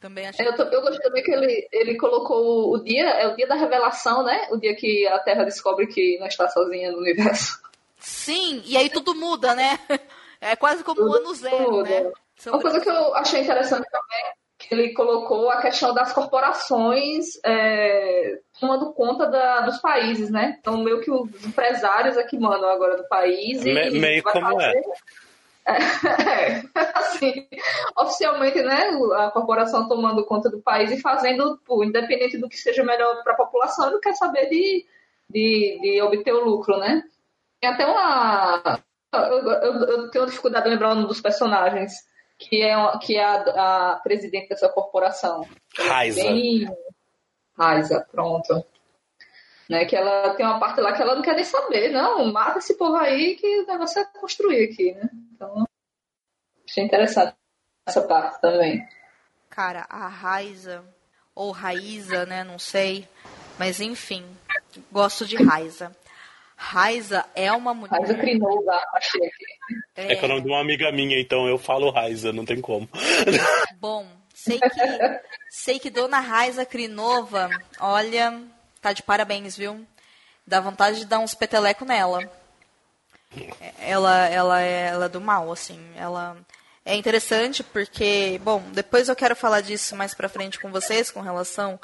Também 0.00 0.26
achei. 0.26 0.46
Eu, 0.46 0.54
tô, 0.54 0.62
eu 0.64 0.80
gostei 0.80 1.00
também 1.00 1.22
que 1.22 1.30
ele, 1.30 1.68
ele 1.72 1.96
colocou 1.96 2.72
o 2.72 2.82
dia, 2.82 3.04
é 3.04 3.26
o 3.26 3.36
dia 3.36 3.46
da 3.46 3.54
revelação, 3.56 4.22
né? 4.24 4.48
O 4.50 4.56
dia 4.56 4.74
que 4.76 5.06
a 5.06 5.18
Terra 5.20 5.44
descobre 5.44 5.86
que 5.86 6.18
não 6.18 6.26
está 6.26 6.48
sozinha 6.48 6.92
no 6.92 6.98
universo. 6.98 7.60
Sim, 7.98 8.62
e 8.64 8.76
aí 8.76 8.88
tudo 8.88 9.14
muda, 9.14 9.54
né? 9.54 9.78
É 10.40 10.56
quase 10.56 10.84
como 10.84 11.00
o 11.02 11.12
ano 11.12 11.34
zero, 11.34 11.82
né? 11.82 12.10
São 12.36 12.54
Uma 12.54 12.62
coisa 12.62 12.80
que 12.80 12.88
eu 12.88 13.14
achei 13.14 13.40
interessante 13.42 13.86
também, 13.90 14.24
que 14.58 14.74
ele 14.74 14.92
colocou 14.92 15.50
a 15.50 15.60
questão 15.60 15.92
das 15.92 16.12
corporações 16.12 17.26
é, 17.44 18.38
tomando 18.60 18.92
conta 18.92 19.26
da, 19.26 19.62
dos 19.62 19.78
países, 19.78 20.30
né? 20.30 20.56
Então, 20.60 20.78
meio 20.78 21.00
que 21.00 21.10
os 21.10 21.44
empresários 21.44 22.16
é 22.16 22.22
que 22.22 22.38
mandam 22.38 22.68
agora 22.68 22.96
do 22.96 23.08
país. 23.08 23.64
E 23.64 23.72
Me- 23.72 23.90
meio 23.90 24.22
vai 24.22 24.32
como 24.32 24.60
é. 24.60 24.82
É, 25.68 26.62
assim, 26.94 27.46
oficialmente, 27.94 28.62
né, 28.62 28.88
a 29.16 29.30
corporação 29.30 29.86
tomando 29.86 30.24
conta 30.24 30.48
do 30.48 30.62
país 30.62 30.90
e 30.90 30.98
fazendo, 30.98 31.60
pô, 31.66 31.84
independente 31.84 32.38
do 32.38 32.48
que 32.48 32.56
seja 32.56 32.82
melhor 32.82 33.22
para 33.22 33.34
a 33.34 33.36
população, 33.36 33.90
não 33.90 34.00
quer 34.00 34.14
saber 34.14 34.48
de, 34.48 34.86
de, 35.28 35.78
de 35.82 36.00
obter 36.00 36.32
o 36.32 36.42
lucro, 36.42 36.78
né? 36.78 37.02
Tem 37.60 37.68
até 37.68 37.84
uma. 37.86 38.80
Eu, 39.12 39.20
eu, 39.20 39.72
eu 39.88 40.10
tenho 40.10 40.26
dificuldade 40.26 40.64
de 40.64 40.70
lembrar 40.70 40.92
o 40.92 40.94
nome 40.94 41.08
dos 41.08 41.20
personagens, 41.20 41.92
que 42.38 42.62
é, 42.62 42.74
que 42.98 43.16
é 43.16 43.24
a, 43.24 43.92
a 43.92 43.96
presidente 43.96 44.48
dessa 44.48 44.68
corporação. 44.68 45.46
Raiza. 45.76 46.22
Bem... 46.22 46.68
Raiza, 47.56 48.06
pronto. 48.10 48.64
Né, 49.68 49.84
que 49.84 49.94
ela 49.94 50.34
tem 50.34 50.46
uma 50.46 50.58
parte 50.58 50.80
lá 50.80 50.94
que 50.94 51.02
ela 51.02 51.14
não 51.14 51.20
quer 51.20 51.34
nem 51.34 51.44
saber, 51.44 51.90
não, 51.90 52.32
mata 52.32 52.58
esse 52.58 52.78
povo 52.78 52.96
aí 52.96 53.36
que 53.36 53.60
o 53.60 53.66
negócio 53.66 54.00
é 54.00 54.04
construir 54.18 54.64
aqui, 54.64 54.94
né? 54.94 55.10
Então, 55.34 55.66
achei 56.66 56.84
interessante 56.84 57.36
essa 57.84 58.00
parte 58.00 58.40
também. 58.40 58.88
Cara, 59.50 59.84
a 59.90 60.08
Raiza, 60.08 60.82
ou 61.34 61.50
Raiza, 61.50 62.24
né? 62.24 62.44
Não 62.44 62.58
sei. 62.58 63.06
Mas 63.58 63.80
enfim, 63.80 64.24
gosto 64.90 65.26
de 65.26 65.36
Raiza. 65.36 65.94
Raiza 66.60 67.24
é 67.36 67.52
uma 67.52 67.72
mulher. 67.72 67.92
Raiza 67.92 68.14
Crinova, 68.14 68.82
achei 68.92 69.24
aqui. 69.24 69.44
É, 69.94 70.16
que 70.16 70.24
é 70.24 70.24
o 70.24 70.28
nome 70.28 70.42
de 70.42 70.48
uma 70.48 70.60
amiga 70.60 70.90
minha, 70.90 71.18
então 71.20 71.46
eu 71.46 71.56
falo 71.56 71.90
Raiza, 71.90 72.32
não 72.32 72.44
tem 72.44 72.60
como. 72.60 72.88
Bom, 73.78 74.04
sei 74.34 74.58
que, 74.58 74.68
sei 75.48 75.78
que 75.78 75.88
Dona 75.88 76.18
Raiza 76.18 76.66
Crinova, 76.66 77.48
olha, 77.78 78.42
tá 78.82 78.92
de 78.92 79.04
parabéns, 79.04 79.56
viu? 79.56 79.86
Dá 80.44 80.60
vontade 80.60 80.98
de 80.98 81.04
dar 81.06 81.20
uns 81.20 81.32
peteleco 81.32 81.84
nela. 81.84 82.28
É, 83.60 83.90
Ela, 83.90 84.26
ela, 84.26 84.60
é, 84.60 84.86
ela 84.88 85.04
é 85.04 85.08
do 85.08 85.20
mal, 85.20 85.52
assim. 85.52 85.78
Ela 85.94 86.36
é 86.84 86.96
interessante 86.96 87.62
porque, 87.62 88.40
bom, 88.42 88.60
depois 88.72 89.08
eu 89.08 89.14
quero 89.14 89.36
falar 89.36 89.60
disso 89.60 89.94
mais 89.94 90.12
pra 90.12 90.28
frente 90.28 90.58
com 90.58 90.72
vocês, 90.72 91.08
com 91.10 91.20
relação 91.20 91.78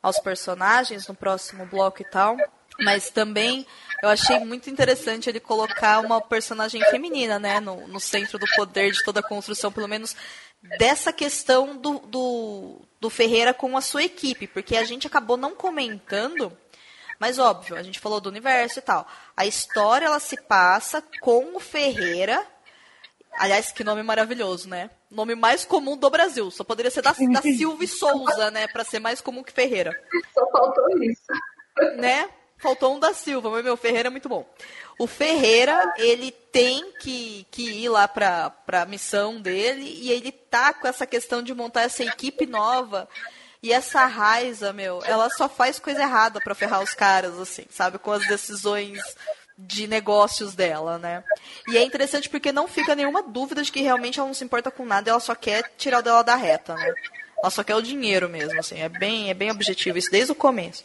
aos 0.00 0.20
personagens 0.20 1.08
no 1.08 1.16
próximo 1.16 1.66
bloco 1.66 2.00
e 2.00 2.04
tal. 2.04 2.36
Mas 2.82 3.10
também 3.10 3.66
eu 4.02 4.08
achei 4.08 4.38
muito 4.40 4.70
interessante 4.70 5.28
ele 5.28 5.40
colocar 5.40 6.00
uma 6.00 6.20
personagem 6.20 6.80
feminina, 6.90 7.38
né, 7.38 7.60
no, 7.60 7.86
no 7.86 8.00
centro 8.00 8.38
do 8.38 8.46
poder 8.56 8.92
de 8.92 9.04
toda 9.04 9.20
a 9.20 9.22
construção, 9.22 9.70
pelo 9.70 9.88
menos 9.88 10.16
dessa 10.78 11.12
questão 11.12 11.76
do, 11.76 11.98
do, 12.00 12.80
do 13.00 13.10
Ferreira 13.10 13.52
com 13.52 13.76
a 13.76 13.80
sua 13.80 14.02
equipe, 14.02 14.46
porque 14.46 14.76
a 14.76 14.84
gente 14.84 15.06
acabou 15.06 15.36
não 15.36 15.54
comentando, 15.54 16.56
mas 17.18 17.38
óbvio, 17.38 17.76
a 17.76 17.82
gente 17.82 18.00
falou 18.00 18.20
do 18.20 18.28
universo 18.28 18.78
e 18.78 18.82
tal. 18.82 19.06
A 19.36 19.46
história 19.46 20.06
ela 20.06 20.20
se 20.20 20.40
passa 20.42 21.02
com 21.20 21.56
o 21.56 21.60
Ferreira. 21.60 22.44
Aliás, 23.38 23.70
que 23.70 23.84
nome 23.84 24.02
maravilhoso, 24.02 24.68
né? 24.68 24.90
Nome 25.10 25.34
mais 25.34 25.64
comum 25.64 25.96
do 25.96 26.10
Brasil. 26.10 26.50
Só 26.50 26.64
poderia 26.64 26.90
ser 26.90 27.02
da, 27.02 27.12
da 27.12 27.42
Silva 27.42 27.84
e 27.84 27.88
Souza, 27.88 28.50
né? 28.50 28.66
Pra 28.68 28.84
ser 28.84 28.98
mais 28.98 29.20
comum 29.20 29.42
que 29.42 29.52
Ferreira. 29.52 29.92
Só 30.32 30.50
faltou 30.50 30.88
isso. 31.02 31.26
Né? 31.96 32.28
Faltou 32.60 32.94
um 32.94 33.00
da 33.00 33.14
Silva, 33.14 33.50
mas 33.50 33.64
meu 33.64 33.76
Ferreira 33.76 34.08
é 34.08 34.10
muito 34.10 34.28
bom. 34.28 34.46
O 34.98 35.06
Ferreira, 35.06 35.94
ele 35.96 36.30
tem 36.30 36.92
que, 37.00 37.46
que 37.50 37.62
ir 37.62 37.88
lá 37.88 38.06
pra, 38.06 38.50
pra 38.50 38.84
missão 38.84 39.40
dele 39.40 39.82
e 39.82 40.10
ele 40.10 40.30
tá 40.30 40.74
com 40.74 40.86
essa 40.86 41.06
questão 41.06 41.42
de 41.42 41.54
montar 41.54 41.82
essa 41.82 42.04
equipe 42.04 42.44
nova. 42.44 43.08
E 43.62 43.72
essa 43.72 44.06
Raiza, 44.06 44.72
meu, 44.72 45.02
ela 45.04 45.28
só 45.30 45.48
faz 45.48 45.78
coisa 45.78 46.02
errada 46.02 46.40
pra 46.40 46.54
ferrar 46.54 46.82
os 46.82 46.94
caras, 46.94 47.38
assim, 47.38 47.64
sabe? 47.70 47.98
Com 47.98 48.12
as 48.12 48.26
decisões 48.26 48.98
de 49.56 49.86
negócios 49.86 50.54
dela, 50.54 50.98
né? 50.98 51.22
E 51.68 51.76
é 51.76 51.82
interessante 51.82 52.28
porque 52.28 52.52
não 52.52 52.66
fica 52.66 52.94
nenhuma 52.94 53.22
dúvida 53.22 53.62
de 53.62 53.70
que 53.70 53.82
realmente 53.82 54.18
ela 54.18 54.28
não 54.28 54.34
se 54.34 54.44
importa 54.44 54.70
com 54.70 54.86
nada, 54.86 55.10
ela 55.10 55.20
só 55.20 55.34
quer 55.34 55.70
tirar 55.76 55.98
o 55.98 56.02
dela 56.02 56.22
da 56.22 56.36
reta, 56.36 56.74
né? 56.74 56.94
Ela 57.38 57.50
só 57.50 57.62
quer 57.62 57.74
o 57.74 57.82
dinheiro 57.82 58.28
mesmo, 58.28 58.58
assim, 58.58 58.80
é 58.80 58.88
bem, 58.88 59.30
é 59.30 59.34
bem 59.34 59.50
objetivo 59.50 59.98
isso 59.98 60.10
desde 60.10 60.32
o 60.32 60.34
começo. 60.34 60.84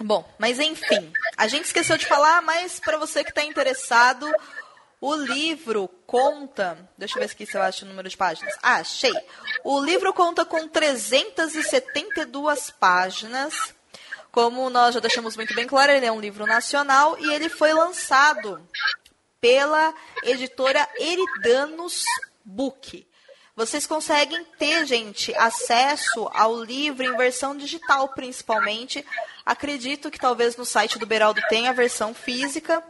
Bom, 0.00 0.24
mas 0.38 0.60
enfim, 0.60 1.12
a 1.36 1.48
gente 1.48 1.64
esqueceu 1.64 1.96
de 1.96 2.06
falar, 2.06 2.40
mas 2.42 2.78
para 2.78 2.96
você 2.96 3.24
que 3.24 3.30
está 3.30 3.42
interessado, 3.42 4.32
o 5.00 5.14
livro 5.14 5.88
conta. 6.06 6.88
Deixa 6.96 7.16
eu 7.16 7.20
ver 7.20 7.32
aqui 7.32 7.44
se 7.44 7.56
eu 7.56 7.62
acho 7.62 7.84
o 7.84 7.88
número 7.88 8.08
de 8.08 8.16
páginas. 8.16 8.54
Ah, 8.62 8.76
achei. 8.76 9.12
O 9.64 9.80
livro 9.80 10.12
conta 10.12 10.44
com 10.44 10.68
372 10.68 12.70
páginas. 12.70 13.74
Como 14.30 14.70
nós 14.70 14.94
já 14.94 15.00
deixamos 15.00 15.36
muito 15.36 15.54
bem 15.54 15.66
claro, 15.66 15.90
ele 15.90 16.06
é 16.06 16.12
um 16.12 16.20
livro 16.20 16.46
nacional 16.46 17.18
e 17.18 17.32
ele 17.32 17.48
foi 17.48 17.72
lançado 17.72 18.62
pela 19.40 19.92
editora 20.22 20.88
Eridanos 21.00 22.04
Book. 22.44 23.07
Vocês 23.58 23.88
conseguem 23.88 24.44
ter, 24.56 24.86
gente, 24.86 25.34
acesso 25.34 26.30
ao 26.32 26.62
livro 26.62 27.04
em 27.04 27.16
versão 27.16 27.56
digital, 27.56 28.06
principalmente. 28.10 29.04
Acredito 29.44 30.12
que 30.12 30.18
talvez 30.20 30.56
no 30.56 30.64
site 30.64 30.96
do 30.96 31.04
Beraldo 31.04 31.40
tenha 31.48 31.70
a 31.70 31.72
versão 31.72 32.14
física. 32.14 32.80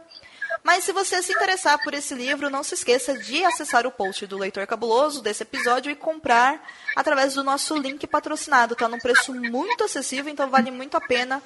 Mas 0.63 0.83
se 0.83 0.91
você 0.91 1.23
se 1.23 1.31
interessar 1.33 1.83
por 1.83 1.95
esse 1.95 2.13
livro, 2.13 2.51
não 2.51 2.61
se 2.61 2.75
esqueça 2.75 3.17
de 3.17 3.43
acessar 3.43 3.87
o 3.87 3.91
post 3.91 4.27
do 4.27 4.37
Leitor 4.37 4.67
Cabuloso 4.67 5.23
desse 5.23 5.41
episódio 5.41 5.91
e 5.91 5.95
comprar 5.95 6.63
através 6.95 7.33
do 7.33 7.43
nosso 7.43 7.75
link 7.75 8.05
patrocinado. 8.05 8.73
Está 8.73 8.87
num 8.87 8.99
preço 8.99 9.33
muito 9.33 9.85
acessível, 9.85 10.31
então 10.31 10.51
vale 10.51 10.69
muito 10.69 10.95
a 10.95 11.01
pena 11.01 11.41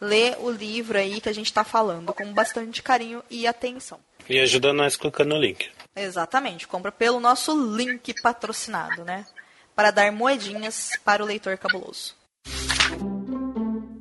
ler 0.00 0.36
o 0.40 0.50
livro 0.50 0.98
aí 0.98 1.20
que 1.20 1.28
a 1.28 1.32
gente 1.32 1.46
está 1.46 1.64
falando 1.64 2.12
com 2.12 2.32
bastante 2.32 2.82
carinho 2.82 3.22
e 3.30 3.46
atenção. 3.46 3.98
E 4.28 4.38
ajuda 4.38 4.72
nós 4.72 4.96
clicando 4.96 5.34
no 5.34 5.40
link. 5.40 5.70
Exatamente, 5.94 6.66
compra 6.66 6.90
pelo 6.90 7.20
nosso 7.20 7.76
link 7.76 8.14
patrocinado, 8.20 9.04
né? 9.04 9.26
Para 9.74 9.90
dar 9.90 10.10
moedinhas 10.12 10.90
para 11.04 11.22
o 11.22 11.26
leitor 11.26 11.56
cabuloso. 11.58 12.14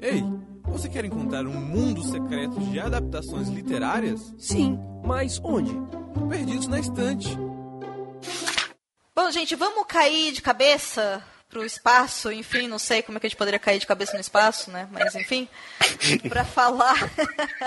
Ei, 0.01 0.23
você 0.63 0.89
quer 0.89 1.05
encontrar 1.05 1.45
um 1.45 1.53
mundo 1.53 2.03
secreto 2.03 2.59
de 2.59 2.79
adaptações 2.79 3.47
literárias? 3.47 4.33
Sim, 4.37 4.79
mas 5.03 5.39
onde? 5.43 5.71
Perdidos 6.29 6.67
na 6.67 6.79
estante. 6.79 7.27
Bom, 9.15 9.29
gente, 9.29 9.55
vamos 9.55 9.85
cair 9.87 10.31
de 10.31 10.41
cabeça 10.41 11.23
pro 11.53 11.63
espaço, 11.63 12.31
enfim, 12.31 12.67
não 12.67 12.79
sei 12.79 13.03
como 13.03 13.17
é 13.17 13.21
que 13.21 13.27
a 13.27 13.29
gente 13.29 13.37
poderia 13.37 13.59
cair 13.59 13.77
de 13.77 13.85
cabeça 13.85 14.13
no 14.13 14.19
espaço, 14.19 14.71
né? 14.71 14.87
Mas 14.91 15.13
enfim, 15.13 15.47
para 16.27 16.43
falar 16.43 16.95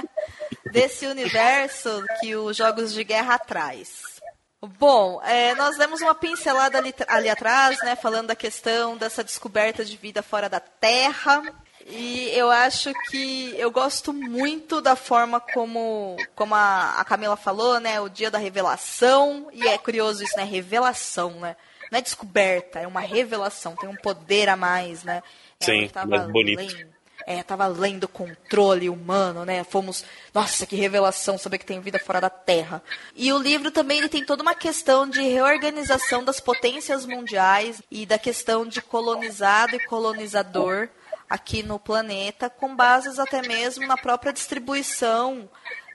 desse 0.73 1.07
universo 1.07 2.05
que 2.21 2.35
os 2.35 2.57
jogos 2.57 2.93
de 2.93 3.05
guerra 3.05 3.39
traz. 3.39 4.17
Bom, 4.61 5.23
é, 5.23 5.55
nós 5.55 5.77
demos 5.77 6.01
uma 6.01 6.15
pincelada 6.15 6.79
ali, 6.79 6.93
ali 7.07 7.29
atrás, 7.29 7.79
né, 7.85 7.95
falando 7.95 8.29
da 8.29 8.35
questão 8.35 8.97
dessa 8.97 9.23
descoberta 9.23 9.85
de 9.85 9.97
vida 9.97 10.23
fora 10.23 10.49
da 10.49 10.59
Terra. 10.59 11.43
E 11.89 12.31
eu 12.31 12.51
acho 12.51 12.93
que 13.09 13.55
eu 13.57 13.71
gosto 13.71 14.13
muito 14.13 14.81
da 14.81 14.97
forma 14.97 15.39
como, 15.39 16.17
como 16.35 16.53
a, 16.53 16.99
a 16.99 17.05
Camila 17.05 17.37
falou, 17.37 17.79
né? 17.79 18.01
O 18.01 18.09
dia 18.09 18.29
da 18.29 18.39
revelação. 18.39 19.49
E 19.53 19.69
é 19.69 19.79
curioso 19.79 20.25
isso, 20.25 20.37
né? 20.37 20.43
Revelação, 20.43 21.31
né? 21.39 21.55
Não 21.91 21.99
é 21.99 22.03
descoberta, 22.03 22.79
é 22.81 22.87
uma 22.87 23.01
revelação, 23.01 23.77
tem 23.77 23.89
um 23.89 23.97
poder 23.97 24.49
a 24.49 24.57
mais, 24.57 25.03
né? 25.05 25.23
Sim, 25.61 25.81
Ela 25.83 25.89
tava 25.91 26.07
mais 26.09 26.27
bonito. 26.31 26.59
além- 26.59 26.87
é, 27.29 27.43
tava 27.43 27.65
além 27.65 27.99
do 27.99 28.07
controle 28.07 28.89
humano, 28.89 29.45
né? 29.45 29.65
Fomos, 29.65 30.05
nossa, 30.33 30.65
que 30.65 30.77
revelação 30.77 31.37
saber 31.37 31.59
que 31.59 31.67
tem 31.67 31.81
vida 31.81 31.99
fora 31.99 32.21
da 32.21 32.31
Terra. 32.31 32.81
E 33.17 33.33
o 33.33 33.39
livro 33.39 33.71
também 33.73 33.99
ele 33.99 34.09
tem 34.09 34.25
toda 34.25 34.43
uma 34.43 34.55
questão 34.55 35.09
de 35.09 35.21
reorganização 35.23 36.23
das 36.23 36.39
potências 36.39 37.05
mundiais 37.05 37.83
e 37.91 38.07
da 38.07 38.17
questão 38.19 38.65
de 38.67 38.81
colonizado 38.81 39.75
e 39.75 39.85
colonizador 39.87 40.89
aqui 41.29 41.65
no 41.65 41.81
planeta, 41.81 42.49
com 42.49 42.77
bases 42.77 43.19
até 43.19 43.43
mesmo 43.43 43.85
na 43.89 43.97
própria 43.97 44.33
distribuição 44.33 45.49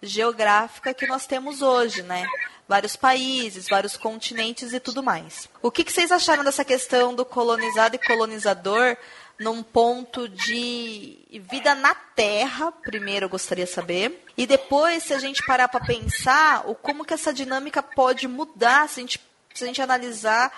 geográfica 0.03 0.93
que 0.93 1.07
nós 1.07 1.25
temos 1.25 1.61
hoje, 1.61 2.01
né? 2.03 2.25
Vários 2.71 2.95
países, 2.95 3.67
vários 3.67 3.97
continentes 3.97 4.71
e 4.71 4.79
tudo 4.79 5.03
mais. 5.03 5.49
O 5.61 5.69
que, 5.69 5.83
que 5.83 5.91
vocês 5.91 6.09
acharam 6.09 6.41
dessa 6.41 6.63
questão 6.63 7.13
do 7.13 7.25
colonizado 7.25 7.97
e 7.97 7.99
colonizador 7.99 8.95
num 9.37 9.61
ponto 9.61 10.29
de 10.29 11.19
vida 11.51 11.75
na 11.75 11.93
Terra, 11.93 12.71
primeiro 12.71 13.25
eu 13.25 13.29
gostaria 13.29 13.65
de 13.65 13.71
saber, 13.71 14.23
e 14.37 14.47
depois 14.47 15.03
se 15.03 15.13
a 15.13 15.19
gente 15.19 15.45
parar 15.45 15.67
para 15.67 15.85
pensar 15.85 16.63
o 16.65 16.73
como 16.73 17.03
que 17.03 17.13
essa 17.13 17.33
dinâmica 17.33 17.83
pode 17.83 18.25
mudar, 18.25 18.87
se 18.87 19.01
a 19.01 19.03
gente, 19.03 19.21
se 19.53 19.65
a 19.65 19.67
gente 19.67 19.81
analisar 19.81 20.49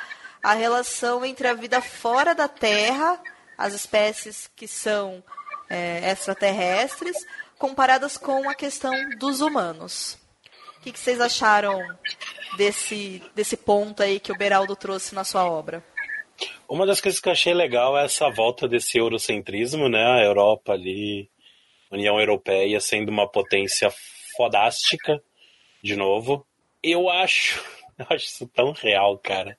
a 0.44 0.54
relação 0.54 1.26
entre 1.26 1.48
a 1.48 1.56
vida 1.56 1.82
fora 1.82 2.36
da 2.36 2.48
Terra, 2.48 3.20
as 3.58 3.74
espécies 3.74 4.48
que 4.56 4.68
são 4.68 5.24
é, 5.68 6.12
extraterrestres, 6.12 7.18
comparadas 7.58 8.20
com 8.20 8.48
a 8.48 8.54
questão 8.54 8.94
dos 9.18 9.42
humanos. 9.42 10.22
Que, 10.84 10.92
que 10.92 11.00
vocês 11.00 11.22
acharam 11.22 11.82
desse, 12.58 13.24
desse 13.34 13.56
ponto 13.56 14.04
aí 14.04 14.20
que 14.20 14.34
o 14.34 14.38
Beraldo 14.38 14.76
trouxe 14.76 15.16
na 15.16 15.24
sua 15.24 15.50
obra? 15.50 15.82
Uma 16.68 16.86
das 16.86 17.00
coisas 17.00 17.22
que 17.22 17.30
eu 17.30 17.32
achei 17.32 17.54
legal 17.54 17.98
é 17.98 18.04
essa 18.04 18.30
volta 18.30 18.68
desse 18.68 18.98
eurocentrismo, 18.98 19.88
né? 19.88 20.04
A 20.04 20.24
Europa 20.24 20.74
ali, 20.74 21.30
União 21.90 22.20
Europeia 22.20 22.82
sendo 22.82 23.10
uma 23.10 23.30
potência 23.30 23.90
fodástica, 24.36 25.24
de 25.82 25.96
novo. 25.96 26.46
Eu 26.82 27.10
acho, 27.10 27.64
eu 27.98 28.06
acho 28.10 28.26
isso 28.26 28.48
tão 28.54 28.74
real, 28.74 29.18
cara. 29.18 29.58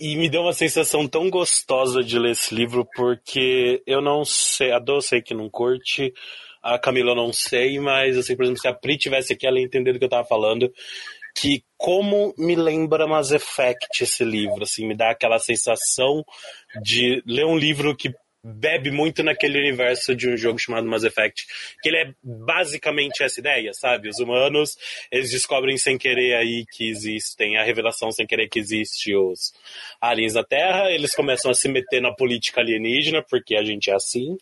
E 0.00 0.16
me 0.16 0.30
deu 0.30 0.40
uma 0.40 0.54
sensação 0.54 1.06
tão 1.06 1.28
gostosa 1.28 2.02
de 2.02 2.18
ler 2.18 2.32
esse 2.32 2.54
livro, 2.54 2.88
porque 2.94 3.82
eu 3.86 4.00
não 4.00 4.24
sei, 4.24 4.72
a 4.72 4.78
Dô 4.78 5.00
sei 5.02 5.20
que 5.20 5.34
não 5.34 5.50
curte, 5.50 6.12
a 6.62 6.78
Camila 6.78 7.12
eu 7.12 7.16
não 7.16 7.32
sei, 7.32 7.78
mas 7.80 8.24
sei, 8.24 8.36
por 8.36 8.44
exemplo, 8.44 8.60
se 8.60 8.68
a 8.68 8.74
Pri 8.74 8.96
tivesse 8.96 9.32
aqui, 9.32 9.46
ela 9.46 9.58
ia 9.58 9.64
entender 9.64 9.92
do 9.92 9.98
que 9.98 10.04
eu 10.04 10.10
tava 10.10 10.26
falando 10.26 10.72
que 11.34 11.64
como 11.76 12.34
me 12.36 12.54
lembra 12.54 13.06
Mass 13.06 13.32
Effect 13.32 14.02
esse 14.02 14.24
livro, 14.24 14.62
assim, 14.62 14.86
me 14.86 14.94
dá 14.94 15.10
aquela 15.10 15.38
sensação 15.38 16.22
de 16.82 17.22
ler 17.26 17.46
um 17.46 17.56
livro 17.56 17.96
que 17.96 18.12
bebe 18.44 18.90
muito 18.90 19.22
naquele 19.22 19.58
universo 19.58 20.16
de 20.16 20.28
um 20.28 20.36
jogo 20.36 20.58
chamado 20.58 20.86
Mass 20.86 21.04
Effect, 21.04 21.46
que 21.80 21.88
ele 21.88 21.98
é 21.98 22.14
basicamente 22.22 23.22
essa 23.22 23.38
ideia, 23.38 23.72
sabe? 23.72 24.08
Os 24.08 24.18
humanos, 24.18 24.76
eles 25.10 25.30
descobrem 25.30 25.76
sem 25.76 25.96
querer 25.96 26.34
aí 26.34 26.64
que 26.72 26.88
existem, 26.88 27.56
a 27.56 27.62
revelação 27.62 28.10
sem 28.10 28.26
querer 28.26 28.48
que 28.48 28.58
existe 28.58 29.14
os 29.14 29.52
aliens 30.00 30.32
da 30.32 30.42
Terra, 30.42 30.90
eles 30.90 31.14
começam 31.14 31.50
a 31.50 31.54
se 31.54 31.68
meter 31.68 32.02
na 32.02 32.12
política 32.12 32.60
alienígena, 32.60 33.22
porque 33.22 33.54
a 33.54 33.62
gente 33.62 33.90
é 33.90 33.94
assim, 33.94 34.36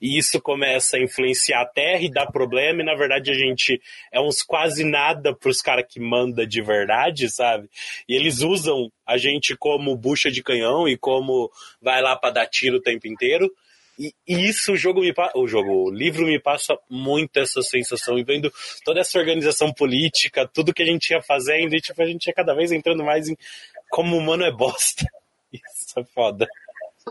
e 0.00 0.18
isso 0.18 0.40
começa 0.40 0.96
a 0.96 1.00
influenciar 1.00 1.62
a 1.62 1.66
Terra 1.66 2.02
e 2.02 2.10
dá 2.10 2.26
problema, 2.26 2.82
e 2.82 2.84
na 2.84 2.94
verdade 2.94 3.30
a 3.30 3.34
gente 3.34 3.80
é 4.12 4.20
uns 4.20 4.42
quase 4.42 4.84
nada 4.84 5.34
pros 5.34 5.62
caras 5.62 5.86
que 5.88 5.98
manda 5.98 6.46
de 6.46 6.60
verdade, 6.60 7.30
sabe? 7.30 7.68
E 8.06 8.14
eles 8.14 8.42
usam 8.42 8.90
a 9.06 9.16
gente 9.16 9.56
como 9.56 9.96
bucha 9.96 10.30
de 10.30 10.42
canhão 10.42 10.88
e 10.88 10.96
como 10.96 11.50
vai 11.80 12.02
lá 12.02 12.16
para 12.16 12.32
dar 12.34 12.46
tiro 12.46 12.78
o 12.78 12.82
tempo 12.82 13.06
inteiro. 13.06 13.50
E, 13.98 14.12
isso 14.26 14.72
o 14.72 14.76
jogo 14.76 15.00
me 15.00 15.14
o 15.34 15.46
jogo, 15.46 15.88
o 15.88 15.90
livro 15.90 16.26
me 16.26 16.38
passa 16.38 16.76
muito 16.90 17.38
essa 17.38 17.62
sensação 17.62 18.18
e 18.18 18.24
vendo 18.24 18.52
toda 18.84 19.00
essa 19.00 19.18
organização 19.18 19.72
política, 19.72 20.46
tudo 20.46 20.74
que 20.74 20.82
a 20.82 20.86
gente 20.86 21.10
ia 21.10 21.22
fazendo 21.22 21.74
e 21.74 21.80
tipo 21.80 22.02
a 22.02 22.06
gente 22.06 22.26
ia 22.26 22.34
cada 22.34 22.54
vez 22.54 22.72
entrando 22.72 23.02
mais 23.02 23.28
em 23.28 23.36
como 23.88 24.16
humano 24.16 24.44
é 24.44 24.52
bosta. 24.52 25.06
Isso 25.52 25.98
é 25.98 26.04
foda. 26.04 26.46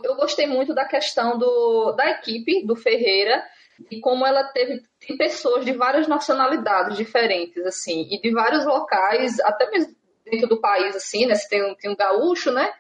Eu 0.04 0.16
gostei 0.16 0.46
muito 0.46 0.76
da 0.76 0.86
questão 0.86 1.40
do, 1.40 1.94
da 1.94 2.12
equipe 2.12 2.66
do 2.68 2.76
Ferreira 2.76 3.44
e 3.90 4.00
como 4.00 4.26
ela 4.26 4.44
teve 4.44 4.84
tem 5.00 5.18
pessoas 5.18 5.66
de 5.66 5.72
várias 5.72 6.08
nacionalidades 6.08 6.98
diferentes 6.98 7.66
assim 7.66 8.08
e 8.12 8.22
de 8.22 8.32
vários 8.32 8.66
locais, 8.66 9.40
até 9.40 9.72
mesmo 9.72 9.96
dentro 10.26 10.48
do 10.48 10.60
país, 10.60 10.96
assim, 10.96 11.26
né? 11.26 11.36
Você 11.36 11.48
tem 11.48 11.64
um, 11.64 11.76
tem 11.76 11.90
um 11.92 11.96
gaúcho, 11.96 12.52
né? 12.52 12.72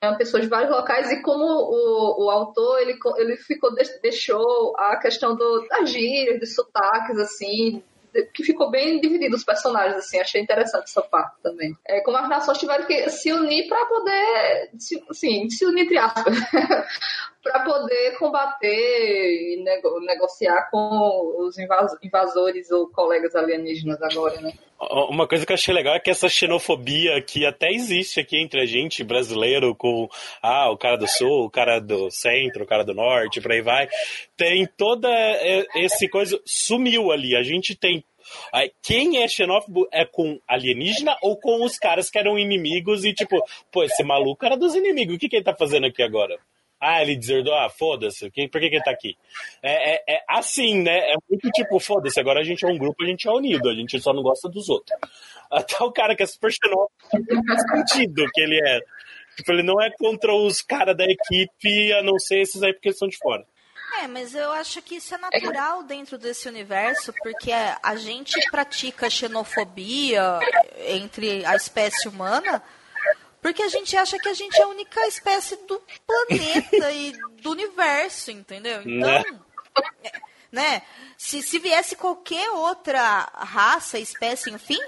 É 0.00 0.08
uma 0.08 0.16
pessoa 0.16 0.40
de 0.40 0.46
vários 0.46 0.70
locais 0.70 1.10
e 1.10 1.22
como 1.22 1.44
o, 1.44 2.24
o 2.24 2.30
autor, 2.30 2.80
ele, 2.80 2.96
ele 3.16 3.36
ficou, 3.36 3.74
deixou 4.00 4.72
a 4.76 4.96
questão 4.96 5.34
do, 5.34 5.66
das 5.68 5.90
gírias, 5.90 6.38
dos 6.38 6.54
sotaques, 6.54 7.18
assim, 7.18 7.82
que 8.32 8.44
ficou 8.44 8.70
bem 8.70 9.00
dividido 9.00 9.36
os 9.36 9.44
personagens, 9.44 9.96
assim, 9.96 10.18
achei 10.18 10.40
interessante 10.40 10.84
essa 10.84 11.02
parte 11.02 11.36
também. 11.42 11.76
É, 11.86 12.00
como 12.00 12.16
as 12.16 12.28
nações 12.28 12.58
tiveram 12.58 12.86
que 12.86 13.08
se 13.10 13.32
unir 13.32 13.68
para 13.68 13.86
poder, 13.86 14.70
se, 14.78 15.02
assim, 15.10 15.50
se 15.50 15.66
unir 15.66 15.84
entre 15.84 15.98
aspas, 15.98 16.34
para 17.50 17.64
poder 17.64 18.16
combater 18.18 18.68
e 18.68 19.62
nego, 19.62 20.00
negociar 20.00 20.68
com 20.70 21.34
os 21.38 21.56
invasores 21.58 22.70
ou 22.70 22.88
colegas 22.88 23.34
alienígenas 23.34 24.00
agora, 24.02 24.40
né? 24.40 24.52
Uma 25.10 25.26
coisa 25.26 25.44
que 25.44 25.50
eu 25.50 25.54
achei 25.54 25.74
legal 25.74 25.94
é 25.94 26.00
que 26.00 26.10
essa 26.10 26.28
xenofobia 26.28 27.20
que 27.20 27.44
até 27.44 27.68
existe 27.68 28.20
aqui 28.20 28.38
entre 28.40 28.60
a 28.60 28.66
gente, 28.66 29.02
brasileiro, 29.02 29.74
com 29.74 30.08
ah, 30.40 30.70
o 30.70 30.76
cara 30.76 30.96
do 30.96 31.08
sul, 31.08 31.46
o 31.46 31.50
cara 31.50 31.80
do 31.80 32.08
centro, 32.10 32.62
o 32.62 32.66
cara 32.66 32.84
do 32.84 32.94
norte, 32.94 33.40
por 33.40 33.50
aí 33.50 33.60
vai, 33.60 33.88
tem 34.36 34.68
toda 34.76 35.08
esse 35.74 36.08
coisa, 36.08 36.40
sumiu 36.44 37.10
ali. 37.10 37.34
A 37.34 37.42
gente 37.42 37.74
tem 37.74 38.04
quem 38.82 39.22
é 39.22 39.26
xenófobo 39.26 39.88
é 39.90 40.04
com 40.04 40.38
alienígena 40.46 41.16
ou 41.22 41.40
com 41.40 41.64
os 41.64 41.78
caras 41.78 42.10
que 42.10 42.18
eram 42.18 42.38
inimigos 42.38 43.04
e 43.04 43.14
tipo, 43.14 43.42
pô, 43.72 43.82
esse 43.82 44.04
maluco 44.04 44.44
era 44.44 44.56
dos 44.56 44.74
inimigos, 44.74 45.16
o 45.16 45.18
que, 45.18 45.30
que 45.30 45.36
ele 45.36 45.44
tá 45.44 45.54
fazendo 45.54 45.86
aqui 45.86 46.02
agora? 46.02 46.38
Ah, 46.80 47.02
ele 47.02 47.16
deserdou, 47.16 47.54
ah, 47.54 47.68
foda-se, 47.68 48.30
por 48.30 48.60
que, 48.60 48.70
que 48.70 48.76
ele 48.76 48.82
tá 48.82 48.90
aqui? 48.90 49.16
É, 49.62 49.94
é, 49.94 50.14
é, 50.16 50.24
assim, 50.28 50.80
né? 50.80 51.12
É 51.12 51.14
muito 51.28 51.50
tipo, 51.50 51.80
foda-se, 51.80 52.20
agora 52.20 52.40
a 52.40 52.44
gente 52.44 52.64
é 52.64 52.68
um 52.68 52.78
grupo, 52.78 53.02
a 53.02 53.06
gente 53.06 53.26
é 53.26 53.32
unido, 53.32 53.68
a 53.68 53.74
gente 53.74 54.00
só 54.00 54.12
não 54.12 54.22
gosta 54.22 54.48
dos 54.48 54.68
outros. 54.68 54.96
Até 55.50 55.82
o 55.82 55.90
cara 55.90 56.14
que 56.14 56.22
é 56.22 56.26
super 56.26 56.52
xenófobo 56.52 56.90
não 57.10 57.44
faz 57.44 57.62
sentido 57.62 58.26
que 58.32 58.40
ele 58.40 58.60
é. 58.64 58.80
Tipo, 59.36 59.52
ele 59.52 59.62
não 59.62 59.80
é 59.80 59.90
contra 59.90 60.34
os 60.34 60.60
caras 60.60 60.96
da 60.96 61.04
equipe, 61.04 61.92
a 61.92 62.02
não 62.02 62.18
ser 62.18 62.40
esses 62.40 62.62
aí 62.62 62.72
porque 62.72 62.88
eles 62.88 62.98
são 62.98 63.08
de 63.08 63.16
fora. 63.16 63.44
É, 64.02 64.06
mas 64.06 64.34
eu 64.34 64.52
acho 64.52 64.82
que 64.82 64.96
isso 64.96 65.14
é 65.14 65.18
natural 65.18 65.82
dentro 65.82 66.18
desse 66.18 66.48
universo, 66.48 67.12
porque 67.22 67.50
a 67.50 67.96
gente 67.96 68.38
pratica 68.50 69.08
xenofobia 69.08 70.38
entre 70.86 71.44
a 71.44 71.56
espécie 71.56 72.06
humana 72.06 72.62
porque 73.48 73.62
a 73.62 73.68
gente 73.68 73.96
acha 73.96 74.18
que 74.18 74.28
a 74.28 74.34
gente 74.34 74.60
é 74.60 74.62
a 74.62 74.68
única 74.68 75.06
espécie 75.06 75.56
do 75.66 75.80
planeta 76.06 76.92
e 76.92 77.14
do 77.40 77.50
universo, 77.52 78.30
entendeu? 78.30 78.82
Então, 78.82 79.08
né? 79.08 79.24
né? 80.52 80.82
Se, 81.16 81.40
se 81.42 81.58
viesse 81.58 81.96
qualquer 81.96 82.50
outra 82.50 83.26
raça, 83.34 83.98
espécie, 83.98 84.50
enfim, 84.50 84.78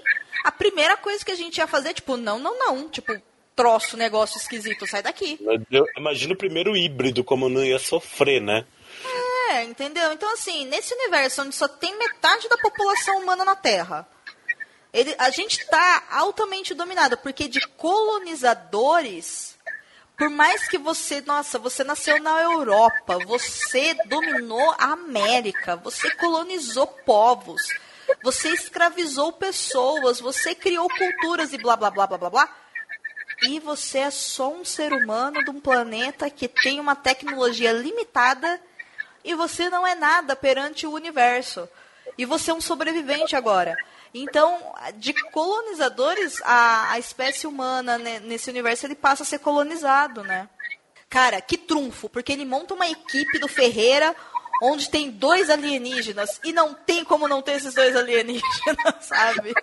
a 0.45 0.53
primeira 0.53 0.95
coisa 0.99 1.25
que 1.25 1.33
a 1.33 1.37
gente 1.37 1.57
ia 1.57 1.67
fazer 1.67 1.91
é 1.91 1.95
tipo, 1.95 2.19
não, 2.19 2.39
não, 2.39 2.59
não. 2.59 2.89
Tipo, 2.91 3.19
troço, 3.57 3.97
negócio 3.97 4.37
esquisito, 4.37 4.87
sai 4.87 5.03
daqui. 5.03 5.39
Imagina 5.97 6.35
o 6.35 6.39
primeiro 6.39 6.77
híbrido, 6.77 7.25
como 7.25 7.49
não 7.49 7.65
ia 7.65 7.79
sofrer, 7.79 8.43
né? 8.43 8.67
É, 9.53 9.65
entendeu? 9.65 10.13
Então, 10.13 10.31
assim, 10.35 10.67
nesse 10.67 10.93
universo 10.93 11.41
onde 11.41 11.55
só 11.55 11.67
tem 11.67 11.97
metade 11.97 12.47
da 12.47 12.59
população 12.59 13.23
humana 13.23 13.43
na 13.43 13.57
Terra 13.57 14.07
ele, 14.93 15.15
a 15.19 15.31
gente 15.31 15.61
está 15.61 16.05
altamente 16.11 16.75
dominado, 16.75 17.17
porque 17.19 17.47
de 17.49 17.61
colonizadores, 17.77 19.57
por 20.19 20.29
mais 20.29 20.69
que 20.69 20.79
você, 20.79 21.21
nossa, 21.21 21.59
você 21.59 21.85
nasceu 21.85 22.21
na 22.21 22.43
Europa, 22.43 23.19
você 23.25 23.95
dominou 24.07 24.75
a 24.79 24.93
América, 24.93 25.77
você 25.77 26.11
colonizou 26.17 26.87
povos, 26.87 27.63
você 28.23 28.51
escravizou 28.51 29.33
pessoas, 29.33 30.21
você 30.21 30.55
criou 30.55 30.89
culturas 30.89 31.53
e 31.53 31.59
blá 31.59 31.77
blá 31.77 31.91
blá 31.91 32.07
blá 32.07 32.19
blá 32.19 32.31
blá. 32.31 32.57
E 33.43 33.59
você 33.61 34.01
é 34.01 34.11
só 34.11 34.53
um 34.53 34.65
ser 34.65 34.93
humano 34.93 35.43
de 35.43 35.51
um 35.51 35.61
planeta 35.61 36.29
que 36.29 36.47
tem 36.47 36.79
uma 36.79 36.95
tecnologia 36.95 37.73
limitada 37.73 38.61
e 39.25 39.35
você 39.35 39.71
não 39.71 39.87
é 39.87 39.95
nada 39.95 40.37
perante 40.37 40.87
o 40.87 40.93
universo. 40.93 41.69
E 42.19 42.27
você 42.27 42.51
é 42.51 42.55
um 42.55 42.61
sobrevivente 42.61 43.35
agora. 43.35 43.77
Então, 44.13 44.59
de 44.97 45.13
colonizadores, 45.31 46.41
a, 46.43 46.93
a 46.93 46.99
espécie 46.99 47.47
humana 47.47 47.97
né, 47.97 48.21
nesse 48.21 48.51
universo 48.51 48.87
ele 48.87 48.95
passa 48.95 49.23
a 49.23 49.27
ser 49.27 49.39
colonizado, 49.39 50.23
né? 50.23 50.49
Cara, 51.09 51.41
que 51.41 51.57
trunfo, 51.57 52.09
porque 52.09 52.33
ele 52.33 52.45
monta 52.45 52.75
uma 52.75 52.89
equipe 52.89 53.39
do 53.39 53.49
Ferreira 53.49 54.15
onde 54.63 54.91
tem 54.91 55.11
dois 55.11 55.49
alienígenas 55.49 56.41
e 56.45 56.53
não 56.53 56.75
tem 56.75 57.05
como 57.05 57.27
não 57.27 57.41
ter 57.41 57.53
esses 57.53 57.75
dois 57.75 57.97
alienígenas, 57.97 58.43
sabe? 59.01 59.55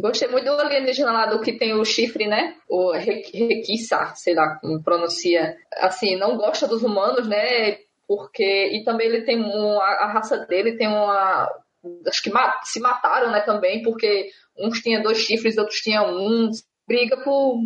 Gostei 0.00 0.28
muito 0.28 0.44
do 0.44 0.60
alienígena 0.60 1.12
lá 1.12 1.26
do 1.26 1.40
que 1.40 1.52
tem 1.52 1.74
o 1.74 1.84
chifre, 1.84 2.26
né? 2.26 2.56
O 2.68 2.92
Requissa, 2.92 4.12
sei 4.14 4.34
lá 4.34 4.56
como 4.60 4.82
pronuncia. 4.82 5.56
Assim, 5.78 6.16
não 6.16 6.36
gosta 6.36 6.66
dos 6.66 6.82
humanos, 6.82 7.26
né? 7.26 7.78
Porque. 8.06 8.70
E 8.72 8.84
também 8.84 9.08
ele 9.08 9.22
tem 9.22 9.40
uma. 9.40 9.82
A 9.82 10.12
raça 10.12 10.38
dele 10.46 10.76
tem 10.76 10.86
uma 10.86 11.48
acho 12.06 12.22
que 12.22 12.30
se 12.64 12.80
mataram, 12.80 13.30
né, 13.30 13.40
também, 13.40 13.82
porque 13.82 14.30
uns 14.58 14.80
tinham 14.80 15.02
dois 15.02 15.18
chifres, 15.18 15.58
outros 15.58 15.80
tinham 15.80 16.06
um. 16.14 16.50
Briga 16.86 17.16
por, 17.24 17.62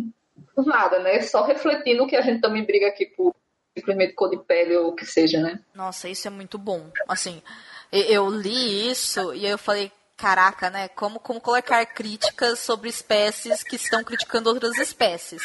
por 0.55 0.65
nada, 0.65 0.99
né? 0.99 1.21
Só 1.21 1.43
refletindo 1.43 2.07
que 2.07 2.15
a 2.15 2.21
gente 2.21 2.39
também 2.39 2.63
briga 2.63 2.87
aqui 2.87 3.05
por 3.05 3.35
simplesmente 3.77 4.13
cor 4.13 4.29
de 4.29 4.37
pele 4.37 4.77
ou 4.77 4.89
o 4.89 4.95
que 4.95 5.05
seja, 5.05 5.41
né? 5.41 5.59
Nossa, 5.73 6.07
isso 6.07 6.27
é 6.27 6.31
muito 6.31 6.57
bom. 6.57 6.89
Assim, 7.07 7.41
eu 7.91 8.29
li 8.29 8.89
isso 8.89 9.33
e 9.33 9.45
eu 9.45 9.57
falei, 9.57 9.91
caraca, 10.15 10.69
né? 10.69 10.87
Como, 10.89 11.19
como 11.19 11.41
colocar 11.41 11.85
críticas 11.85 12.59
sobre 12.59 12.89
espécies 12.89 13.63
que 13.63 13.75
estão 13.75 14.03
criticando 14.03 14.49
outras 14.49 14.77
espécies. 14.77 15.41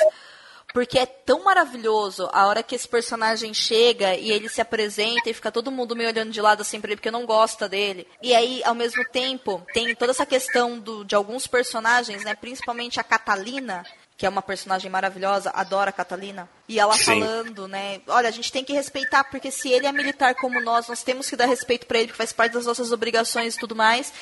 Porque 0.74 0.98
é 0.98 1.06
tão 1.06 1.44
maravilhoso 1.44 2.28
a 2.32 2.48
hora 2.48 2.60
que 2.60 2.74
esse 2.74 2.88
personagem 2.88 3.54
chega 3.54 4.16
e 4.16 4.32
ele 4.32 4.48
se 4.48 4.60
apresenta 4.60 5.30
e 5.30 5.32
fica 5.32 5.52
todo 5.52 5.70
mundo 5.70 5.94
meio 5.94 6.08
olhando 6.08 6.32
de 6.32 6.40
lado 6.40 6.62
assim 6.62 6.80
pra 6.80 6.90
ele 6.90 6.96
porque 6.96 7.12
não 7.12 7.24
gosta 7.24 7.68
dele. 7.68 8.08
E 8.20 8.34
aí, 8.34 8.60
ao 8.64 8.74
mesmo 8.74 9.04
tempo, 9.04 9.64
tem 9.72 9.94
toda 9.94 10.10
essa 10.10 10.26
questão 10.26 10.76
do, 10.76 11.04
de 11.04 11.14
alguns 11.14 11.46
personagens, 11.46 12.24
né? 12.24 12.34
Principalmente 12.34 12.98
a 12.98 13.04
Catalina, 13.04 13.86
que 14.16 14.26
é 14.26 14.28
uma 14.28 14.42
personagem 14.42 14.90
maravilhosa, 14.90 15.52
adora 15.54 15.90
a 15.90 15.92
Catalina, 15.92 16.48
e 16.68 16.80
ela 16.80 16.94
Sim. 16.94 17.04
falando, 17.04 17.66
né, 17.66 18.00
olha, 18.06 18.28
a 18.28 18.32
gente 18.32 18.50
tem 18.52 18.64
que 18.64 18.72
respeitar, 18.72 19.24
porque 19.24 19.50
se 19.50 19.68
ele 19.68 19.86
é 19.86 19.92
militar 19.92 20.36
como 20.36 20.60
nós, 20.60 20.86
nós 20.86 21.02
temos 21.02 21.28
que 21.28 21.34
dar 21.34 21.46
respeito 21.46 21.84
pra 21.84 21.98
ele, 21.98 22.06
porque 22.06 22.18
faz 22.18 22.32
parte 22.32 22.52
das 22.52 22.64
nossas 22.64 22.92
obrigações 22.92 23.56
e 23.56 23.58
tudo 23.58 23.74
mais, 23.74 24.12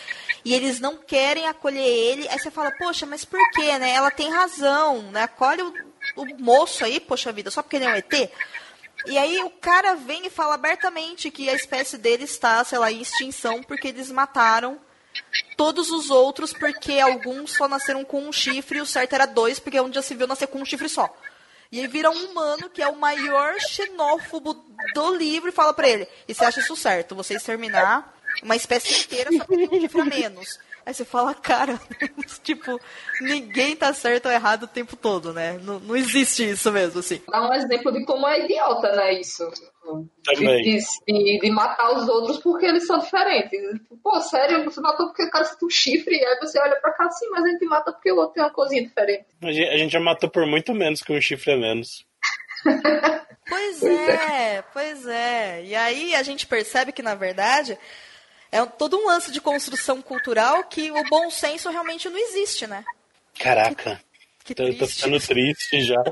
e 0.45 0.55
eles 0.55 0.81
não 0.81 0.97
querem 0.97 1.47
acolher 1.47 1.87
ele, 1.87 2.27
aí 2.29 2.39
você 2.39 2.51
fala, 2.51 2.71
poxa, 2.73 3.05
mas 3.05 3.25
por 3.25 3.39
quê, 3.51 3.79
né, 3.79 3.91
ela 3.91 4.11
tem 4.11 4.31
razão, 4.31 5.03
né, 5.13 5.25
acolhe 5.25 5.61
o, 5.61 5.92
o 6.17 6.25
moço 6.43 6.85
aí, 6.85 7.01
poxa 7.01 7.33
vida, 7.33 7.51
só 7.51 7.63
porque 7.63 7.77
ele 7.77 7.85
é 7.85 7.89
um 7.89 7.95
ET? 7.95 8.31
E 9.07 9.19
aí 9.19 9.43
o 9.43 9.51
cara 9.51 9.95
vem 9.95 10.27
e 10.27 10.31
fala 10.31 10.55
abertamente 10.55 11.31
que 11.31 11.49
a 11.49 11.55
espécie 11.55 11.99
dele 11.99 12.25
está, 12.25 12.63
sei 12.65 12.79
lá, 12.79 12.91
em 12.91 13.01
extinção 13.01 13.63
porque 13.63 13.89
eles 13.89 14.11
mataram 14.11 14.81
todos 15.57 15.91
os 15.91 16.11
outros 16.11 16.53
porque 16.53 17.01
alguns 17.01 17.53
só 17.53 17.67
nasceram 17.69 18.05
com 18.05 18.23
um 18.23 18.33
chifre 18.33 18.79
e 18.79 18.81
o 18.81 18.87
certo 18.87 19.15
era 19.15 19.27
dois, 19.27 19.59
porque 19.59 19.81
onde 19.81 19.97
já 19.97 20.03
se 20.03 20.15
viu 20.15 20.27
nascer 20.27 20.47
com 20.47 20.61
um 20.61 20.65
chifre 20.65 20.89
só. 20.89 21.15
E 21.71 21.81
aí 21.81 21.87
vira 21.87 22.11
um 22.11 22.27
humano 22.27 22.69
que 22.69 22.83
é 22.83 22.89
o 22.89 22.97
maior 22.97 23.59
xenófobo 23.59 24.55
do 24.95 25.15
livro 25.17 25.49
e 25.49 25.53
fala 25.53 25.73
pra 25.73 25.89
ele: 25.89 26.07
E 26.29 26.35
você 26.35 26.45
acha 26.45 26.61
isso 26.61 26.77
certo? 26.77 27.15
Você 27.15 27.35
exterminar 27.35 28.15
uma 28.43 28.55
espécie 28.55 29.03
inteira 29.03 29.31
só 29.33 29.45
porque 29.45 29.69
um 29.77 29.81
chifre 29.81 30.01
a 30.01 30.05
menos. 30.05 30.59
Aí 30.85 30.93
você 30.93 31.05
fala, 31.05 31.35
cara, 31.35 31.81
tipo, 32.43 32.81
ninguém 33.21 33.77
tá 33.77 33.93
certo 33.93 34.27
ou 34.27 34.33
errado 34.33 34.65
o 34.65 34.69
tempo 34.69 34.97
todo, 34.97 35.33
né? 35.33 35.59
Não, 35.63 35.79
não 35.79 35.97
existe 35.97 36.49
isso 36.51 36.71
mesmo, 36.73 37.01
assim. 37.01 37.21
Dá 37.29 37.49
um 37.49 37.55
exemplo 37.55 37.93
de 37.93 38.05
como 38.05 38.27
é 38.27 38.45
idiota, 38.45 38.93
né, 38.95 39.21
isso. 39.21 39.49
Também. 40.25 40.63
De, 40.63 40.79
de, 41.07 41.39
de 41.41 41.51
matar 41.51 41.93
os 41.97 42.09
outros 42.09 42.39
porque 42.39 42.67
eles 42.67 42.87
são 42.87 42.99
diferentes. 42.99 43.61
Pô, 44.03 44.21
sério, 44.21 44.65
você 44.65 44.81
matou 44.81 45.07
porque 45.07 45.25
o 45.25 45.31
cara 45.31 45.45
tem 45.45 45.67
um 45.67 45.71
chifre, 45.71 46.25
aí 46.25 46.39
você 46.41 46.59
olha 46.61 46.77
pra 46.81 46.93
cá 46.93 47.07
assim, 47.07 47.29
mas 47.31 47.45
a 47.45 47.49
gente 47.49 47.65
mata 47.65 47.93
porque 47.93 48.13
o 48.13 48.17
outro 48.17 48.35
tem 48.35 48.43
uma 48.43 48.51
coisinha 48.51 48.83
diferente. 48.83 49.27
A 49.43 49.53
gente, 49.53 49.69
a 49.69 49.77
gente 49.77 49.93
já 49.93 50.01
matou 50.01 50.31
por 50.31 50.47
muito 50.47 50.73
menos 50.75 51.01
que 51.01 51.13
um 51.13 51.21
chifre 51.21 51.53
a 51.53 51.57
menos. 51.57 52.05
Pois 53.49 53.83
é, 53.83 54.63
pois 54.73 55.07
é. 55.07 55.65
E 55.65 55.75
aí 55.75 56.15
a 56.15 56.23
gente 56.23 56.47
percebe 56.47 56.93
que, 56.93 57.03
na 57.03 57.15
verdade, 57.15 57.77
é 58.53 58.65
todo 58.67 58.97
um 58.99 59.07
lance 59.07 59.33
de 59.33 59.41
construção 59.41 60.01
cultural 60.03 60.63
que 60.65 60.91
o 60.93 61.03
bom 61.09 61.31
senso 61.31 61.69
realmente 61.71 62.09
não 62.09 62.19
existe, 62.19 62.67
né? 62.67 62.85
Caraca. 63.39 64.01
Que 64.45 64.55
tô, 64.55 64.73
tô 64.75 64.87
ficando 64.87 65.19
triste 65.19 65.81
já. 65.83 66.03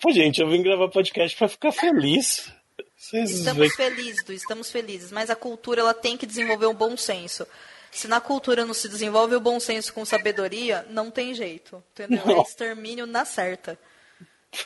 Pô, 0.00 0.12
gente, 0.12 0.40
eu 0.40 0.48
vim 0.48 0.62
gravar 0.62 0.88
podcast 0.88 1.36
pra 1.36 1.48
ficar 1.48 1.72
feliz. 1.72 2.52
Vocês 2.96 3.30
Estamos 3.30 3.58
veem- 3.58 3.70
felizes, 3.70 4.24
Du, 4.24 4.32
estamos 4.32 4.70
felizes, 4.70 5.10
mas 5.10 5.30
a 5.30 5.36
cultura 5.36 5.80
ela 5.80 5.94
tem 5.94 6.16
que 6.16 6.26
desenvolver 6.26 6.66
um 6.66 6.74
bom 6.74 6.96
senso. 6.96 7.46
Se 7.90 8.08
na 8.08 8.20
cultura 8.20 8.64
não 8.64 8.72
se 8.74 8.88
desenvolve 8.88 9.34
o 9.34 9.40
bom 9.40 9.58
senso 9.60 9.92
com 9.92 10.04
sabedoria, 10.04 10.86
não 10.90 11.10
tem 11.10 11.34
jeito, 11.34 11.82
entendeu? 11.92 12.22
É 12.24 12.26
Não. 12.34 12.42
extermínio 12.42 13.06
na 13.06 13.24
certa. 13.24 13.78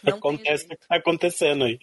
Não 0.02 0.18
Acontece 0.18 0.64
o 0.64 0.68
que 0.68 0.76
tá 0.76 0.96
acontecendo 0.96 1.64
aí. 1.64 1.78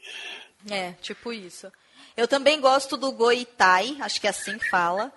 É, 0.70 0.92
tipo 1.02 1.34
isso. 1.34 1.72
Eu 2.16 2.28
também 2.28 2.60
gosto 2.60 2.96
do 2.98 3.12
Goitai, 3.12 3.98
acho 4.00 4.22
que 4.22 4.28
é 4.28 4.30
assim 4.30 4.58
que 4.58 4.70
fala, 4.70 5.12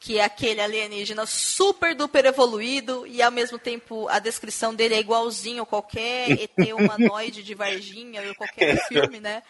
que 0.00 0.18
é 0.18 0.24
aquele 0.24 0.62
alienígena 0.62 1.26
super 1.26 1.94
duper 1.94 2.24
evoluído 2.24 3.06
e 3.06 3.20
ao 3.20 3.30
mesmo 3.30 3.58
tempo 3.58 4.08
a 4.08 4.18
descrição 4.18 4.74
dele 4.74 4.94
é 4.94 5.00
igualzinho 5.00 5.62
a 5.62 5.66
qualquer 5.66 6.30
ET 6.40 6.72
humanoide 6.72 7.42
de 7.42 7.54
Varginha 7.54 8.22
ou 8.26 8.34
qualquer 8.34 8.76
filme, 8.88 9.20
né? 9.20 9.42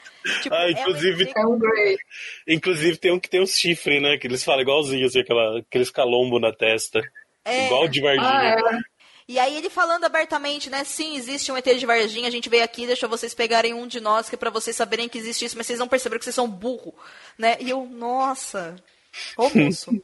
Tipo, 0.42 0.55
Ah, 0.55 0.64
é 0.64 0.66
um 0.66 0.70
inclusive, 0.70 1.22
ET 1.22 1.98
inclusive 2.48 2.96
tem 2.96 3.12
um 3.12 3.20
que 3.20 3.30
tem 3.30 3.40
um 3.40 3.46
chifre, 3.46 4.01
né? 4.01 4.18
Que 4.18 4.26
eles 4.26 4.42
falam 4.42 4.62
igualzinho, 4.62 5.07
assim, 5.07 5.20
aquela, 5.20 5.61
aqueles 5.61 5.88
calombo 5.88 6.40
na 6.40 6.53
testa. 6.53 7.01
É. 7.44 7.66
Igual 7.66 7.86
de 7.86 8.01
Varginha. 8.01 8.80
E 9.31 9.39
aí 9.39 9.57
ele 9.57 9.70
falando 9.70 10.03
abertamente, 10.03 10.68
né? 10.68 10.83
Sim, 10.83 11.14
existe 11.14 11.53
um 11.53 11.57
ET 11.57 11.64
de 11.64 11.87
Varginha, 11.87 12.26
a 12.26 12.33
gente 12.33 12.49
veio 12.49 12.64
aqui, 12.64 12.85
deixou 12.85 13.09
vocês 13.09 13.33
pegarem 13.33 13.72
um 13.72 13.87
de 13.87 14.01
nós, 14.01 14.28
que 14.28 14.35
é 14.35 14.39
pra 14.39 14.51
vocês 14.51 14.74
saberem 14.74 15.09
que 15.09 15.18
existe 15.18 15.45
isso, 15.45 15.57
mas 15.57 15.68
vocês 15.68 15.78
não 15.78 15.87
perceberam 15.87 16.18
que 16.18 16.24
vocês 16.24 16.35
são 16.35 16.51
burro, 16.51 16.93
né? 17.39 17.57
E 17.61 17.70
eu, 17.70 17.87
nossa, 17.87 18.74
ô 19.37 19.49
moço. 19.49 20.03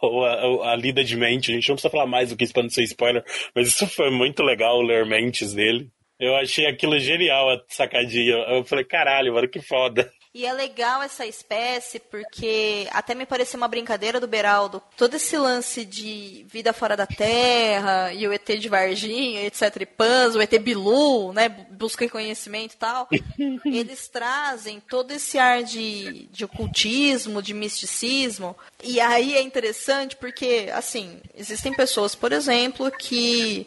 Ou 0.00 0.24
a, 0.64 0.72
a 0.72 0.74
lida 0.74 1.04
de 1.04 1.18
mente. 1.18 1.50
A 1.50 1.54
gente 1.54 1.68
não 1.68 1.74
precisa 1.74 1.90
falar 1.90 2.06
mais 2.06 2.30
do 2.30 2.36
que 2.36 2.44
isso 2.44 2.54
pra 2.54 2.62
não 2.62 2.70
ser 2.70 2.82
spoiler, 2.84 3.22
mas 3.54 3.68
isso 3.68 3.86
foi 3.86 4.10
muito 4.10 4.42
legal, 4.42 4.80
ler 4.80 5.04
mentes 5.04 5.52
dele. 5.52 5.90
Eu 6.18 6.34
achei 6.36 6.64
aquilo 6.64 6.98
genial, 6.98 7.50
a 7.50 7.60
sacadinha. 7.68 8.36
Eu 8.48 8.64
falei, 8.64 8.86
caralho, 8.86 9.34
mano, 9.34 9.50
que 9.50 9.60
foda. 9.60 10.10
E 10.34 10.46
é 10.46 10.52
legal 10.52 11.02
essa 11.02 11.26
espécie 11.26 11.98
porque 11.98 12.88
até 12.90 13.14
me 13.14 13.26
pareceu 13.26 13.58
uma 13.58 13.68
brincadeira 13.68 14.18
do 14.18 14.26
Beraldo. 14.26 14.82
Todo 14.96 15.14
esse 15.14 15.36
lance 15.36 15.84
de 15.84 16.46
vida 16.48 16.72
fora 16.72 16.96
da 16.96 17.06
Terra 17.06 18.14
e 18.14 18.26
o 18.26 18.32
ET 18.32 18.46
de 18.46 18.66
Varginha, 18.66 19.44
etc. 19.44 19.82
e 19.82 19.86
Pans, 19.86 20.34
o 20.34 20.40
ET 20.40 20.58
Bilu, 20.58 21.34
né? 21.34 21.50
Busca 21.50 22.08
conhecimento 22.08 22.72
e 22.72 22.76
tal. 22.78 23.08
eles 23.66 24.08
trazem 24.08 24.80
todo 24.80 25.10
esse 25.10 25.38
ar 25.38 25.62
de, 25.62 26.26
de 26.28 26.46
ocultismo, 26.46 27.42
de 27.42 27.52
misticismo. 27.52 28.56
E 28.82 29.00
aí 29.00 29.36
é 29.36 29.42
interessante 29.42 30.16
porque, 30.16 30.70
assim, 30.72 31.20
existem 31.36 31.74
pessoas, 31.74 32.14
por 32.14 32.32
exemplo, 32.32 32.90
que 32.90 33.66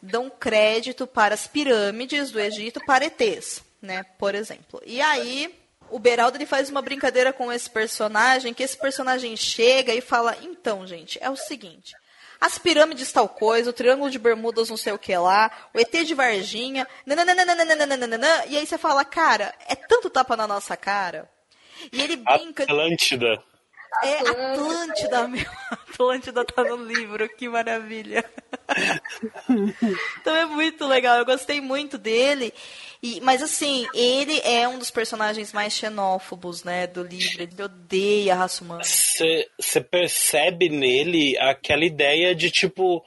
dão 0.00 0.30
crédito 0.30 1.04
para 1.04 1.34
as 1.34 1.48
pirâmides 1.48 2.30
do 2.30 2.38
Egito 2.38 2.78
para 2.86 3.06
ETs, 3.06 3.64
né? 3.82 4.04
Por 4.16 4.36
exemplo. 4.36 4.80
E 4.86 5.00
aí 5.00 5.65
o 5.90 5.98
Beraldo 5.98 6.36
ele 6.36 6.46
faz 6.46 6.70
uma 6.70 6.82
brincadeira 6.82 7.32
com 7.32 7.52
esse 7.52 7.68
personagem, 7.68 8.54
que 8.54 8.62
esse 8.62 8.76
personagem 8.76 9.36
chega 9.36 9.94
e 9.94 10.00
fala: 10.00 10.36
"Então, 10.42 10.86
gente, 10.86 11.18
é 11.22 11.30
o 11.30 11.36
seguinte, 11.36 11.94
as 12.40 12.58
pirâmides 12.58 13.10
tal 13.12 13.28
coisa, 13.28 13.70
o 13.70 13.72
Triângulo 13.72 14.10
de 14.10 14.18
Bermudas 14.18 14.68
não 14.68 14.76
sei 14.76 14.92
o 14.92 14.98
que 14.98 15.16
lá, 15.16 15.50
o 15.72 15.78
ET 15.78 15.92
de 16.04 16.14
Varginha, 16.14 16.86
nananana, 17.06 18.46
e 18.46 18.56
aí 18.56 18.66
você 18.66 18.76
fala, 18.76 19.04
cara, 19.04 19.54
é 19.68 19.74
tanto 19.74 20.10
tapa 20.10 20.36
na 20.36 20.46
nossa 20.46 20.76
cara. 20.76 21.28
E 21.92 22.00
ele 22.00 22.16
brinca. 22.16 22.64
Atlântida. 22.64 23.42
É 24.02 24.18
Atlântida, 24.18 25.28
meu. 25.28 25.44
Atlântida 25.92 26.44
tá 26.44 26.62
no 26.62 26.76
livro, 26.76 27.28
que 27.36 27.48
maravilha. 27.48 28.24
então 30.20 30.34
é 30.34 30.44
muito 30.44 30.86
legal, 30.86 31.18
eu 31.18 31.24
gostei 31.24 31.60
muito 31.60 31.96
dele. 31.96 32.52
E, 33.02 33.20
mas 33.20 33.42
assim, 33.42 33.86
ele 33.94 34.40
é 34.40 34.66
um 34.68 34.78
dos 34.78 34.90
personagens 34.90 35.52
mais 35.52 35.72
xenófobos, 35.72 36.64
né, 36.64 36.86
do 36.86 37.02
livro. 37.02 37.42
Ele 37.42 37.62
odeia 37.62 38.34
a 38.34 38.36
raça 38.36 38.64
humana. 38.64 38.82
Você 38.84 39.80
percebe 39.80 40.68
nele 40.68 41.38
aquela 41.38 41.84
ideia 41.84 42.34
de 42.34 42.50
tipo. 42.50 43.04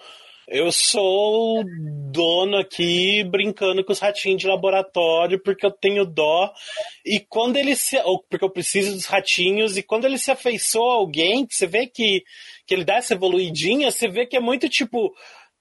Eu 0.51 0.71
sou 0.71 1.63
dono 2.11 2.57
aqui 2.57 3.23
brincando 3.23 3.85
com 3.85 3.91
os 3.91 3.99
ratinhos 3.99 4.41
de 4.41 4.47
laboratório 4.47 5.39
porque 5.43 5.63
eu 5.63 5.71
tenho 5.71 6.03
dó. 6.05 6.51
E 7.05 7.19
quando 7.19 7.57
ele 7.57 7.75
se. 7.75 7.97
Ou 7.99 8.23
porque 8.27 8.43
eu 8.43 8.49
preciso 8.49 8.93
dos 8.93 9.05
ratinhos, 9.05 9.77
e 9.77 9.83
quando 9.83 10.05
ele 10.05 10.17
se 10.17 10.31
afeiçoa 10.31 10.93
a 10.93 10.97
alguém, 10.97 11.45
você 11.47 11.67
vê 11.67 11.85
que, 11.85 12.23
que 12.65 12.73
ele 12.73 12.83
dá 12.83 12.95
essa 12.95 13.13
evoluidinha, 13.13 13.91
você 13.91 14.07
vê 14.07 14.25
que 14.25 14.35
é 14.37 14.39
muito 14.39 14.67
tipo. 14.67 15.13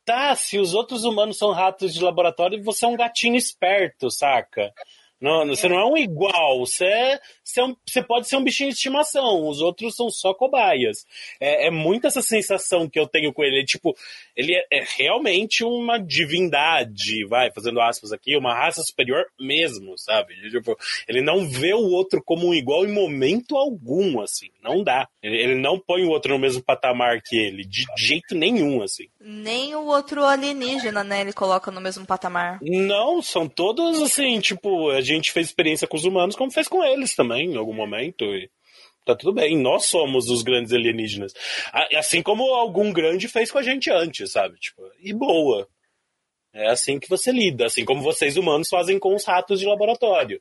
Tá, 0.07 0.35
se 0.35 0.59
os 0.59 0.73
outros 0.73 1.05
humanos 1.05 1.37
são 1.37 1.53
ratos 1.53 1.93
de 1.93 2.03
laboratório, 2.03 2.63
você 2.65 2.87
é 2.87 2.89
um 2.89 2.97
gatinho 2.97 3.37
esperto, 3.37 4.11
saca? 4.11 4.73
Não, 5.21 5.45
você 5.49 5.69
não 5.69 5.79
é 5.81 5.85
um 5.85 5.97
igual, 5.99 6.61
você, 6.61 6.85
é, 6.87 7.21
você, 7.43 7.61
é 7.61 7.65
um- 7.65 7.77
você 7.85 8.01
pode 8.03 8.29
ser 8.29 8.37
um 8.37 8.45
bichinho 8.45 8.69
de 8.71 8.77
estimação, 8.77 9.49
os 9.49 9.61
outros 9.61 9.97
são 9.97 10.09
só 10.09 10.33
cobaias. 10.33 11.05
É, 11.41 11.67
é 11.67 11.71
muito 11.73 12.07
essa 12.07 12.23
sensação 12.23 12.89
que 12.89 12.99
eu 12.99 13.07
tenho 13.07 13.33
com 13.33 13.43
ele. 13.43 13.65
Tipo, 13.65 13.97
ele 14.39 14.55
é, 14.55 14.65
é 14.71 14.85
realmente 14.97 15.65
uma 15.65 15.99
divindade, 15.99 17.27
vai, 17.27 17.51
fazendo 17.51 17.81
aspas 17.81 18.13
aqui, 18.13 18.37
uma 18.37 18.55
raça 18.55 18.81
superior 18.83 19.25
mesmo, 19.39 19.99
sabe? 19.99 20.33
Tipo, 20.49 20.79
ele 21.09 21.21
não 21.21 21.49
vê 21.49 21.75
o 21.75 21.91
outro 21.91 22.23
como 22.25 22.47
um 22.47 22.55
igual 22.55 22.87
em 22.87 22.93
momento 22.93 23.57
algum, 23.57 24.21
assim, 24.21 24.47
não 24.63 24.85
dá. 24.85 25.09
Ele, 25.21 25.37
ele 25.37 25.55
não 25.57 25.77
põe 25.77 26.05
o 26.05 26.11
outro 26.11 26.35
no 26.35 26.39
mesmo 26.39 26.63
patamar 26.63 27.21
que 27.21 27.37
ele, 27.37 27.65
de 27.65 27.85
jeito 27.99 28.37
nenhum, 28.37 28.81
assim. 28.81 29.09
Nem 29.21 29.75
o 29.75 29.87
outro 29.87 30.25
alienígena, 30.25 31.03
né, 31.03 31.23
ele 31.23 31.33
coloca 31.33 31.73
no 31.73 31.81
mesmo 31.81 32.07
patamar. 32.07 32.61
Não, 32.63 33.21
são 33.21 33.49
todos 33.49 34.01
assim, 34.01 34.39
tipo, 34.39 34.91
a 34.91 35.01
gente 35.01 35.33
fez 35.33 35.49
experiência 35.49 35.89
com 35.89 35.97
os 35.97 36.05
humanos 36.05 36.37
como 36.37 36.53
fez 36.53 36.69
com 36.69 36.85
eles 36.85 37.17
também, 37.17 37.51
em 37.51 37.57
algum 37.57 37.75
momento. 37.75 38.25
E 38.25 38.49
tá 39.09 39.17
tudo 39.17 39.33
bem, 39.33 39.57
nós 39.57 39.87
somos 39.87 40.29
os 40.29 40.43
grandes 40.43 40.73
alienígenas. 40.73 41.33
Assim 41.97 42.23
como 42.23 42.45
algum 42.55 42.93
grande 42.93 43.27
fez 43.27 43.51
com 43.51 43.59
a 43.59 43.63
gente 43.63 43.91
antes, 43.91 44.33
sabe? 44.33 44.59
Tipo, 44.59 44.83
e 45.01 45.13
boa. 45.15 45.67
É 46.53 46.69
assim 46.69 46.99
que 46.99 47.09
você 47.09 47.31
lida, 47.33 47.67
assim 47.67 47.85
como 47.85 48.03
vocês 48.03 48.37
humanos 48.37 48.69
fazem 48.69 48.99
com 48.99 49.15
os 49.15 49.25
ratos 49.25 49.61
de 49.61 49.67
laboratório. 49.67 50.41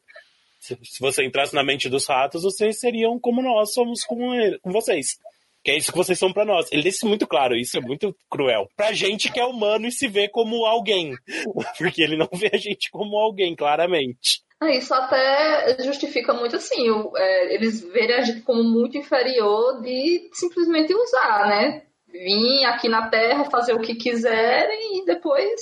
Se, 0.59 0.77
você 0.99 1.23
entrasse 1.23 1.53
na 1.55 1.63
mente 1.63 1.87
dos 1.87 2.05
ratos, 2.07 2.43
vocês 2.43 2.79
seriam 2.79 3.19
como 3.19 3.41
nós 3.41 3.73
somos 3.73 4.03
com, 4.03 4.33
ele- 4.33 4.59
com 4.59 4.71
vocês. 4.71 5.17
Que 5.63 5.71
é 5.71 5.77
isso 5.77 5.91
que 5.91 5.97
vocês 5.97 6.17
são 6.17 6.31
pra 6.33 6.45
nós. 6.45 6.71
Ele 6.71 6.89
isso 6.89 7.07
muito 7.07 7.27
claro, 7.27 7.55
isso 7.55 7.77
é 7.77 7.81
muito 7.81 8.15
cruel. 8.29 8.67
Pra 8.75 8.93
gente 8.93 9.31
que 9.31 9.39
é 9.39 9.45
humano 9.45 9.85
e 9.87 9.91
se 9.91 10.07
vê 10.07 10.27
como 10.29 10.65
alguém. 10.65 11.13
Porque 11.77 12.01
ele 12.01 12.17
não 12.17 12.29
vê 12.33 12.49
a 12.53 12.57
gente 12.57 12.89
como 12.89 13.17
alguém, 13.17 13.55
claramente. 13.55 14.41
Isso 14.63 14.93
até 14.93 15.77
justifica 15.83 16.33
muito 16.33 16.55
assim, 16.55 16.89
o- 16.89 17.15
é, 17.15 17.53
eles 17.53 17.81
verem 17.81 18.15
a 18.15 18.21
gente 18.21 18.41
como 18.41 18.63
muito 18.63 18.97
inferior 18.97 19.81
de 19.81 20.29
simplesmente 20.33 20.93
usar, 20.93 21.47
né? 21.47 21.83
vir 22.09 22.63
aqui 22.65 22.87
na 22.87 23.09
Terra, 23.09 23.45
fazer 23.51 23.73
o 23.73 23.81
que 23.81 23.93
quiserem 23.93 25.01
e 25.01 25.05
depois 25.05 25.59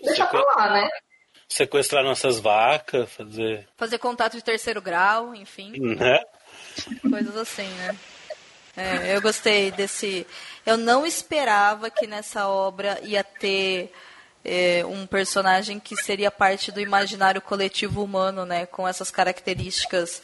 deixar 0.00 0.26
pra 0.26 0.40
lá, 0.40 0.70
né? 0.70 0.88
Sequestrar 1.48 2.02
nossas 2.04 2.38
vacas, 2.38 3.10
fazer. 3.12 3.68
Fazer 3.76 3.98
contato 3.98 4.34
de 4.36 4.44
terceiro 4.44 4.80
grau, 4.80 5.34
enfim. 5.34 5.72
Né? 5.78 6.20
Coisas 7.10 7.36
assim, 7.36 7.66
né? 7.68 7.96
É, 8.76 9.14
eu 9.16 9.20
gostei 9.20 9.70
desse. 9.72 10.26
Eu 10.64 10.78
não 10.78 11.04
esperava 11.04 11.90
que 11.90 12.06
nessa 12.06 12.48
obra 12.48 12.98
ia 13.02 13.22
ter 13.24 13.92
é, 14.44 14.84
um 14.84 15.06
personagem 15.06 15.78
que 15.78 15.96
seria 15.96 16.30
parte 16.30 16.72
do 16.72 16.80
imaginário 16.80 17.40
coletivo 17.40 18.02
humano, 18.02 18.44
né? 18.44 18.66
Com 18.66 18.86
essas 18.86 19.10
características. 19.10 20.22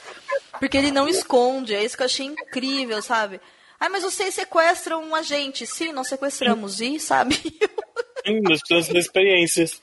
Porque 0.58 0.76
ele 0.76 0.90
não 0.90 1.08
esconde, 1.08 1.74
é 1.74 1.84
isso 1.84 1.96
que 1.96 2.02
eu 2.02 2.06
achei 2.06 2.26
incrível, 2.26 3.00
sabe? 3.00 3.40
Ah, 3.78 3.88
mas 3.88 4.02
vocês 4.02 4.34
sequestram 4.34 5.04
um 5.04 5.14
agente. 5.14 5.66
Sim, 5.66 5.92
nós 5.92 6.08
sequestramos. 6.08 6.80
E, 6.80 6.98
sabe? 6.98 7.36
Sim, 8.26 8.40
nós 8.42 8.60
precisamos 8.60 8.88
de 8.88 8.98
experiências. 8.98 9.80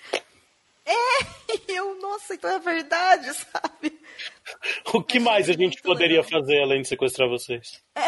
É, 0.86 1.26
eu, 1.70 2.00
nossa, 2.02 2.36
então 2.36 2.50
é 2.50 2.60
verdade, 2.60 3.34
sabe? 3.34 4.00
O 4.94 5.02
que 5.02 5.20
mais 5.20 5.50
a 5.50 5.54
gente 5.54 5.82
poderia 5.82 6.22
legal. 6.22 6.42
fazer 6.42 6.62
além 6.62 6.82
de 6.82 6.90
sequestrar 6.90 7.30
vocês? 7.30 7.82
É. 7.96 8.02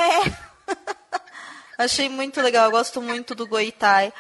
Achei 1.78 2.10
muito 2.10 2.42
legal, 2.42 2.66
eu 2.66 2.72
gosto 2.72 3.02
muito 3.02 3.34
do 3.34 3.48
Goitai. 3.48 4.12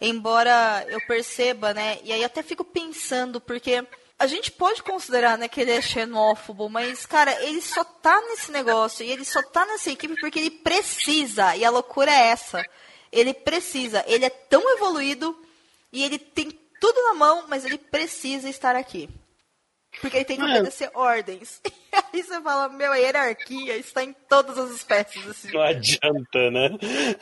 Embora 0.00 0.84
eu 0.88 1.00
perceba, 1.06 1.72
né? 1.72 1.98
E 2.02 2.12
aí 2.12 2.22
até 2.22 2.42
fico 2.42 2.64
pensando, 2.64 3.40
porque 3.40 3.82
a 4.18 4.26
gente 4.26 4.50
pode 4.50 4.82
considerar 4.82 5.36
né, 5.36 5.48
que 5.48 5.60
ele 5.60 5.72
é 5.72 5.80
xenófobo, 5.80 6.68
mas, 6.68 7.04
cara, 7.04 7.32
ele 7.44 7.60
só 7.60 7.84
tá 7.84 8.20
nesse 8.28 8.50
negócio 8.50 9.04
e 9.04 9.10
ele 9.10 9.24
só 9.24 9.42
tá 9.42 9.66
nessa 9.66 9.90
equipe 9.90 10.18
porque 10.20 10.38
ele 10.38 10.50
precisa. 10.50 11.54
E 11.56 11.64
a 11.64 11.70
loucura 11.70 12.10
é 12.10 12.28
essa. 12.28 12.64
Ele 13.12 13.34
precisa. 13.34 14.04
Ele 14.06 14.24
é 14.24 14.30
tão 14.30 14.62
evoluído 14.74 15.38
e 15.92 16.02
ele 16.02 16.18
tem 16.18 16.50
tudo 16.80 17.02
na 17.04 17.14
mão, 17.14 17.44
mas 17.48 17.64
ele 17.64 17.78
precisa 17.78 18.48
estar 18.48 18.76
aqui. 18.76 19.08
Porque 20.00 20.18
ele 20.18 20.24
tem 20.24 20.36
que 20.36 20.42
é. 20.42 20.46
obedecer 20.46 20.90
ordens. 20.94 21.60
E 21.96 22.18
aí 22.18 22.22
você 22.22 22.38
fala, 22.42 22.68
meu, 22.68 22.92
a 22.92 22.96
hierarquia 22.96 23.74
está 23.78 24.04
em 24.04 24.12
todas 24.28 24.58
as 24.58 24.70
espécies. 24.70 25.26
Assim. 25.26 25.50
Não 25.50 25.62
adianta, 25.62 26.50
né? 26.50 26.68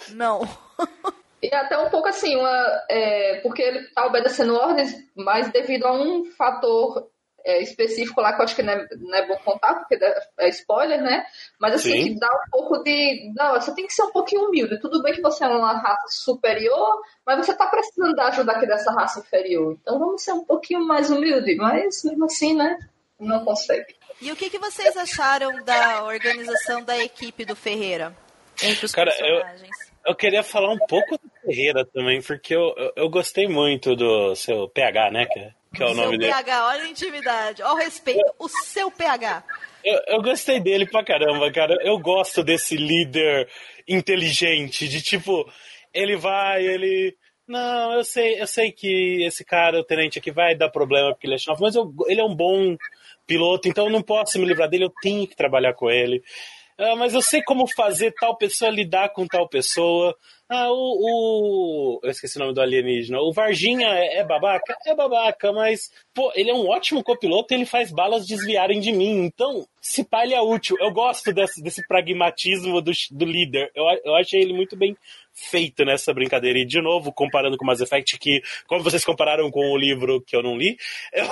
Não. 0.08 0.40
E 1.44 1.54
até 1.54 1.76
um 1.76 1.90
pouco 1.90 2.08
assim, 2.08 2.36
uma, 2.36 2.84
é, 2.88 3.40
porque 3.42 3.60
ele 3.60 3.80
está 3.80 4.06
obedecendo 4.06 4.56
ordens, 4.56 4.94
mas 5.14 5.52
devido 5.52 5.84
a 5.84 5.92
um 5.92 6.24
fator 6.24 7.10
é, 7.44 7.60
específico 7.60 8.18
lá 8.22 8.32
que 8.32 8.40
eu 8.40 8.44
acho 8.44 8.56
que 8.56 8.62
não 8.62 8.72
é, 8.72 8.86
não 8.96 9.14
é 9.14 9.26
bom 9.26 9.36
contar, 9.44 9.74
porque 9.74 9.98
é 10.38 10.48
spoiler, 10.48 11.02
né? 11.02 11.26
Mas 11.60 11.74
assim, 11.74 11.92
Sim. 11.92 12.14
que 12.14 12.18
dá 12.18 12.28
um 12.28 12.50
pouco 12.50 12.82
de. 12.82 13.30
Não, 13.36 13.60
você 13.60 13.74
tem 13.74 13.86
que 13.86 13.92
ser 13.92 14.04
um 14.04 14.10
pouquinho 14.10 14.46
humilde. 14.46 14.80
Tudo 14.80 15.02
bem 15.02 15.12
que 15.12 15.20
você 15.20 15.44
é 15.44 15.48
uma 15.48 15.78
raça 15.78 16.06
superior, 16.08 17.02
mas 17.26 17.44
você 17.44 17.52
está 17.52 17.66
precisando 17.66 18.14
da 18.14 18.28
ajuda 18.28 18.52
aqui 18.52 18.66
dessa 18.66 18.90
raça 18.90 19.20
inferior. 19.20 19.76
Então 19.82 19.98
vamos 19.98 20.22
ser 20.22 20.32
um 20.32 20.46
pouquinho 20.46 20.80
mais 20.80 21.10
humilde, 21.10 21.54
mas 21.56 22.02
mesmo 22.04 22.24
assim, 22.24 22.54
né? 22.56 22.78
Não 23.20 23.44
consegue. 23.44 23.94
E 24.22 24.32
o 24.32 24.36
que, 24.36 24.48
que 24.48 24.58
vocês 24.58 24.96
acharam 24.96 25.62
da 25.62 26.04
organização 26.04 26.82
da 26.82 26.96
equipe 26.96 27.44
do 27.44 27.54
Ferreira? 27.54 28.16
Entre 28.62 28.86
os 28.86 28.92
Cara, 28.92 29.10
personagens? 29.10 29.88
Eu, 29.88 29.93
eu 30.06 30.14
queria 30.14 30.42
falar 30.42 30.70
um 30.72 30.78
pouco 30.88 31.16
do 31.16 31.30
Ferreira 31.42 31.84
também, 31.84 32.20
porque 32.20 32.54
eu, 32.54 32.74
eu, 32.76 32.92
eu 32.96 33.08
gostei 33.08 33.46
muito 33.46 33.96
do 33.96 34.34
seu 34.34 34.68
PH, 34.68 35.10
né? 35.10 35.26
Que, 35.26 35.50
que 35.74 35.82
é 35.82 35.86
o, 35.86 35.90
o 35.90 35.94
nome 35.94 36.10
seu 36.10 36.18
dele. 36.18 36.32
PH, 36.32 36.66
olha 36.66 36.82
a 36.82 36.88
intimidade, 36.88 37.62
olha 37.62 37.72
o 37.72 37.76
respeito, 37.76 38.34
o 38.38 38.48
seu 38.48 38.90
PH. 38.90 39.44
Eu, 39.84 40.00
eu, 40.08 40.22
gostei 40.22 40.60
dele 40.60 40.86
pra 40.86 41.04
caramba, 41.04 41.50
cara. 41.52 41.76
Eu 41.82 41.98
gosto 41.98 42.42
desse 42.42 42.76
líder 42.76 43.48
inteligente, 43.88 44.88
de 44.88 45.02
tipo, 45.02 45.50
ele 45.92 46.16
vai, 46.16 46.64
ele. 46.66 47.16
Não, 47.46 47.92
eu 47.92 48.04
sei, 48.04 48.40
eu 48.40 48.46
sei 48.46 48.72
que 48.72 49.22
esse 49.26 49.44
cara, 49.44 49.78
o 49.78 49.84
tenente 49.84 50.18
aqui, 50.18 50.30
vai 50.30 50.54
dar 50.54 50.70
problema 50.70 51.12
porque 51.12 51.26
ele 51.26 51.34
é 51.34 51.38
xenófobo, 51.38 51.66
mas 51.66 51.74
eu, 51.74 51.92
ele 52.08 52.20
é 52.20 52.24
um 52.24 52.34
bom 52.34 52.74
piloto, 53.26 53.68
então 53.68 53.86
eu 53.86 53.90
não 53.90 54.02
posso 54.02 54.38
me 54.38 54.46
livrar 54.46 54.68
dele, 54.68 54.84
eu 54.84 54.92
tenho 55.02 55.26
que 55.26 55.36
trabalhar 55.36 55.74
com 55.74 55.90
ele. 55.90 56.22
Ah, 56.76 56.96
mas 56.96 57.14
eu 57.14 57.22
sei 57.22 57.40
como 57.42 57.66
fazer 57.68 58.12
tal 58.18 58.36
pessoa 58.36 58.70
lidar 58.70 59.10
com 59.10 59.26
tal 59.26 59.48
pessoa. 59.48 60.16
Ah, 60.48 60.70
o, 60.70 60.74
o. 60.74 62.00
Eu 62.02 62.10
esqueci 62.10 62.36
o 62.36 62.40
nome 62.40 62.52
do 62.52 62.60
alienígena. 62.60 63.20
O 63.20 63.32
Varginha 63.32 63.86
é, 63.86 64.18
é, 64.18 64.24
babaca? 64.24 64.76
É 64.84 64.94
babaca, 64.94 65.52
mas, 65.52 65.90
pô, 66.12 66.32
ele 66.34 66.50
é 66.50 66.54
um 66.54 66.68
ótimo 66.68 67.02
copiloto 67.02 67.54
e 67.54 67.56
ele 67.56 67.64
faz 67.64 67.92
balas 67.92 68.26
desviarem 68.26 68.80
de 68.80 68.92
mim. 68.92 69.24
Então, 69.24 69.64
se 69.80 70.04
pá, 70.04 70.24
ele 70.24 70.34
é 70.34 70.40
útil. 70.40 70.76
Eu 70.80 70.92
gosto 70.92 71.32
desse, 71.32 71.62
desse 71.62 71.86
pragmatismo 71.86 72.82
do, 72.82 72.90
do 73.12 73.24
líder. 73.24 73.70
Eu, 73.74 73.84
eu 74.04 74.14
achei 74.16 74.40
ele 74.40 74.52
muito 74.52 74.76
bem 74.76 74.96
feito 75.34 75.84
nessa 75.84 76.14
brincadeira. 76.14 76.58
E, 76.58 76.64
de 76.64 76.80
novo, 76.80 77.12
comparando 77.12 77.56
com 77.56 77.66
Mass 77.66 77.80
Effect, 77.80 78.18
que, 78.18 78.40
como 78.66 78.82
vocês 78.82 79.04
compararam 79.04 79.50
com 79.50 79.72
o 79.72 79.76
livro 79.76 80.20
que 80.20 80.36
eu 80.36 80.42
não 80.42 80.56
li, 80.56 80.76
eu, 81.12 81.26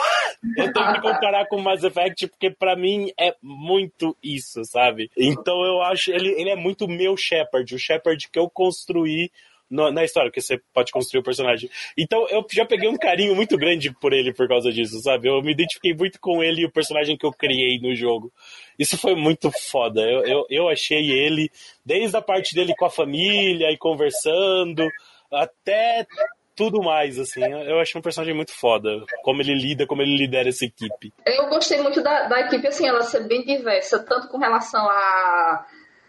eu 0.57 0.72
tenho 0.72 0.92
que 0.94 1.00
comparar 1.00 1.46
com 1.46 1.61
Mass 1.61 1.84
Effect, 1.84 2.26
porque 2.26 2.50
para 2.50 2.76
mim 2.76 3.12
é 3.18 3.34
muito 3.40 4.16
isso, 4.22 4.64
sabe? 4.64 5.11
Então 5.16 5.64
eu 5.64 5.80
acho, 5.82 6.11
ele, 6.11 6.30
ele 6.32 6.50
é 6.50 6.57
muito 6.57 6.88
meu 6.88 7.16
Shepard, 7.16 7.74
o 7.74 7.78
Shepard 7.78 8.28
que 8.28 8.38
eu 8.38 8.50
construí 8.50 9.30
no, 9.72 9.90
na 9.90 10.04
história, 10.04 10.30
porque 10.30 10.42
você 10.42 10.60
pode 10.72 10.92
construir 10.92 11.20
o 11.20 11.24
personagem. 11.24 11.68
Então 11.98 12.28
eu 12.28 12.44
já 12.52 12.64
peguei 12.64 12.88
um 12.88 12.96
carinho 12.96 13.34
muito 13.34 13.56
grande 13.56 13.90
por 13.90 14.12
ele 14.12 14.32
por 14.32 14.46
causa 14.46 14.70
disso, 14.70 15.00
sabe? 15.00 15.28
Eu 15.28 15.42
me 15.42 15.52
identifiquei 15.52 15.94
muito 15.94 16.20
com 16.20 16.42
ele 16.42 16.62
e 16.62 16.66
o 16.66 16.70
personagem 16.70 17.16
que 17.16 17.24
eu 17.24 17.32
criei 17.32 17.80
no 17.80 17.94
jogo. 17.94 18.30
Isso 18.78 18.98
foi 18.98 19.14
muito 19.14 19.50
foda. 19.50 20.02
Eu, 20.02 20.24
eu, 20.24 20.46
eu 20.50 20.68
achei 20.68 21.10
ele, 21.10 21.50
desde 21.84 22.16
a 22.16 22.22
parte 22.22 22.54
dele 22.54 22.74
com 22.76 22.84
a 22.84 22.90
família 22.90 23.70
e 23.70 23.78
conversando, 23.78 24.86
até 25.32 26.06
tudo 26.54 26.82
mais, 26.82 27.18
assim. 27.18 27.42
Eu 27.42 27.80
achei 27.80 27.98
um 27.98 28.02
personagem 28.02 28.34
muito 28.34 28.52
foda. 28.52 29.02
Como 29.22 29.40
ele 29.40 29.54
lida, 29.54 29.86
como 29.86 30.02
ele 30.02 30.16
lidera 30.16 30.50
essa 30.50 30.66
equipe. 30.66 31.12
Eu 31.26 31.48
gostei 31.48 31.80
muito 31.80 32.02
da, 32.02 32.28
da 32.28 32.40
equipe, 32.40 32.66
assim, 32.66 32.86
ela 32.86 33.02
ser 33.02 33.26
bem 33.26 33.42
diversa, 33.42 33.98
tanto 34.04 34.28
com 34.28 34.38
relação 34.38 34.86
a 34.88 35.64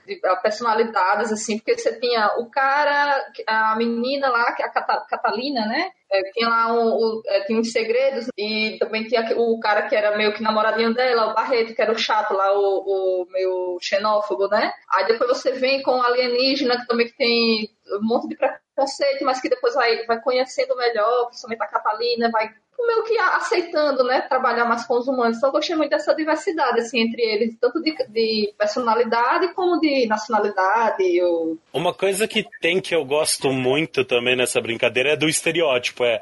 de 0.05 0.19
personalidades, 0.41 1.31
assim, 1.31 1.57
porque 1.57 1.77
você 1.77 1.99
tinha 1.99 2.27
o 2.37 2.49
cara, 2.49 3.25
a 3.47 3.75
menina 3.75 4.29
lá, 4.29 4.55
é 4.59 4.63
a 4.65 4.69
Catalina, 4.69 5.65
né? 5.65 5.91
É, 6.13 6.31
tinha 6.31 6.47
lá 6.47 6.71
um, 6.71 6.95
um, 6.95 7.21
é, 7.25 7.41
tinha 7.45 7.59
uns 7.59 7.71
segredos 7.71 8.27
e 8.37 8.77
também 8.79 9.03
tinha 9.07 9.35
o 9.35 9.59
cara 9.59 9.89
que 9.89 9.95
era 9.95 10.15
meio 10.15 10.31
que 10.31 10.43
namoradinho 10.43 10.93
dela, 10.93 11.31
o 11.31 11.33
Barreto, 11.33 11.73
que 11.73 11.81
era 11.81 11.91
o 11.91 11.97
chato 11.97 12.35
lá, 12.35 12.53
o, 12.53 13.23
o 13.23 13.27
meio 13.31 13.79
xenófobo, 13.81 14.47
né? 14.47 14.71
Aí 14.91 15.07
depois 15.07 15.29
você 15.29 15.53
vem 15.53 15.81
com 15.81 15.97
o 15.97 16.03
alienígena, 16.03 16.77
que 16.77 16.85
também 16.85 17.11
tem 17.17 17.67
um 17.99 18.05
monte 18.07 18.27
de 18.27 18.35
preconceito, 18.35 19.25
mas 19.25 19.41
que 19.41 19.49
depois 19.49 19.73
vai, 19.73 20.05
vai 20.05 20.21
conhecendo 20.21 20.75
melhor, 20.75 21.27
principalmente 21.27 21.63
a 21.63 21.67
Catalina, 21.67 22.29
vai 22.31 22.49
meio 22.85 23.03
que 23.03 23.17
aceitando, 23.17 24.03
né, 24.03 24.21
trabalhar 24.21 24.65
mais 24.65 24.85
com 24.85 24.97
os 24.97 25.07
humanos. 25.07 25.37
Então 25.37 25.49
eu 25.49 25.53
gostei 25.53 25.75
muito 25.75 25.91
dessa 25.91 26.13
diversidade, 26.13 26.79
assim, 26.79 26.99
entre 26.99 27.21
eles, 27.21 27.57
tanto 27.59 27.81
de, 27.81 27.95
de 28.09 28.53
personalidade 28.57 29.53
como 29.53 29.79
de 29.79 30.05
nacionalidade. 30.07 31.21
Ou... 31.21 31.57
Uma 31.71 31.93
coisa 31.93 32.27
que 32.27 32.45
tem 32.61 32.81
que 32.81 32.95
eu 32.95 33.05
gosto 33.05 33.51
muito 33.51 34.03
também 34.03 34.35
nessa 34.35 34.61
brincadeira 34.61 35.11
é 35.11 35.15
do 35.15 35.29
estereótipo, 35.29 36.02
é 36.03 36.19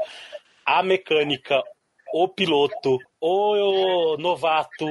a 0.66 0.84
mecânica, 0.84 1.62
o 2.14 2.28
piloto, 2.28 2.98
o 3.20 4.18
novato, 4.18 4.88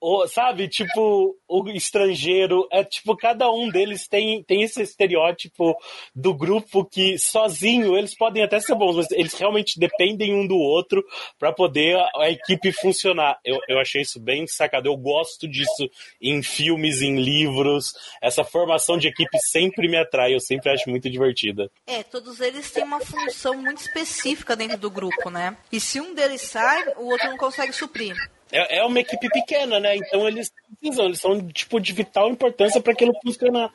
o, 0.00 0.26
sabe, 0.28 0.68
tipo, 0.68 1.36
o 1.48 1.68
estrangeiro, 1.70 2.68
é 2.70 2.84
tipo, 2.84 3.16
cada 3.16 3.50
um 3.50 3.68
deles 3.68 4.06
tem, 4.06 4.42
tem 4.42 4.62
esse 4.62 4.82
estereótipo 4.82 5.76
do 6.14 6.34
grupo 6.34 6.84
que 6.84 7.18
sozinho 7.18 7.96
eles 7.96 8.14
podem 8.16 8.42
até 8.42 8.60
ser 8.60 8.74
bons, 8.74 8.96
mas 8.96 9.10
eles 9.10 9.34
realmente 9.34 9.78
dependem 9.78 10.34
um 10.34 10.46
do 10.46 10.56
outro 10.56 11.04
para 11.38 11.52
poder 11.52 11.96
a, 11.96 12.10
a, 12.16 12.30
equipe 12.30 12.72
funcionar. 12.72 13.38
Eu, 13.44 13.58
eu 13.68 13.78
achei 13.78 14.02
isso 14.02 14.20
bem 14.20 14.46
sacado, 14.46 14.86
eu 14.86 14.96
gosto 14.96 15.48
disso 15.48 15.88
em 16.20 16.42
filmes, 16.42 17.00
em 17.00 17.16
livros, 17.16 17.94
essa 18.20 18.44
formação 18.44 18.98
de 18.98 19.08
equipe 19.08 19.38
sempre 19.38 19.88
me 19.88 19.96
atrai, 19.96 20.34
eu 20.34 20.40
sempre 20.40 20.70
acho 20.70 20.90
muito 20.90 21.08
divertida. 21.08 21.70
É, 21.86 22.02
todos 22.02 22.40
eles 22.40 22.70
têm 22.70 22.84
uma 22.84 23.00
função 23.00 23.54
muito 23.54 23.78
específica 23.78 24.54
dentro 24.54 24.78
do 24.78 24.90
grupo, 24.90 25.30
né? 25.30 25.56
E 25.72 25.80
se 25.80 26.00
um 26.00 26.14
deles 26.14 26.42
sai, 26.42 26.92
o 26.96 27.06
outro 27.10 27.28
não 27.30 27.36
consegue 27.36 27.72
suprir. 27.72 28.14
É, 28.52 28.78
é 28.78 28.84
uma 28.84 29.00
equipe 29.00 29.28
pequena, 29.28 29.80
né? 29.80 29.96
Então 29.96 30.26
eles 30.28 30.52
precisam, 30.80 31.06
eles 31.06 31.20
são 31.20 31.48
tipo 31.48 31.80
de 31.80 31.92
vital 31.92 32.30
importância 32.30 32.80
para 32.80 32.92
aquilo 32.92 33.12
funcionar. 33.22 33.72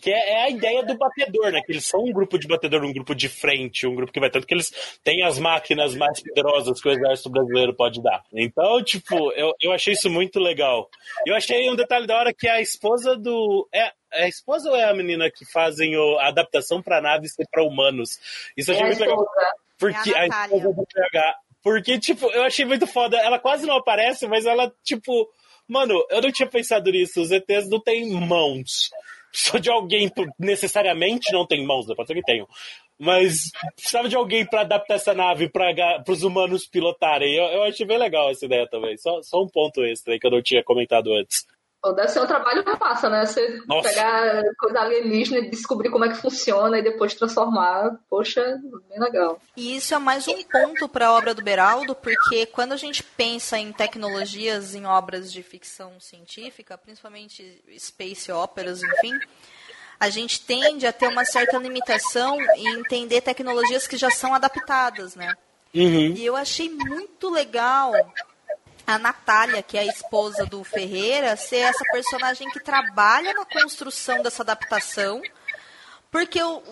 Que 0.00 0.10
é, 0.10 0.32
é, 0.32 0.42
a 0.44 0.50
ideia 0.50 0.82
do 0.84 0.96
batedor, 0.96 1.50
né? 1.50 1.60
Que 1.64 1.72
eles 1.72 1.86
são 1.86 2.00
um 2.00 2.12
grupo 2.12 2.38
de 2.38 2.46
batedor, 2.46 2.84
um 2.84 2.92
grupo 2.92 3.14
de 3.14 3.28
frente, 3.28 3.86
um 3.86 3.94
grupo 3.94 4.12
que 4.12 4.20
vai 4.20 4.30
tanto 4.30 4.46
que 4.46 4.54
eles 4.54 4.70
têm 5.02 5.24
as 5.24 5.38
máquinas 5.38 5.94
mais 5.96 6.22
poderosas 6.22 6.80
que 6.80 6.88
o 6.88 6.92
exército 6.92 7.30
brasileiro 7.30 7.74
pode 7.74 8.00
dar. 8.00 8.22
Então, 8.32 8.82
tipo, 8.84 9.32
eu, 9.32 9.52
eu 9.60 9.72
achei 9.72 9.94
isso 9.94 10.08
muito 10.08 10.38
legal. 10.38 10.88
Eu 11.26 11.34
achei 11.34 11.68
um 11.68 11.76
detalhe 11.76 12.06
da 12.06 12.16
hora 12.16 12.32
que 12.32 12.48
a 12.48 12.60
esposa 12.60 13.16
do. 13.16 13.68
É, 13.72 13.90
é 14.12 14.24
a 14.24 14.28
esposa 14.28 14.70
ou 14.70 14.76
é 14.76 14.84
a 14.84 14.94
menina 14.94 15.30
que 15.30 15.44
fazem 15.50 15.96
o, 15.96 16.18
a 16.18 16.28
adaptação 16.28 16.80
para 16.80 17.00
naves 17.00 17.36
e 17.38 17.44
para 17.50 17.64
humanos? 17.64 18.20
Isso 18.56 18.70
eu 18.70 18.74
achei 18.76 18.84
é 18.84 18.88
muito 18.88 19.00
legal. 19.00 19.26
Porque 19.78 20.10
é 20.14 20.18
a, 20.18 20.22
a 20.22 20.44
esposa 20.44 20.72
do 20.72 20.86
PH 20.86 21.41
porque, 21.62 21.98
tipo, 21.98 22.26
eu 22.30 22.42
achei 22.42 22.64
muito 22.64 22.86
foda. 22.86 23.16
Ela 23.18 23.38
quase 23.38 23.66
não 23.66 23.76
aparece, 23.76 24.26
mas 24.26 24.46
ela, 24.46 24.72
tipo. 24.82 25.28
Mano, 25.68 26.04
eu 26.10 26.20
não 26.20 26.32
tinha 26.32 26.48
pensado 26.48 26.90
nisso. 26.90 27.20
Os 27.20 27.30
ETs 27.30 27.68
não 27.70 27.80
têm 27.80 28.10
mãos. 28.10 28.90
Só 29.32 29.56
de 29.58 29.70
alguém 29.70 30.10
necessariamente 30.38 31.32
não 31.32 31.46
tem 31.46 31.64
mãos, 31.64 31.86
né? 31.86 31.94
pode 31.94 32.08
ser 32.08 32.14
que 32.14 32.22
tenham. 32.22 32.46
Mas 32.98 33.50
precisava 33.74 34.08
de 34.08 34.14
alguém 34.14 34.44
para 34.44 34.60
adaptar 34.60 34.94
essa 34.94 35.14
nave 35.14 35.48
para 35.48 36.04
os 36.06 36.22
humanos 36.22 36.66
pilotarem. 36.66 37.34
Eu, 37.34 37.44
eu 37.44 37.62
achei 37.62 37.86
bem 37.86 37.96
legal 37.96 38.30
essa 38.30 38.44
ideia 38.44 38.68
também. 38.68 38.96
Só, 38.98 39.22
só 39.22 39.42
um 39.42 39.48
ponto 39.48 39.82
extra 39.82 40.12
aí 40.12 40.20
que 40.20 40.26
eu 40.26 40.30
não 40.30 40.42
tinha 40.42 40.62
comentado 40.62 41.14
antes. 41.14 41.46
Deve 41.90 42.08
ser 42.08 42.20
um 42.20 42.26
trabalho 42.26 42.64
massa, 42.78 43.10
né? 43.10 43.26
Você 43.26 43.60
Nossa. 43.66 43.88
pegar 43.88 44.42
coisa 44.56 44.80
alienígena 44.80 45.38
e 45.38 45.50
descobrir 45.50 45.90
como 45.90 46.04
é 46.04 46.10
que 46.10 46.16
funciona 46.16 46.78
e 46.78 46.82
depois 46.82 47.14
transformar. 47.14 47.98
Poxa, 48.08 48.60
bem 48.88 49.00
legal. 49.00 49.40
E 49.56 49.76
isso 49.76 49.92
é 49.92 49.98
mais 49.98 50.28
um 50.28 50.42
ponto 50.44 50.88
para 50.88 51.08
a 51.08 51.12
obra 51.12 51.34
do 51.34 51.42
Beraldo, 51.42 51.94
porque 51.96 52.46
quando 52.46 52.72
a 52.72 52.76
gente 52.76 53.02
pensa 53.02 53.58
em 53.58 53.72
tecnologias 53.72 54.76
em 54.76 54.86
obras 54.86 55.32
de 55.32 55.42
ficção 55.42 55.98
científica, 55.98 56.78
principalmente 56.78 57.60
space 57.76 58.30
operas, 58.30 58.80
enfim, 58.80 59.18
a 59.98 60.08
gente 60.08 60.40
tende 60.40 60.86
a 60.86 60.92
ter 60.92 61.08
uma 61.08 61.24
certa 61.24 61.58
limitação 61.58 62.40
em 62.56 62.78
entender 62.78 63.22
tecnologias 63.22 63.88
que 63.88 63.96
já 63.96 64.10
são 64.10 64.32
adaptadas, 64.32 65.16
né? 65.16 65.34
Uhum. 65.74 66.14
E 66.14 66.24
eu 66.24 66.36
achei 66.36 66.70
muito 66.70 67.28
legal 67.28 67.92
a 68.86 68.98
Natália, 68.98 69.62
que 69.62 69.76
é 69.76 69.80
a 69.80 69.86
esposa 69.86 70.44
do 70.46 70.62
Ferreira, 70.64 71.36
ser 71.36 71.58
essa 71.58 71.84
personagem 71.92 72.50
que 72.50 72.60
trabalha 72.60 73.32
na 73.34 73.44
construção 73.44 74.22
dessa 74.22 74.42
adaptação, 74.42 75.22
porque 76.10 76.42
o, 76.42 76.62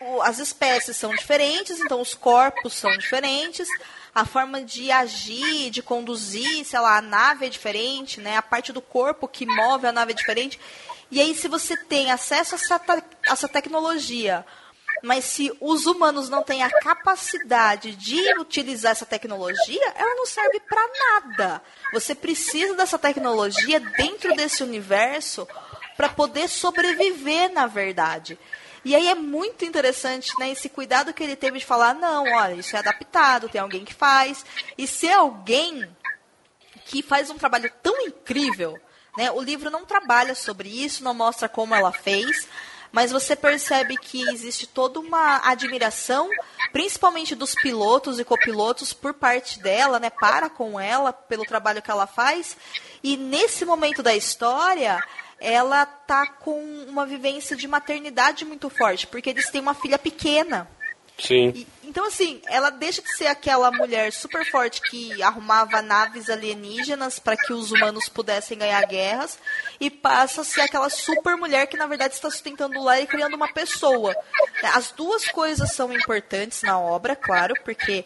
o, 0.00 0.22
as 0.22 0.38
espécies 0.38 0.96
são 0.96 1.14
diferentes, 1.14 1.78
então 1.80 2.00
os 2.00 2.14
corpos 2.14 2.74
são 2.74 2.90
diferentes, 2.96 3.68
a 4.14 4.24
forma 4.24 4.62
de 4.62 4.90
agir, 4.90 5.70
de 5.70 5.82
conduzir, 5.82 6.64
sei 6.64 6.80
lá, 6.80 6.98
a 6.98 7.02
nave 7.02 7.46
é 7.46 7.48
diferente, 7.48 8.20
né? 8.20 8.36
A 8.36 8.42
parte 8.42 8.72
do 8.72 8.80
corpo 8.80 9.28
que 9.28 9.46
move 9.46 9.86
a 9.86 9.92
nave 9.92 10.12
é 10.12 10.16
diferente. 10.16 10.58
E 11.10 11.20
aí, 11.20 11.34
se 11.34 11.48
você 11.48 11.76
tem 11.76 12.10
acesso 12.10 12.54
a 12.54 12.58
essa, 12.58 12.76
a 12.76 13.32
essa 13.32 13.48
tecnologia, 13.48 14.44
mas 15.02 15.24
se 15.24 15.52
os 15.60 15.86
humanos 15.86 16.28
não 16.28 16.42
têm 16.42 16.62
a 16.62 16.70
capacidade 16.70 17.94
de 17.94 18.20
utilizar 18.38 18.92
essa 18.92 19.06
tecnologia, 19.06 19.92
ela 19.94 20.14
não 20.14 20.26
serve 20.26 20.60
para 20.60 20.88
nada. 20.98 21.62
Você 21.92 22.14
precisa 22.14 22.74
dessa 22.74 22.98
tecnologia 22.98 23.80
dentro 23.80 24.34
desse 24.34 24.62
universo 24.62 25.46
para 25.96 26.08
poder 26.08 26.48
sobreviver, 26.48 27.52
na 27.52 27.66
verdade. 27.66 28.38
E 28.84 28.94
aí 28.94 29.08
é 29.08 29.14
muito 29.14 29.64
interessante, 29.64 30.32
né, 30.38 30.50
esse 30.50 30.68
cuidado 30.68 31.12
que 31.12 31.22
ele 31.22 31.36
teve 31.36 31.58
de 31.58 31.64
falar, 31.64 31.94
não, 31.94 32.24
olha, 32.24 32.54
isso 32.54 32.76
é 32.76 32.78
adaptado, 32.78 33.48
tem 33.48 33.60
alguém 33.60 33.84
que 33.84 33.92
faz. 33.92 34.46
E 34.76 34.86
se 34.86 35.10
alguém 35.10 35.88
que 36.84 37.02
faz 37.02 37.28
um 37.28 37.36
trabalho 37.36 37.70
tão 37.82 38.00
incrível, 38.02 38.80
né, 39.16 39.30
o 39.30 39.42
livro 39.42 39.68
não 39.68 39.84
trabalha 39.84 40.34
sobre 40.34 40.68
isso, 40.68 41.02
não 41.02 41.12
mostra 41.12 41.48
como 41.48 41.74
ela 41.74 41.92
fez, 41.92 42.48
mas 42.92 43.12
você 43.12 43.36
percebe 43.36 43.96
que 43.96 44.22
existe 44.30 44.66
toda 44.66 45.00
uma 45.00 45.40
admiração, 45.44 46.28
principalmente 46.72 47.34
dos 47.34 47.54
pilotos 47.54 48.18
e 48.18 48.24
copilotos 48.24 48.92
por 48.92 49.14
parte 49.14 49.60
dela, 49.60 49.98
né, 49.98 50.10
para 50.10 50.48
com 50.48 50.78
ela 50.78 51.12
pelo 51.12 51.44
trabalho 51.44 51.82
que 51.82 51.90
ela 51.90 52.06
faz. 52.06 52.56
E 53.02 53.16
nesse 53.16 53.64
momento 53.64 54.02
da 54.02 54.14
história, 54.14 55.02
ela 55.40 55.86
tá 55.86 56.26
com 56.26 56.60
uma 56.88 57.06
vivência 57.06 57.56
de 57.56 57.68
maternidade 57.68 58.44
muito 58.44 58.68
forte, 58.68 59.06
porque 59.06 59.30
eles 59.30 59.50
têm 59.50 59.60
uma 59.60 59.74
filha 59.74 59.98
pequena. 59.98 60.68
Sim. 61.18 61.52
E, 61.54 61.66
então, 61.84 62.06
assim, 62.06 62.40
ela 62.46 62.70
deixa 62.70 63.00
de 63.00 63.16
ser 63.16 63.26
aquela 63.26 63.70
mulher 63.70 64.12
super 64.12 64.44
forte 64.50 64.80
que 64.82 65.22
arrumava 65.22 65.80
naves 65.80 66.28
alienígenas 66.28 67.18
para 67.18 67.36
que 67.36 67.52
os 67.52 67.72
humanos 67.72 68.08
pudessem 68.08 68.58
ganhar 68.58 68.84
guerras 68.86 69.38
e 69.80 69.88
passa 69.88 70.42
a 70.42 70.44
ser 70.44 70.60
aquela 70.60 70.90
super 70.90 71.36
mulher 71.36 71.66
que, 71.66 71.78
na 71.78 71.86
verdade, 71.86 72.14
está 72.14 72.30
sustentando 72.30 72.82
lá 72.82 73.00
e 73.00 73.06
criando 73.06 73.34
uma 73.34 73.52
pessoa. 73.52 74.14
As 74.74 74.90
duas 74.90 75.26
coisas 75.28 75.72
são 75.72 75.92
importantes 75.92 76.62
na 76.62 76.78
obra, 76.78 77.16
claro, 77.16 77.54
porque 77.64 78.04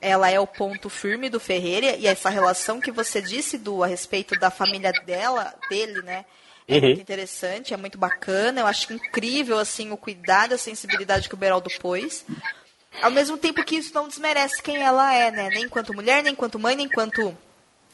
ela 0.00 0.28
é 0.28 0.40
o 0.40 0.46
ponto 0.46 0.90
firme 0.90 1.28
do 1.28 1.38
Ferreira 1.38 1.94
e 1.96 2.06
essa 2.06 2.30
relação 2.30 2.80
que 2.80 2.90
você 2.90 3.22
disse 3.22 3.56
do 3.58 3.84
a 3.84 3.86
respeito 3.86 4.38
da 4.38 4.50
família 4.50 4.92
dela, 5.04 5.54
dele, 5.68 6.02
né? 6.02 6.24
É 6.70 6.74
uhum. 6.74 6.80
muito 6.82 7.00
interessante, 7.00 7.74
é 7.74 7.76
muito 7.76 7.98
bacana. 7.98 8.60
Eu 8.60 8.66
acho 8.66 8.92
incrível 8.92 9.58
assim 9.58 9.90
o 9.90 9.96
cuidado, 9.96 10.54
a 10.54 10.58
sensibilidade 10.58 11.28
que 11.28 11.34
o 11.34 11.38
Beraldo 11.38 11.68
pôs. 11.80 12.24
Ao 13.02 13.10
mesmo 13.10 13.36
tempo 13.36 13.64
que 13.64 13.76
isso 13.76 13.92
não 13.92 14.06
desmerece 14.06 14.62
quem 14.62 14.76
ela 14.76 15.12
é, 15.12 15.32
né? 15.32 15.48
Nem 15.48 15.64
enquanto 15.64 15.92
mulher, 15.92 16.22
nem 16.22 16.32
enquanto 16.32 16.60
mãe, 16.60 16.76
nem 16.76 16.86
enquanto, 16.86 17.36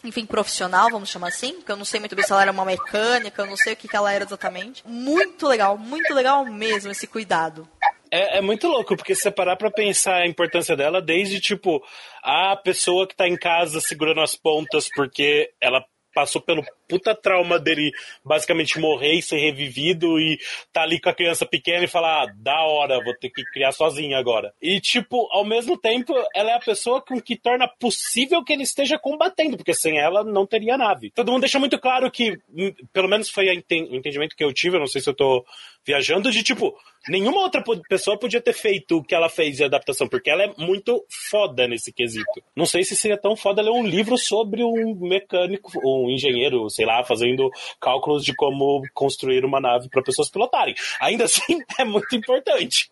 enfim, 0.05 0.27
profissional, 0.27 0.91
vamos 0.91 1.09
chamar 1.09 1.29
assim. 1.29 1.55
Porque 1.55 1.73
eu 1.73 1.77
não 1.77 1.87
sei 1.87 2.01
muito 2.01 2.15
bem 2.15 2.25
se 2.25 2.33
ela 2.33 2.43
era 2.43 2.53
uma 2.53 2.67
mecânica, 2.67 3.43
eu 3.43 3.47
não 3.47 3.57
sei 3.57 3.73
o 3.73 3.77
que, 3.77 3.89
que 3.89 3.97
ela 3.97 4.13
era 4.13 4.25
exatamente. 4.25 4.83
Muito 4.87 5.49
legal, 5.49 5.79
muito 5.79 6.13
legal 6.13 6.45
mesmo 6.45 6.91
esse 6.91 7.07
cuidado. 7.07 7.67
É, 8.11 8.39
é, 8.39 8.41
muito 8.41 8.69
louco, 8.69 8.95
porque 8.95 9.15
se 9.15 9.23
você 9.23 9.31
parar 9.31 9.57
pra 9.57 9.71
pensar 9.71 10.17
a 10.17 10.27
importância 10.27 10.77
dela, 10.77 11.01
desde 11.01 11.41
tipo 11.41 11.83
a 12.23 12.57
pessoa 12.57 13.07
que 13.07 13.17
tá 13.17 13.27
em 13.27 13.37
casa 13.37 13.81
segurando 13.81 14.21
as 14.21 14.37
pontas 14.37 14.89
porque 14.95 15.51
ela 15.61 15.85
passou 16.17 16.41
pelo 16.41 16.65
puta 16.89 17.15
trauma 17.15 17.59
dele 17.59 17.93
basicamente 18.25 18.79
morrer 18.79 19.15
e 19.15 19.23
ser 19.23 19.39
revivido 19.39 20.19
e 20.19 20.39
tá 20.73 20.83
ali 20.83 21.01
com 21.01 21.09
a 21.09 21.15
criança 21.15 21.47
pequena 21.47 21.85
e 21.85 21.89
falar, 21.89 22.23
ah, 22.23 22.35
da 22.37 22.63
hora, 22.65 23.03
vou 23.03 23.15
ter 23.15 23.31
que 23.31 23.45
criar 23.53 23.73
sozinha 23.73 24.19
agora. 24.19 24.53
E, 24.61 24.81
tipo, 24.81 25.29
ao 25.31 25.45
mesmo 25.45 25.77
tempo, 25.77 26.15
ela 26.35 26.51
é 26.51 26.55
a 26.55 26.61
pessoa 26.61 27.01
com 27.01 27.21
que 27.21 27.37
torna 27.37 27.69
possível 27.69 28.45
que 28.45 28.53
ele 28.53 28.63
esteja 28.63 28.99
combatendo, 28.99 29.57
porque 29.57 29.75
sem 29.75 29.99
ela 29.99 30.25
não 30.25 30.47
teria 30.47 30.77
nave. 30.77 31.11
Todo 31.11 31.31
mundo 31.31 31.43
deixa 31.43 31.59
muito 31.59 31.79
claro 31.79 32.11
que, 32.11 32.33
hum, 32.51 32.73
pelo 32.93 33.09
menos 33.09 33.31
foi 33.31 33.49
o 33.49 33.53
entendimento 33.53 34.37
que 34.37 34.45
eu 34.45 34.53
tive, 34.53 34.77
eu 34.77 34.81
não 34.81 34.87
sei 34.87 35.01
se 35.01 35.09
eu 35.09 35.15
tô 35.15 35.45
viajando, 35.87 36.33
de 36.33 36.43
tipo, 36.43 36.77
nenhuma 37.09 37.41
outra 37.41 37.63
pessoa 37.89 38.19
podia 38.19 38.41
ter 38.41 38.53
feito 38.53 38.97
o 38.97 39.03
que 39.03 39.15
ela 39.15 39.29
fez 39.29 39.57
de 39.57 39.65
adaptação, 39.65 40.09
porque 40.09 40.29
ela 40.29 40.43
é 40.43 40.53
muito 40.59 41.05
foda 41.31 41.69
nesse 41.69 41.93
quesito. 41.93 42.43
Não 42.57 42.67
sei 42.67 42.83
se 42.83 42.97
seria 42.97 43.17
tão 43.17 43.37
foda 43.37 43.63
ler 43.63 43.71
um 43.71 43.87
livro 43.87 44.19
sobre 44.19 44.65
um 44.65 44.97
mecânico, 44.97 45.71
um 45.85 46.11
engenheiro, 46.11 46.69
sei 46.77 46.87
lá, 46.87 47.03
fazendo 47.03 47.51
cálculos 47.81 48.25
de 48.25 48.35
como 48.35 48.83
construir 48.95 49.45
uma 49.45 49.61
nave 49.61 49.89
para 49.89 50.03
pessoas 50.03 50.31
pilotarem. 50.31 50.75
Ainda 51.01 51.25
assim, 51.27 51.61
é 51.79 51.85
muito 51.85 52.15
importante. 52.15 52.89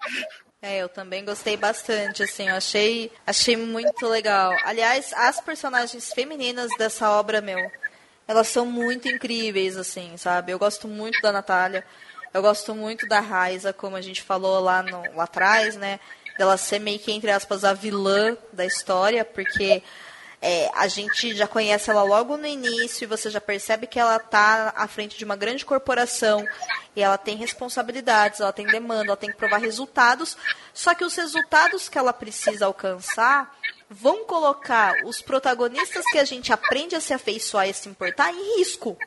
É, 0.60 0.78
eu 0.78 0.88
também 0.88 1.22
gostei 1.24 1.58
bastante, 1.58 2.22
assim, 2.22 2.48
eu 2.48 2.54
achei, 2.54 3.12
achei 3.26 3.54
muito 3.54 4.08
legal. 4.08 4.56
Aliás, 4.64 5.12
as 5.12 5.38
personagens 5.38 6.10
femininas 6.14 6.70
dessa 6.78 7.10
obra, 7.10 7.42
meu, 7.42 7.58
elas 8.26 8.48
são 8.48 8.64
muito 8.64 9.06
incríveis, 9.06 9.76
assim, 9.76 10.16
sabe? 10.16 10.52
Eu 10.52 10.58
gosto 10.58 10.88
muito 10.88 11.20
da 11.20 11.30
Natália. 11.30 11.84
Eu 12.32 12.42
gosto 12.42 12.74
muito 12.74 13.06
da 13.06 13.20
Raiza, 13.20 13.72
como 13.72 13.94
a 13.94 14.00
gente 14.00 14.22
falou 14.22 14.58
lá, 14.58 14.82
no, 14.82 15.02
lá 15.14 15.24
atrás, 15.24 15.76
né? 15.76 16.00
Dela 16.38 16.56
ser 16.56 16.80
meio 16.80 16.98
que, 16.98 17.12
entre 17.12 17.30
aspas, 17.30 17.62
a 17.62 17.74
vilã 17.74 18.36
da 18.52 18.64
história, 18.64 19.24
porque 19.24 19.82
é, 20.40 20.70
a 20.74 20.86
gente 20.88 21.34
já 21.34 21.46
conhece 21.46 21.90
ela 21.90 22.02
logo 22.02 22.36
no 22.36 22.46
início 22.46 23.04
e 23.04 23.06
você 23.06 23.30
já 23.30 23.40
percebe 23.40 23.86
que 23.86 23.98
ela 23.98 24.16
está 24.16 24.72
à 24.76 24.86
frente 24.86 25.16
de 25.16 25.24
uma 25.24 25.36
grande 25.36 25.64
corporação 25.64 26.46
e 26.94 27.02
ela 27.02 27.16
tem 27.16 27.36
responsabilidades, 27.36 28.40
ela 28.40 28.52
tem 28.52 28.66
demanda, 28.66 29.06
ela 29.06 29.16
tem 29.16 29.30
que 29.30 29.36
provar 29.36 29.58
resultados. 29.58 30.36
Só 30.72 30.94
que 30.94 31.04
os 31.04 31.14
resultados 31.14 31.88
que 31.88 31.98
ela 31.98 32.12
precisa 32.12 32.66
alcançar 32.66 33.56
vão 33.88 34.24
colocar 34.24 35.04
os 35.04 35.20
protagonistas 35.20 36.04
que 36.06 36.18
a 36.18 36.24
gente 36.24 36.52
aprende 36.52 36.94
a 36.94 37.00
se 37.00 37.12
afeiçoar 37.12 37.68
e 37.68 37.74
se 37.74 37.88
importar 37.88 38.32
em 38.32 38.58
risco. 38.58 38.98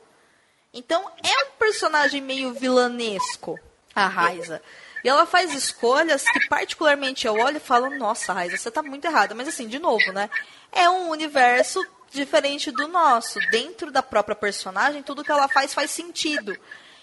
Então 0.74 1.10
é 1.24 1.46
um 1.46 1.52
personagem 1.58 2.22
meio 2.22 2.54
vilanesco, 2.54 3.60
a 3.94 4.08
Raiza. 4.08 4.62
E 5.08 5.10
ela 5.10 5.26
faz 5.26 5.54
escolhas 5.54 6.26
que 6.26 6.50
particularmente 6.50 7.26
eu 7.26 7.36
olho 7.36 7.56
e 7.56 7.62
falo, 7.62 7.90
nossa, 7.98 8.34
Raiza, 8.34 8.58
você 8.58 8.70
tá 8.70 8.84
muito 8.84 9.06
errada. 9.06 9.34
Mas 9.34 9.48
assim, 9.48 9.66
de 9.66 9.80
novo, 9.80 10.12
né? 10.12 10.30
É 10.70 10.90
um 10.90 11.08
universo 11.08 11.80
diferente 12.12 12.72
do 12.72 12.90
nosso. 12.90 13.40
Dentro 13.50 13.90
da 13.90 14.04
própria 14.04 14.36
personagem, 14.36 15.02
tudo 15.02 15.24
que 15.24 15.32
ela 15.32 15.48
faz 15.48 15.74
faz 15.74 15.92
sentido. 15.92 16.54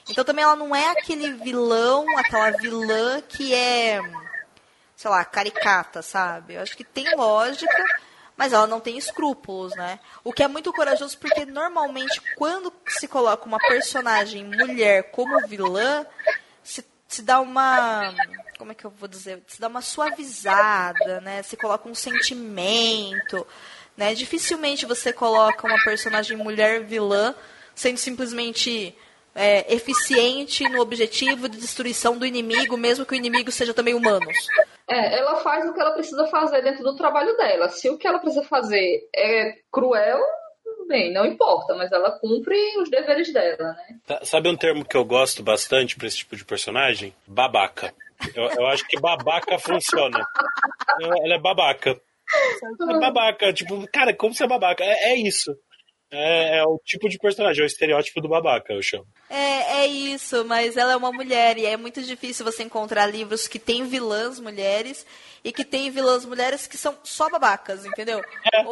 Então 0.07 0.23
também 0.23 0.45
ela 0.45 0.55
não 0.55 0.77
é 0.77 0.91
aquele 0.91 1.33
vilão, 1.33 2.05
aquela 2.19 2.51
vilã 2.51 3.23
que 3.23 3.55
é, 3.55 3.99
sei 4.95 5.11
lá, 5.11 5.25
caricata, 5.25 6.03
sabe? 6.03 6.57
Eu 6.57 6.61
acho 6.61 6.77
que 6.77 6.85
tem 6.85 7.17
lógica, 7.17 7.85
mas 8.37 8.53
ela 8.53 8.67
não 8.67 8.81
tem 8.81 8.99
escrúpulos, 8.99 9.75
né? 9.77 9.99
O 10.23 10.31
que 10.31 10.43
é 10.43 10.49
muito 10.49 10.71
corajoso 10.75 11.17
porque 11.17 11.47
normalmente 11.47 12.21
quando 12.37 12.71
se 12.87 13.09
coloca 13.09 13.47
uma 13.47 13.59
personagem 13.61 14.45
mulher 14.45 15.05
como 15.05 15.49
vilã, 15.49 16.05
se, 16.63 16.85
se 17.09 17.23
dá 17.23 17.41
uma 17.41 18.15
como 18.59 18.73
é 18.73 18.75
que 18.75 18.85
eu 18.85 18.91
vou 18.91 19.09
dizer, 19.09 19.43
se 19.47 19.61
dá 19.61 19.69
uma 19.69 19.83
suavizada, 19.83 21.21
né? 21.21 21.43
Se 21.43 21.57
coloca 21.57 21.89
um 21.89 21.95
sentimento, 21.95 23.47
né? 23.97 24.15
Dificilmente 24.15 24.87
você 24.87 25.13
coloca 25.13 25.67
uma 25.67 25.83
personagem 25.85 26.37
mulher 26.37 26.83
vilã 26.83 27.35
sendo 27.75 27.99
simplesmente 27.99 28.97
é, 29.35 29.73
eficiente 29.75 30.63
no 30.69 30.81
objetivo 30.81 31.49
de 31.49 31.59
destruição 31.59 32.17
do 32.17 32.25
inimigo, 32.25 32.77
mesmo 32.77 33.05
que 33.05 33.15
o 33.15 33.17
inimigo 33.17 33.51
seja 33.51 33.75
também 33.75 33.95
humanos. 33.95 34.35
É, 34.89 35.19
ela 35.19 35.37
faz 35.37 35.69
o 35.69 35.73
que 35.73 35.81
ela 35.81 35.93
precisa 35.93 36.27
fazer 36.27 36.63
dentro 36.63 36.85
do 36.85 36.97
trabalho 36.97 37.37
dela. 37.37 37.69
Se 37.69 37.91
o 37.91 37.99
que 37.99 38.07
ela 38.07 38.19
precisa 38.19 38.45
fazer 38.45 39.09
é 39.15 39.57
cruel, 39.73 40.21
bem, 40.87 41.13
não 41.13 41.25
importa, 41.25 41.75
mas 41.75 41.91
ela 41.93 42.19
cumpre 42.19 42.57
os 42.79 42.91
deveres 42.91 43.33
dela, 43.33 43.73
né? 43.73 43.99
Tá, 44.07 44.21
Sabe 44.25 44.49
um 44.49 44.57
termo 44.57 44.85
que 44.85 44.97
eu 44.97 45.05
gosto 45.05 45.43
bastante 45.43 45.97
pra 45.97 46.07
esse 46.07 46.19
tipo 46.19 46.37
de 46.37 46.45
personagem? 46.45 47.15
Babaca. 47.27 47.95
Eu, 48.35 48.45
eu 48.45 48.67
acho 48.67 48.87
que 48.87 48.99
babaca 48.99 49.59
funciona. 49.59 50.27
Ela 51.01 51.35
é 51.35 51.39
babaca. 51.39 52.01
É 52.91 52.99
babaca. 53.01 53.53
Tipo, 53.53 53.87
cara, 53.93 54.15
como 54.15 54.35
você 54.35 54.45
é 54.45 54.49
babaca? 54.49 54.83
É, 54.83 55.13
é 55.13 55.17
isso. 55.17 55.55
É, 56.11 56.59
é 56.59 56.65
o 56.65 56.79
tipo 56.85 57.09
de 57.09 57.19
personagem, 57.19 57.61
é 57.61 57.65
o 57.65 57.67
estereótipo 57.67 58.21
do 58.21 58.29
babaca, 58.29 58.73
eu 58.73 58.83
chamo. 58.83 59.07
É, 59.29 59.81
é 59.81 59.87
isso, 59.87 60.45
mas 60.45 60.77
ela 60.77 60.93
é 60.93 60.97
uma 60.97 61.11
mulher 61.11 61.59
e 61.59 61.67
é 61.67 61.77
muito 61.77 62.01
difícil 62.03 62.45
você 62.45 62.63
encontrar 62.63 63.07
livros 63.07 63.49
que 63.49 63.59
tem 63.59 63.85
vilãs 63.85 64.39
mulheres 64.39 65.05
e 65.43 65.51
que 65.51 65.65
tem 65.65 65.91
vilãs 65.91 66.25
mulheres 66.25 66.69
que 66.69 66.79
são 66.79 66.97
só 67.03 67.29
babacas, 67.29 67.85
entendeu? 67.85 68.21
É, 68.53 68.65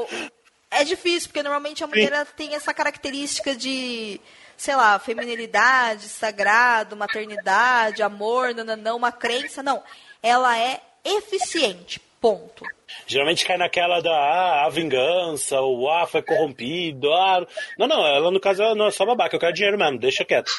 é 0.72 0.84
difícil, 0.84 1.28
porque 1.28 1.42
normalmente 1.42 1.84
a 1.84 1.86
mulher 1.86 2.26
tem 2.34 2.54
essa 2.54 2.72
característica 2.72 3.54
de, 3.54 4.20
sei 4.56 4.74
lá, 4.74 4.98
feminilidade, 4.98 6.08
sagrado, 6.08 6.96
maternidade, 6.96 8.02
amor, 8.02 8.54
não, 8.54 8.96
uma 8.96 9.12
crença. 9.12 9.62
Não, 9.62 9.82
ela 10.22 10.58
é 10.58 10.80
eficiente, 11.04 12.00
ponto. 12.20 12.64
Geralmente 13.06 13.44
cai 13.44 13.56
naquela 13.56 14.00
da 14.00 14.12
ah, 14.12 14.66
a 14.66 14.68
vingança, 14.70 15.60
o 15.60 15.90
ah, 15.90 16.06
foi 16.06 16.22
corrompido. 16.22 17.12
Ah... 17.12 17.46
Não, 17.78 17.86
não, 17.86 18.06
ela 18.06 18.30
no 18.30 18.40
caso 18.40 18.62
ela 18.62 18.74
não 18.74 18.86
é 18.86 18.90
só 18.90 19.04
babaca, 19.04 19.36
eu 19.36 19.40
quero 19.40 19.52
dinheiro 19.52 19.78
mesmo, 19.78 19.98
deixa 19.98 20.24
quieto. 20.24 20.50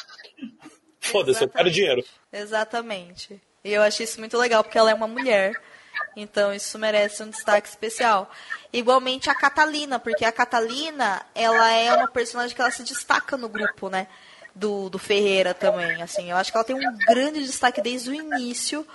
Foda-se, 0.99 1.43
eu 1.43 1.49
quero 1.49 1.72
dinheiro. 1.72 2.03
Exatamente. 2.32 3.41
E 3.64 3.74
eu 3.74 3.82
acho 3.82 4.03
isso 4.03 4.20
muito 4.20 4.38
legal, 4.38 4.64
porque 4.64 4.78
ela 4.78 4.91
é 4.91 4.93
uma 4.93 5.07
mulher. 5.07 5.53
Então 6.16 6.54
isso 6.54 6.78
merece 6.78 7.24
um 7.24 7.30
destaque 7.30 7.68
especial. 7.68 8.30
Igualmente 8.72 9.30
a 9.30 9.36
Catalina, 9.36 10.00
porque 10.00 10.26
a 10.26 10.32
Catalina, 10.32 11.26
ela 11.34 11.72
é 11.72 11.94
uma 11.94 12.08
personagem 12.08 12.56
que 12.56 12.62
ela 12.62 12.72
se 12.72 12.84
destaca 12.84 13.38
no 13.38 13.50
grupo, 13.50 13.89
né? 13.89 14.08
Do, 14.56 14.88
do 14.89 15.00
Ferreira 15.00 15.54
também, 15.54 16.02
assim. 16.02 16.30
Eu 16.30 16.38
acho 16.38 16.52
que 16.52 16.58
ela 16.58 16.64
tem 16.64 16.76
um 16.76 16.98
grande 17.08 17.44
destaque 17.44 17.82
desde 17.82 18.12
o 18.12 18.14
início, 18.14 18.86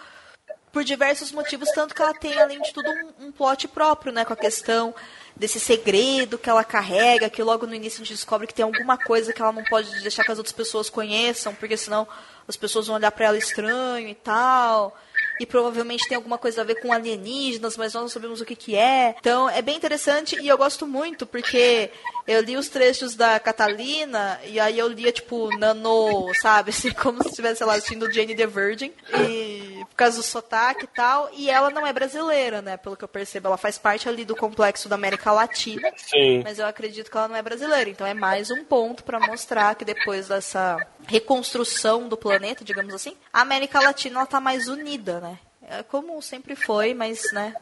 por 0.73 0.85
diversos 0.85 1.33
motivos, 1.33 1.71
tanto 1.73 1.95
que 1.95 2.03
ela 2.03 2.15
tem, 2.15 2.39
além 2.41 2.61
de 2.61 2.73
tudo, 2.73 2.89
um, 2.89 3.27
um 3.27 3.33
plot 3.33 3.67
próprio, 3.69 4.13
né? 4.13 4.25
Com 4.25 4.33
a 4.33 4.37
questão 4.37 4.95
desse 5.35 5.59
segredo 5.59 6.39
que 6.39 6.51
ela 6.51 6.65
carrega, 6.65 7.31
que 7.31 7.43
logo 7.43 7.67
no 7.67 7.75
início 7.75 8.03
a 8.03 8.05
gente 8.05 8.15
descobre 8.15 8.47
que 8.47 8.55
tem 8.55 8.65
alguma 8.65 8.99
coisa 8.99 9.33
que 9.33 9.41
ela 9.41 9.53
não 9.53 9.65
pode 9.65 9.91
deixar 10.03 10.25
que 10.25 10.33
as 10.33 10.39
outras 10.39 10.53
pessoas 10.53 10.91
conheçam, 10.91 11.55
porque 11.55 11.77
senão 11.77 12.07
as 12.47 12.57
pessoas 12.57 12.87
vão 12.87 12.97
olhar 12.97 13.11
para 13.13 13.27
ela 13.27 13.39
estranho 13.39 14.09
e 14.09 14.15
tal. 14.15 14.97
E 15.41 15.47
provavelmente 15.47 16.09
tem 16.09 16.17
alguma 16.17 16.39
coisa 16.39 16.61
a 16.61 16.65
ver 16.65 16.77
com 16.77 16.93
alienígenas, 16.93 17.77
mas 17.77 17.95
nós 17.95 18.03
não 18.03 18.09
sabemos 18.09 18.41
o 18.41 18.45
que, 18.45 18.57
que 18.57 18.77
é. 18.77 19.15
Então 19.19 19.49
é 19.49 19.63
bem 19.63 19.77
interessante 19.77 20.37
e 20.41 20.49
eu 20.49 20.59
gosto 20.59 20.87
muito, 20.87 21.27
porque 21.27 21.91
eu 22.27 22.41
li 22.43 22.57
os 22.57 22.69
trechos 22.69 23.15
da 23.15 23.41
Catalina 23.41 24.39
e 24.45 24.61
aí 24.61 24.79
eu 24.79 24.89
lia, 24.89 25.11
tipo, 25.11 25.49
nano, 25.57 26.33
sabe? 26.35 26.71
Assim, 26.79 26.93
como 26.93 27.23
se 27.23 27.31
estivesse, 27.31 27.59
sei 27.59 27.67
lá, 27.67 27.75
assistindo 27.75 28.13
Jane 28.13 28.35
the 28.35 28.47
Virgin. 28.47 28.93
E 29.29 29.85
por 29.89 29.97
causa 29.97 30.19
do 30.19 30.23
sotaque 30.23 30.85
e 30.85 30.89
tal. 30.89 31.31
E 31.33 31.51
ela 31.51 31.71
não 31.71 31.87
é 31.87 31.93
brasileira, 31.93 32.61
né? 32.61 32.77
Pelo 32.77 32.97
que 32.97 33.05
eu 33.05 33.09
percebo. 33.09 33.49
Ela 33.49 33.57
faz 33.57 33.79
parte 33.79 34.09
ali 34.09 34.25
do 34.25 34.37
complexo 34.37 34.89
da 34.89 34.95
América 34.95 35.33
Latina. 35.33 35.91
Sim. 35.97 36.43
Mas 36.45 36.59
eu 36.59 36.67
acredito 36.67 37.11
que 37.11 37.17
ela 37.17 37.29
não 37.29 37.37
é 37.37 37.43
brasileira. 37.43 37.89
Então 37.89 38.07
é 38.07 38.15
mais 38.15 38.51
um 38.51 38.65
ponto 38.65 39.03
para 39.05 39.19
mostrar 39.19 39.75
que 39.75 39.85
depois 39.85 40.29
dessa 40.29 40.77
reconstrução 41.07 42.09
do 42.09 42.17
planeta, 42.17 42.65
digamos 42.65 42.93
assim, 42.93 43.17
a 43.33 43.41
América 43.41 43.81
Latina 43.81 44.21
ela 44.21 44.27
tá 44.27 44.41
mais 44.41 44.69
unida, 44.69 45.21
né? 45.21 45.28
É 45.71 45.83
como 45.83 46.21
sempre 46.23 46.57
foi, 46.57 46.95
mas 46.95 47.31
né, 47.33 47.55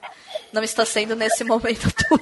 não 0.52 0.62
está 0.62 0.84
sendo 0.84 1.16
nesse 1.16 1.42
momento 1.42 1.88
atual 1.90 2.20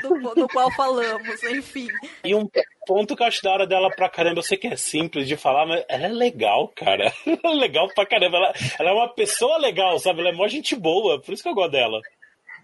do, 0.00 0.34
do 0.34 0.48
qual 0.48 0.70
falamos, 0.70 1.42
enfim. 1.42 1.88
E 2.24 2.34
um 2.34 2.48
ponto 2.86 3.14
que 3.14 3.22
eu 3.22 3.26
acho 3.26 3.42
da 3.42 3.52
hora 3.52 3.66
dela 3.66 3.90
pra 3.90 4.08
caramba, 4.08 4.38
eu 4.38 4.42
sei 4.42 4.56
que 4.56 4.66
é 4.66 4.76
simples 4.76 5.28
de 5.28 5.36
falar, 5.36 5.66
mas 5.66 5.84
ela 5.88 6.06
é 6.06 6.08
legal, 6.08 6.68
cara. 6.74 7.12
Ela 7.26 7.54
é 7.54 7.56
legal 7.56 7.88
pra 7.94 8.06
caramba. 8.06 8.38
Ela, 8.38 8.52
ela 8.78 8.90
é 8.90 8.92
uma 8.92 9.08
pessoa 9.08 9.58
legal, 9.58 9.98
sabe? 9.98 10.20
Ela 10.20 10.30
é 10.30 10.32
mó 10.32 10.48
gente 10.48 10.74
boa, 10.74 11.20
por 11.20 11.34
isso 11.34 11.42
que 11.42 11.48
eu 11.48 11.54
gosto 11.54 11.72
dela. 11.72 12.00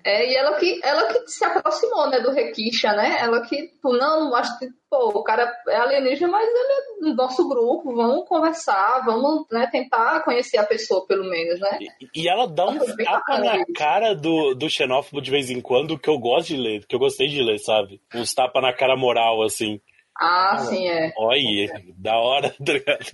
É, 0.04 0.30
e 0.30 0.34
ela 0.34 0.56
que, 0.58 0.80
ela 0.82 1.12
que 1.12 1.28
se 1.28 1.44
aproximou, 1.44 2.08
né, 2.08 2.20
do 2.20 2.30
Requisha, 2.30 2.92
né? 2.92 3.18
Ela 3.20 3.42
que, 3.42 3.68
tipo, 3.68 3.92
não, 3.92 4.34
acho 4.34 4.58
que, 4.58 4.68
pô, 4.88 5.08
o 5.08 5.22
cara 5.22 5.52
é 5.68 5.76
alienígena, 5.76 6.28
mas 6.28 6.48
ele 6.48 6.72
é 6.72 7.10
do 7.10 7.14
nosso 7.14 7.48
grupo, 7.48 7.94
vamos 7.94 8.28
conversar, 8.28 9.04
vamos, 9.04 9.46
né, 9.50 9.68
tentar 9.70 10.20
conhecer 10.24 10.58
a 10.58 10.64
pessoa, 10.64 11.06
pelo 11.06 11.28
menos, 11.28 11.60
né? 11.60 11.78
E, 11.80 12.22
e 12.22 12.28
ela 12.28 12.46
dá 12.46 12.66
um 12.66 12.78
tapa 12.78 13.38
na 13.38 13.64
cara 13.76 14.14
do, 14.14 14.54
do 14.54 14.70
xenófobo 14.70 15.20
de 15.20 15.30
vez 15.30 15.50
em 15.50 15.60
quando, 15.60 15.98
que 15.98 16.08
eu 16.08 16.18
gosto 16.18 16.48
de 16.48 16.56
ler, 16.56 16.86
que 16.86 16.94
eu 16.94 17.00
gostei 17.00 17.28
de 17.28 17.42
ler, 17.42 17.58
sabe? 17.58 18.00
Uns 18.14 18.32
tapa 18.32 18.60
na 18.60 18.72
cara 18.72 18.96
moral, 18.96 19.42
assim. 19.42 19.80
Ah, 20.20 20.58
sim, 20.58 20.88
é. 20.88 21.12
Olha, 21.16 21.84
da 21.96 22.16
hora, 22.16 22.50
tá 22.50 22.72
ligado? 22.72 23.04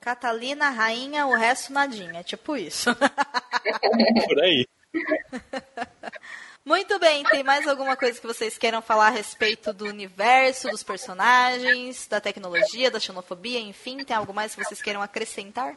Catalina, 0.00 0.68
rainha, 0.68 1.26
o 1.26 1.34
resto 1.34 1.72
nadinha. 1.72 2.22
Tipo 2.22 2.56
isso. 2.56 2.90
Por 4.26 4.42
aí. 4.42 4.66
Muito 6.64 6.98
bem, 6.98 7.22
tem 7.24 7.42
mais 7.42 7.68
alguma 7.68 7.94
coisa 7.94 8.18
que 8.18 8.26
vocês 8.26 8.56
queiram 8.56 8.80
falar 8.80 9.08
a 9.08 9.10
respeito 9.10 9.70
do 9.70 9.84
universo, 9.84 10.70
dos 10.70 10.82
personagens, 10.82 12.06
da 12.06 12.22
tecnologia, 12.22 12.90
da 12.90 12.98
xenofobia, 12.98 13.60
enfim? 13.60 14.02
Tem 14.02 14.16
algo 14.16 14.32
mais 14.32 14.54
que 14.54 14.64
vocês 14.64 14.80
queiram 14.80 15.02
acrescentar? 15.02 15.76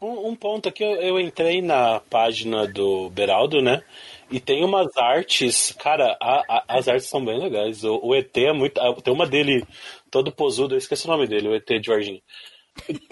Um, 0.00 0.28
um 0.28 0.36
ponto 0.36 0.68
aqui, 0.68 0.84
eu, 0.84 0.94
eu 0.94 1.20
entrei 1.20 1.60
na 1.60 2.00
página 2.00 2.68
do 2.68 3.10
Beraldo, 3.10 3.60
né? 3.60 3.82
E 4.30 4.40
tem 4.40 4.64
umas 4.64 4.96
artes, 4.96 5.72
cara, 5.72 6.16
a, 6.20 6.42
a, 6.48 6.64
as 6.78 6.88
artes 6.88 7.08
são 7.08 7.24
bem 7.24 7.38
legais. 7.38 7.84
O, 7.84 8.00
o, 8.02 8.14
ET 8.14 8.36
é 8.36 8.52
muito. 8.52 8.80
Tem 9.02 9.12
uma 9.12 9.26
dele 9.26 9.64
todo 10.10 10.32
posudo, 10.32 10.74
eu 10.74 10.78
esqueci 10.78 11.06
o 11.06 11.10
nome 11.10 11.26
dele, 11.26 11.48
o 11.48 11.54
ET 11.54 11.66
de 11.66 11.88
Varginha. 11.88 12.22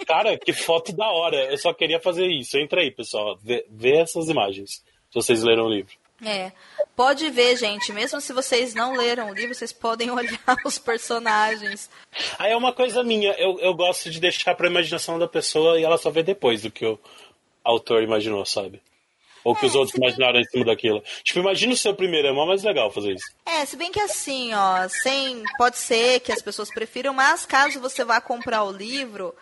Cara, 0.07 0.37
que 0.37 0.53
foto 0.53 0.93
da 0.93 1.09
hora. 1.09 1.51
Eu 1.51 1.57
só 1.57 1.73
queria 1.73 1.99
fazer 1.99 2.27
isso. 2.27 2.57
Entra 2.57 2.81
aí, 2.81 2.91
pessoal. 2.91 3.37
Vê, 3.43 3.65
vê 3.69 3.97
essas 3.97 4.29
imagens. 4.29 4.83
Se 5.09 5.15
vocês 5.15 5.43
leram 5.43 5.65
o 5.65 5.69
livro. 5.69 5.93
É, 6.23 6.51
pode 6.95 7.29
ver, 7.29 7.57
gente. 7.57 7.91
Mesmo 7.91 8.21
se 8.21 8.31
vocês 8.31 8.73
não 8.73 8.95
leram 8.95 9.29
o 9.29 9.33
livro, 9.33 9.53
vocês 9.53 9.73
podem 9.73 10.09
olhar 10.11 10.57
os 10.65 10.77
personagens. 10.77 11.89
Aí 12.39 12.51
é 12.51 12.57
uma 12.57 12.73
coisa 12.73 13.03
minha. 13.03 13.31
Eu, 13.33 13.59
eu 13.59 13.73
gosto 13.73 14.09
de 14.09 14.19
deixar 14.19 14.55
pra 14.55 14.67
imaginação 14.67 15.19
da 15.19 15.27
pessoa 15.27 15.79
e 15.79 15.83
ela 15.83 15.97
só 15.97 16.09
vê 16.09 16.23
depois 16.23 16.61
do 16.61 16.71
que 16.71 16.85
o 16.85 16.99
autor 17.63 18.03
imaginou, 18.03 18.45
sabe? 18.45 18.81
Ou 19.43 19.55
que 19.55 19.65
é, 19.65 19.67
os 19.67 19.75
outros 19.75 19.95
imaginaram 19.95 20.39
em 20.39 20.45
cima 20.45 20.65
daquilo. 20.65 21.03
Tipo, 21.23 21.39
imagina 21.39 21.73
o 21.73 21.77
seu 21.77 21.93
primeiro, 21.93 22.27
é 22.27 22.31
mó 22.31 22.47
mais 22.47 22.63
legal 22.63 22.89
fazer 22.89 23.13
isso. 23.13 23.25
É, 23.45 23.63
se 23.65 23.75
bem 23.75 23.91
que 23.91 23.99
assim, 23.99 24.53
ó, 24.53 24.87
sem. 24.87 25.43
Pode 25.57 25.77
ser 25.77 26.21
que 26.21 26.31
as 26.31 26.41
pessoas 26.41 26.69
prefiram, 26.69 27.13
mas 27.13 27.45
caso 27.45 27.79
você 27.79 28.03
vá 28.03 28.19
comprar 28.19 28.63
o 28.63 28.71
livro, 28.71 29.35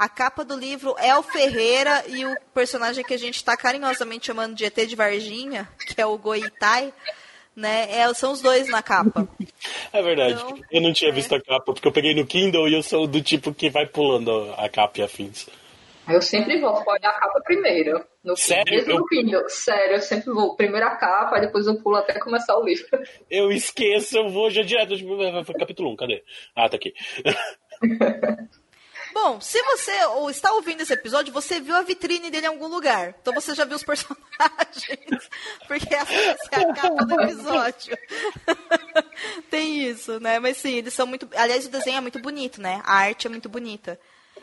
a 0.00 0.08
capa 0.08 0.42
do 0.42 0.56
livro 0.56 0.96
é 0.98 1.14
o 1.14 1.22
Ferreira 1.22 2.02
e 2.08 2.24
o 2.24 2.34
personagem 2.54 3.04
que 3.04 3.12
a 3.12 3.18
gente 3.18 3.34
está 3.34 3.54
carinhosamente 3.54 4.28
chamando 4.28 4.54
de 4.54 4.64
ET 4.64 4.74
de 4.74 4.96
Varginha, 4.96 5.68
que 5.78 6.00
é 6.00 6.06
o 6.06 6.16
Goitai, 6.16 6.90
né? 7.54 7.86
É, 7.90 8.14
são 8.14 8.32
os 8.32 8.40
dois 8.40 8.66
na 8.70 8.82
capa. 8.82 9.28
É 9.92 10.00
verdade. 10.00 10.40
Então, 10.40 10.58
eu 10.70 10.80
não 10.80 10.92
tinha 10.92 11.10
é. 11.10 11.12
visto 11.12 11.34
a 11.34 11.40
capa, 11.40 11.72
porque 11.72 11.86
eu 11.86 11.92
peguei 11.92 12.14
no 12.14 12.24
Kindle 12.24 12.68
e 12.68 12.74
eu 12.74 12.82
sou 12.82 13.08
do 13.08 13.20
tipo 13.20 13.52
que 13.52 13.68
vai 13.68 13.86
pulando 13.86 14.54
a 14.56 14.68
capa 14.68 15.00
e 15.00 15.02
afins. 15.02 15.48
Eu 16.08 16.22
sempre 16.22 16.60
vou 16.60 16.70
olhar 16.86 17.10
a 17.10 17.20
capa 17.20 17.40
primeiro. 17.44 18.02
No 18.22 18.36
Sério? 18.36 18.72
Mesmo 18.72 19.00
no 19.00 19.06
Kindle. 19.06 19.48
Sério, 19.48 19.96
eu 19.96 20.00
sempre 20.00 20.32
vou. 20.32 20.54
Primeiro 20.54 20.86
a 20.86 20.96
capa, 20.96 21.40
depois 21.40 21.66
eu 21.66 21.82
pulo 21.82 21.96
até 21.96 22.18
começar 22.20 22.56
o 22.56 22.64
livro. 22.64 22.86
Eu 23.28 23.50
esqueço, 23.50 24.16
eu 24.16 24.28
vou 24.28 24.50
já 24.50 24.62
direto. 24.62 24.96
Tipo, 24.96 25.58
capítulo 25.58 25.92
1, 25.92 25.96
cadê? 25.96 26.22
Ah, 26.54 26.68
tá 26.68 26.76
aqui. 26.76 26.94
Bom, 29.12 29.40
se 29.40 29.60
você 29.62 29.92
está 30.30 30.52
ouvindo 30.52 30.82
esse 30.82 30.92
episódio, 30.92 31.32
você 31.32 31.60
viu 31.60 31.74
a 31.74 31.82
vitrine 31.82 32.30
dele 32.30 32.46
em 32.46 32.48
algum 32.48 32.68
lugar. 32.68 33.14
Então 33.20 33.34
você 33.34 33.54
já 33.54 33.64
viu 33.64 33.76
os 33.76 33.82
personagens. 33.82 35.28
Porque 35.66 35.94
essa 35.94 36.12
é 36.52 36.60
a 36.60 36.74
capa 36.74 37.04
do 37.04 37.20
episódio. 37.20 37.98
Tem 39.50 39.82
isso, 39.82 40.20
né? 40.20 40.38
Mas 40.38 40.56
sim, 40.56 40.74
eles 40.74 40.94
são 40.94 41.06
muito. 41.06 41.28
Aliás, 41.34 41.66
o 41.66 41.70
desenho 41.70 41.98
é 41.98 42.00
muito 42.00 42.18
bonito, 42.20 42.60
né? 42.60 42.80
A 42.84 42.96
arte 42.96 43.26
é 43.26 43.30
muito 43.30 43.48
bonita. 43.48 43.98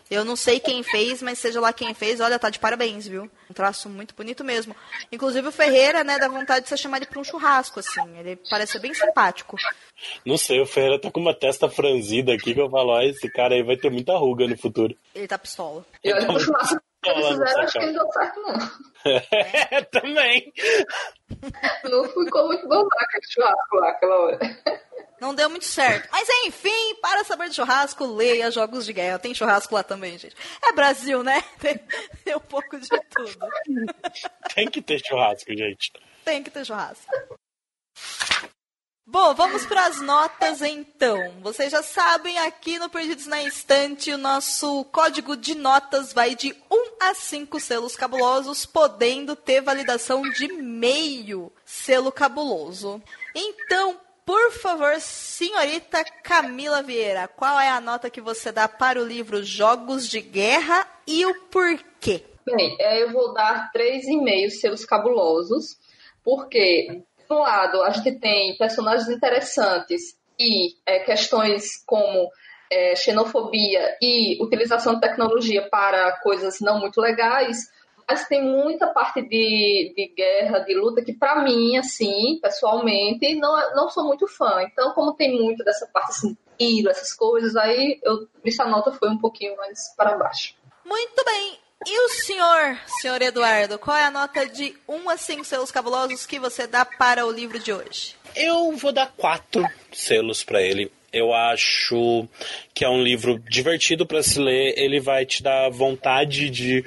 Eu 0.10 0.24
não 0.24 0.36
sei 0.36 0.60
quem 0.60 0.84
fez, 0.84 1.22
mas 1.22 1.39
seja 1.39 1.60
lá 1.60 1.74
quem 1.74 1.93
fez, 1.93 2.20
olha, 2.20 2.39
tá 2.39 2.50
de 2.50 2.60
parabéns, 2.60 3.08
viu? 3.08 3.30
Um 3.50 3.54
traço 3.54 3.89
muito 3.89 4.16
bonito 4.16 4.43
mesmo. 4.43 4.76
Inclusive 5.12 5.48
o 5.48 5.52
Ferreira, 5.52 6.04
né, 6.04 6.18
dá 6.18 6.28
vontade 6.28 6.64
de 6.64 6.70
você 6.70 6.78
chamar 6.78 6.98
ele 6.98 7.06
pra 7.06 7.20
um 7.20 7.24
churrasco, 7.24 7.80
assim. 7.80 8.18
Ele 8.18 8.39
parece 8.50 8.80
bem 8.80 8.93
simpático. 8.93 9.58
Não 10.26 10.38
sei, 10.38 10.62
o 10.62 10.66
Ferreira 10.66 11.00
tá 11.00 11.12
com 11.12 11.20
uma 11.20 11.34
testa 11.34 11.70
franzida 11.70 12.34
aqui 12.34 12.54
que 12.54 12.62
eu 12.62 12.70
falo, 12.70 12.95
ah, 12.95 13.06
esse 13.06 13.30
cara 13.32 13.56
aí 13.56 13.64
vai 13.64 13.76
ter 13.76 13.89
muita 13.89 14.16
ruga 14.18 14.48
no 14.48 14.58
futuro. 14.58 14.95
Ele 15.14 15.28
tá 15.28 15.38
pistola. 15.38 15.86
E 16.04 16.14
olha 16.14 16.26
pro 16.26 16.39
churrasco 16.39 16.82
que 17.02 17.10
eles 17.10 17.28
fizeram, 17.28 17.62
acho 17.62 17.80
que 17.80 17.86
não 17.86 17.93
deu 17.93 18.12
certo, 18.12 18.41
não. 18.41 18.54
É, 19.72 19.82
também. 19.84 20.54
Não 21.84 22.04
ficou 22.06 22.48
muito 22.48 22.68
bom 22.68 22.88
aquele 22.98 23.28
churrasco 23.30 23.76
lá, 23.76 23.89
aquela 23.89 24.20
hora. 24.20 24.39
Não 25.20 25.34
deu 25.34 25.49
muito 25.49 25.65
certo. 25.65 26.07
Mas 26.11 26.28
enfim, 26.45 26.95
para 27.01 27.24
saber 27.24 27.49
de 27.49 27.55
churrasco, 27.55 28.05
leia 28.05 28.51
Jogos 28.51 28.86
de 28.86 28.93
Guerra. 28.93 29.20
Tem 29.20 29.34
churrasco 29.34 29.74
lá 29.74 29.84
também, 29.84 30.18
gente. 30.18 30.36
É 30.63 30.72
Brasil, 30.72 31.24
né? 31.24 31.41
Tem, 31.59 31.80
tem 32.24 32.36
um 32.36 32.39
pouco 32.39 32.80
de 32.80 32.88
tudo. 32.88 33.47
Tem 34.53 34.70
que 34.70 34.82
ter 34.82 34.99
churrasco, 35.05 35.51
gente. 35.55 35.91
Tem 36.24 36.43
que 36.43 36.51
ter 36.51 36.65
churrasco. 36.65 37.11
Bom, 39.09 39.34
vamos 39.34 39.65
para 39.65 39.86
as 39.86 40.01
notas 40.01 40.61
então. 40.61 41.39
Vocês 41.41 41.72
já 41.72 41.82
sabem, 41.82 42.38
aqui 42.39 42.78
no 42.78 42.89
Perdidos 42.89 43.26
na 43.26 43.41
Instante, 43.41 44.11
o 44.11 44.18
nosso 44.18 44.84
código 44.86 45.38
de 45.38 45.55
notas 45.55 46.11
vai 46.11 46.36
de 46.36 46.53
1 46.70 46.97
a 46.99 47.13
5 47.13 47.57
selos 47.57 47.95
cabulosos, 47.95 48.65
podendo 48.65 49.34
ter 49.34 49.61
validação 49.61 50.22
de 50.24 50.49
meio 50.51 51.49
selo 51.63 52.11
cabuloso. 52.11 53.01
Então, 53.34 53.97
por 54.28 54.52
favor, 54.52 55.00
senhorita 55.00 56.04
Camila 56.22 56.84
Vieira, 56.84 57.30
qual 57.30 57.58
é 57.58 57.70
a 57.70 57.80
nota 57.80 58.10
que 58.10 58.20
você 58.20 58.52
dá 58.52 58.68
para 58.68 59.02
o 59.02 59.06
livro 59.06 59.42
Jogos 59.42 60.06
de 60.06 60.20
Guerra 60.20 60.86
e 61.08 61.26
o 61.26 61.46
porquê? 61.46 62.26
Bem, 62.46 62.76
é, 62.78 63.02
eu 63.02 63.14
vou 63.14 63.34
dar 63.34 63.72
3,5 63.74 64.50
selos 64.50 64.84
cabulosos, 64.84 65.78
porque 66.26 67.04
de 67.18 67.34
um 67.34 67.40
lado, 67.40 67.82
a 67.84 67.90
gente 67.92 68.20
tem 68.20 68.58
personagens 68.58 69.08
interessantes 69.08 70.18
e 70.38 70.76
é, 70.86 71.00
questões 71.00 71.82
como 71.86 72.30
é, 72.70 72.98
xenofobia 72.98 73.96
e 74.02 74.44
utilização 74.44 74.96
de 74.96 75.00
tecnologia 75.00 75.70
para 75.70 76.20
coisas 76.20 76.60
não 76.60 76.82
muito 76.82 77.00
legais, 77.00 77.60
mas 78.08 78.28
tem 78.28 78.41
muita 78.41 78.88
parte 78.88 79.22
de, 79.22 79.93
de 79.95 80.14
guerra, 80.16 80.60
de 80.60 80.74
luta, 80.74 81.03
que 81.03 81.14
para 81.14 81.43
mim, 81.43 81.78
assim, 81.78 82.39
pessoalmente, 82.41 83.36
não, 83.36 83.76
não 83.76 83.89
sou 83.89 84.05
muito 84.05 84.26
fã. 84.28 84.62
Então, 84.62 84.93
como 84.93 85.14
tem 85.14 85.38
muito 85.38 85.64
dessa 85.64 85.86
parte 85.88 86.12
assim, 86.12 86.38
tiro, 86.58 86.89
essas 86.89 87.14
coisas, 87.14 87.55
aí 87.58 87.99
eu, 88.01 88.28
essa 88.45 88.64
nota 88.66 88.93
foi 88.93 89.10
um 89.10 89.18
pouquinho 89.18 89.58
mais 89.58 89.93
para 89.97 90.18
baixo. 90.18 90.55
Muito 90.86 91.26
bem. 91.26 91.60
E 91.86 91.99
o 92.05 92.10
senhor, 92.10 92.80
senhor 93.01 93.22
Eduardo, 93.22 93.78
qual 93.78 93.95
é 93.95 94.05
a 94.05 94.12
nota 94.12 94.47
de 94.47 94.76
1 94.88 95.10
a 95.10 95.18
5 95.18 95.43
selos 95.43 95.72
cabulosos 95.72 96.26
que 96.26 96.39
você 96.39 96.66
dá 96.66 96.84
para 96.86 97.26
o 97.26 97.32
livro 97.32 97.60
de 97.60 97.72
hoje? 97.72 98.16
Eu 98.36 98.72
vou 98.72 98.91
dar 98.91 99.14
quatro 99.16 99.64
selos 99.91 100.43
para 100.43 100.62
ele. 100.62 100.91
Eu 101.14 101.34
acho 101.34 102.28
que 102.74 102.84
é 102.84 102.89
um 102.89 103.01
livro 103.01 103.39
divertido 103.39 104.05
para 104.05 104.24
se 104.24 104.39
ler. 104.39 104.74
Ele 104.78 104.99
vai 104.99 105.26
te 105.26 105.43
dar 105.43 105.70
vontade 105.70 106.49
de 106.49 106.84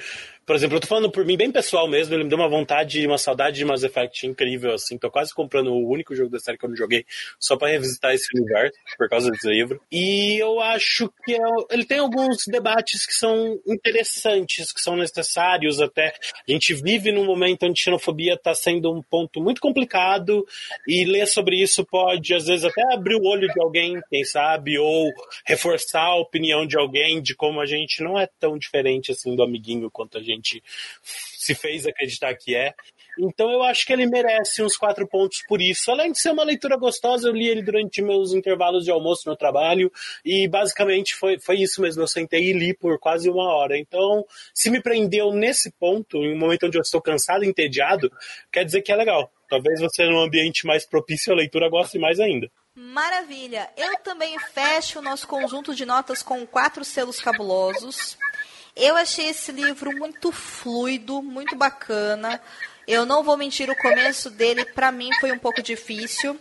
por 0.46 0.56
exemplo, 0.56 0.76
eu 0.76 0.80
tô 0.80 0.86
falando 0.86 1.10
por 1.10 1.24
mim 1.24 1.36
bem 1.36 1.52
pessoal 1.52 1.88
mesmo, 1.88 2.14
ele 2.14 2.24
me 2.24 2.30
deu 2.30 2.38
uma 2.38 2.48
vontade, 2.48 3.06
uma 3.06 3.18
saudade 3.18 3.56
de 3.56 3.64
Mass 3.64 3.82
Effect 3.82 4.26
incrível, 4.26 4.74
assim. 4.74 4.98
Tô 4.98 5.10
quase 5.10 5.34
comprando 5.34 5.72
o 5.72 5.88
único 5.88 6.14
jogo 6.14 6.30
da 6.30 6.38
série 6.38 6.58
que 6.58 6.64
eu 6.64 6.68
não 6.68 6.76
joguei, 6.76 7.04
só 7.38 7.56
para 7.56 7.68
revisitar 7.68 8.12
esse 8.12 8.26
universo, 8.34 8.76
por 8.98 9.08
causa 9.08 9.30
desse 9.30 9.48
livro. 9.48 9.80
E 9.90 10.38
eu 10.42 10.60
acho 10.60 11.12
que 11.24 11.34
é, 11.34 11.38
ele 11.70 11.84
tem 11.84 11.98
alguns 11.98 12.44
debates 12.46 13.06
que 13.06 13.12
são 13.12 13.60
interessantes, 13.66 14.72
que 14.72 14.80
são 14.80 14.96
necessários 14.96 15.80
até. 15.80 16.14
A 16.48 16.52
gente 16.52 16.74
vive 16.74 17.12
num 17.12 17.24
momento 17.24 17.66
onde 17.66 17.80
xenofobia 17.80 18.36
tá 18.36 18.54
sendo 18.54 18.92
um 18.92 19.02
ponto 19.02 19.40
muito 19.40 19.60
complicado, 19.60 20.44
e 20.86 21.04
ler 21.04 21.26
sobre 21.26 21.62
isso 21.62 21.84
pode, 21.84 22.34
às 22.34 22.46
vezes, 22.46 22.64
até 22.64 22.82
abrir 22.92 23.16
o 23.16 23.24
olho 23.24 23.48
de 23.48 23.60
alguém, 23.60 24.00
quem 24.08 24.24
sabe, 24.24 24.78
ou 24.78 25.10
reforçar 25.46 26.02
a 26.02 26.16
opinião 26.16 26.66
de 26.66 26.76
alguém 26.78 27.20
de 27.22 27.34
como 27.34 27.60
a 27.60 27.66
gente 27.66 28.02
não 28.02 28.18
é 28.18 28.28
tão 28.38 28.58
diferente 28.58 29.12
assim 29.12 29.36
do 29.36 29.42
amiguinho 29.42 29.90
quanto 29.90 30.18
a 30.18 30.22
gente 30.22 30.39
gente 30.40 30.62
se 31.02 31.54
fez 31.54 31.86
acreditar 31.86 32.34
que 32.34 32.54
é. 32.54 32.74
Então 33.18 33.50
eu 33.50 33.62
acho 33.62 33.84
que 33.84 33.92
ele 33.92 34.06
merece 34.06 34.62
uns 34.62 34.76
quatro 34.76 35.06
pontos 35.06 35.42
por 35.46 35.60
isso. 35.60 35.90
Além 35.90 36.12
de 36.12 36.20
ser 36.20 36.30
uma 36.30 36.44
leitura 36.44 36.76
gostosa, 36.76 37.28
eu 37.28 37.32
li 37.32 37.48
ele 37.48 37.62
durante 37.62 38.00
meus 38.00 38.32
intervalos 38.32 38.84
de 38.84 38.90
almoço 38.90 39.28
no 39.28 39.36
trabalho 39.36 39.92
e 40.24 40.48
basicamente 40.48 41.14
foi, 41.14 41.38
foi 41.38 41.56
isso 41.56 41.82
mesmo. 41.82 42.02
Eu 42.02 42.08
sentei 42.08 42.50
e 42.50 42.52
li 42.52 42.74
por 42.74 42.98
quase 42.98 43.28
uma 43.28 43.52
hora. 43.52 43.76
Então, 43.76 44.24
se 44.54 44.70
me 44.70 44.82
prendeu 44.82 45.32
nesse 45.32 45.70
ponto, 45.72 46.18
em 46.18 46.34
um 46.34 46.38
momento 46.38 46.66
onde 46.66 46.78
eu 46.78 46.82
estou 46.82 47.00
cansado 47.00 47.44
entediado, 47.44 48.10
quer 48.50 48.64
dizer 48.64 48.82
que 48.82 48.92
é 48.92 48.96
legal. 48.96 49.30
Talvez 49.48 49.80
você 49.80 50.04
num 50.04 50.20
ambiente 50.20 50.66
mais 50.66 50.86
propício 50.86 51.32
à 51.32 51.36
leitura 51.36 51.68
goste 51.68 51.98
mais 51.98 52.20
ainda. 52.20 52.50
Maravilha! 52.74 53.68
Eu 53.76 53.98
também 53.98 54.38
fecho 54.38 55.00
o 55.00 55.02
nosso 55.02 55.26
conjunto 55.26 55.74
de 55.74 55.84
notas 55.84 56.22
com 56.22 56.46
quatro 56.46 56.84
selos 56.84 57.18
cabulosos. 57.18 58.16
Eu 58.82 58.96
achei 58.96 59.28
esse 59.28 59.52
livro 59.52 59.94
muito 59.94 60.32
fluido, 60.32 61.20
muito 61.20 61.54
bacana. 61.54 62.40
Eu 62.88 63.04
não 63.04 63.22
vou 63.22 63.36
mentir, 63.36 63.68
o 63.68 63.76
começo 63.76 64.30
dele 64.30 64.64
para 64.64 64.90
mim 64.90 65.10
foi 65.20 65.30
um 65.32 65.38
pouco 65.38 65.62
difícil. 65.62 66.40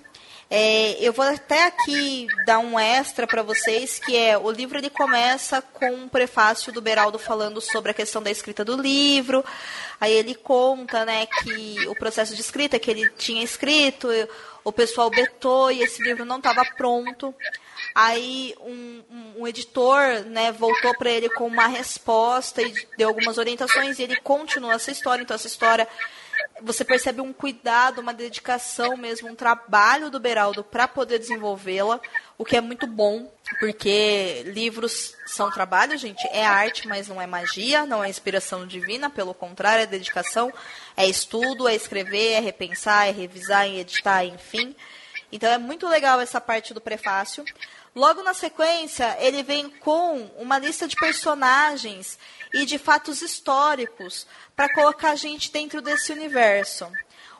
É, 0.52 0.97
eu 1.00 1.14
vou 1.14 1.24
até 1.24 1.68
aqui 1.68 2.26
dar 2.43 2.58
um 2.58 2.80
extra 2.80 3.28
para 3.28 3.43
vocês, 3.43 4.00
que 4.00 4.18
é 4.18 4.36
o 4.36 4.50
livro 4.50 4.80
ele 4.80 4.89
começa 4.89 5.62
com 5.62 5.91
um 5.91 6.10
prefácio 6.10 6.74
do 6.74 6.82
Beraldo 6.82 7.20
falando 7.20 7.62
sobre 7.62 7.91
a 7.91 7.93
questão 7.93 8.22
da 8.22 8.32
escrita 8.32 8.66
do 8.66 8.76
livro. 8.76 9.45
Aí 10.02 10.12
ele 10.12 10.34
conta, 10.34 11.06
né, 11.06 11.28
que 11.28 11.88
o 11.88 11.93
processo 11.93 12.34
de 12.34 12.41
escrita 12.41 12.80
que 12.80 12.89
ele 12.89 13.08
tinha 13.12 13.43
escrito, 13.43 14.08
o 14.64 14.72
pessoal 14.72 15.12
betou 15.12 15.70
e 15.72 15.84
esse 15.84 16.02
livro 16.02 16.26
não 16.26 16.38
estava 16.38 16.66
pronto. 16.66 17.34
Aí 17.93 18.56
um, 18.62 19.04
um, 19.12 19.41
um 19.41 19.47
editor 19.47 20.24
né, 20.26 20.52
voltou 20.52 20.97
para 20.97 21.12
ele 21.12 21.30
com 21.30 21.45
uma 21.45 21.68
resposta 21.68 22.60
e 22.64 22.74
deu 22.97 23.10
algumas 23.10 23.38
orientações 23.38 24.00
e 24.00 24.04
ele 24.04 24.16
continua 24.16 24.74
essa 24.74 24.89
história. 24.89 25.22
Então 25.22 25.36
essa 25.36 25.47
história 25.47 25.88
você 26.62 26.84
percebe 26.84 27.22
um 27.22 27.34
cuidado, 27.34 28.01
uma 28.01 28.14
dedicação 28.14 28.95
mesmo, 28.97 29.30
um 29.30 29.36
trabalho 29.36 30.10
do 30.10 30.20
Beraldo 30.20 30.64
para 30.64 30.88
poder 30.88 31.20
desenvolvê-la, 31.20 31.99
o 32.38 32.45
que 32.45 32.55
é 32.55 32.62
muito 32.62 32.88
bom, 32.88 33.32
porque 33.60 34.43
livros 34.47 35.16
são 35.26 35.51
trabalho, 35.51 35.97
gente, 35.97 36.26
é 36.28 36.45
arte, 36.45 36.88
mas 36.88 37.07
não 37.07 37.22
é 37.22 37.28
magia, 37.28 37.86
não 37.86 38.03
é 38.03 38.10
inspiração 38.10 38.66
divina, 38.66 39.10
pelo 39.10 39.34
contrário, 39.34 39.84
é 39.84 39.88
dedicação, 39.88 40.51
é 40.95 41.05
estudo, 41.07 41.68
é 41.68 41.76
escrever, 41.76 42.34
é 42.34 42.39
repensar, 42.39 43.07
é 43.07 43.12
revisar, 43.12 43.66
é 43.66 43.80
editar, 43.80 44.26
enfim. 44.26 44.76
Então 45.32 45.49
é 45.49 45.57
muito 45.57 45.88
legal 45.88 46.20
essa 46.20 46.41
parte 46.41 46.74
do 46.74 46.82
prefácio. 46.82 47.45
Logo 47.95 48.21
na 48.21 48.33
sequência, 48.33 49.17
ele 49.19 49.43
vem 49.43 49.69
com 49.69 50.29
uma 50.37 50.59
lista 50.59 50.87
de 50.87 50.95
personagens 50.95 52.17
e 52.53 52.65
de 52.65 52.77
fatos 52.77 53.21
históricos 53.21 54.27
para 54.55 54.73
colocar 54.73 55.11
a 55.11 55.15
gente 55.15 55.51
dentro 55.51 55.81
desse 55.81 56.11
universo. 56.11 56.87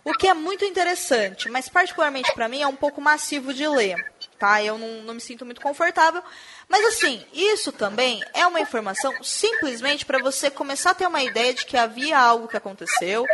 O 0.04 0.14
que 0.14 0.28
é 0.28 0.34
muito 0.34 0.64
interessante, 0.64 1.50
mas 1.50 1.68
particularmente 1.68 2.34
para 2.34 2.48
mim 2.48 2.62
é 2.62 2.68
um 2.68 2.76
pouco 2.76 3.02
massivo 3.02 3.54
de 3.54 3.68
ler, 3.68 3.96
tá? 4.40 4.64
Eu 4.64 4.78
não, 4.78 5.04
não 5.04 5.14
me 5.14 5.22
sinto 5.22 5.46
muito 5.46 5.62
confortável. 5.62 6.24
Mas 6.68 6.86
assim, 6.86 7.24
isso 7.34 7.72
também 7.72 8.24
é 8.34 8.48
uma 8.48 8.62
informação 8.62 9.14
simplesmente 9.22 10.06
para 10.06 10.20
você 10.20 10.50
começar 10.50 10.92
a 10.92 10.96
ter 10.96 11.08
uma 11.08 11.22
ideia 11.22 11.54
de 11.54 11.66
que 11.66 11.78
havia 11.78 12.18
algo 12.18 12.48
que 12.48 12.58
aconteceu, 12.58 13.26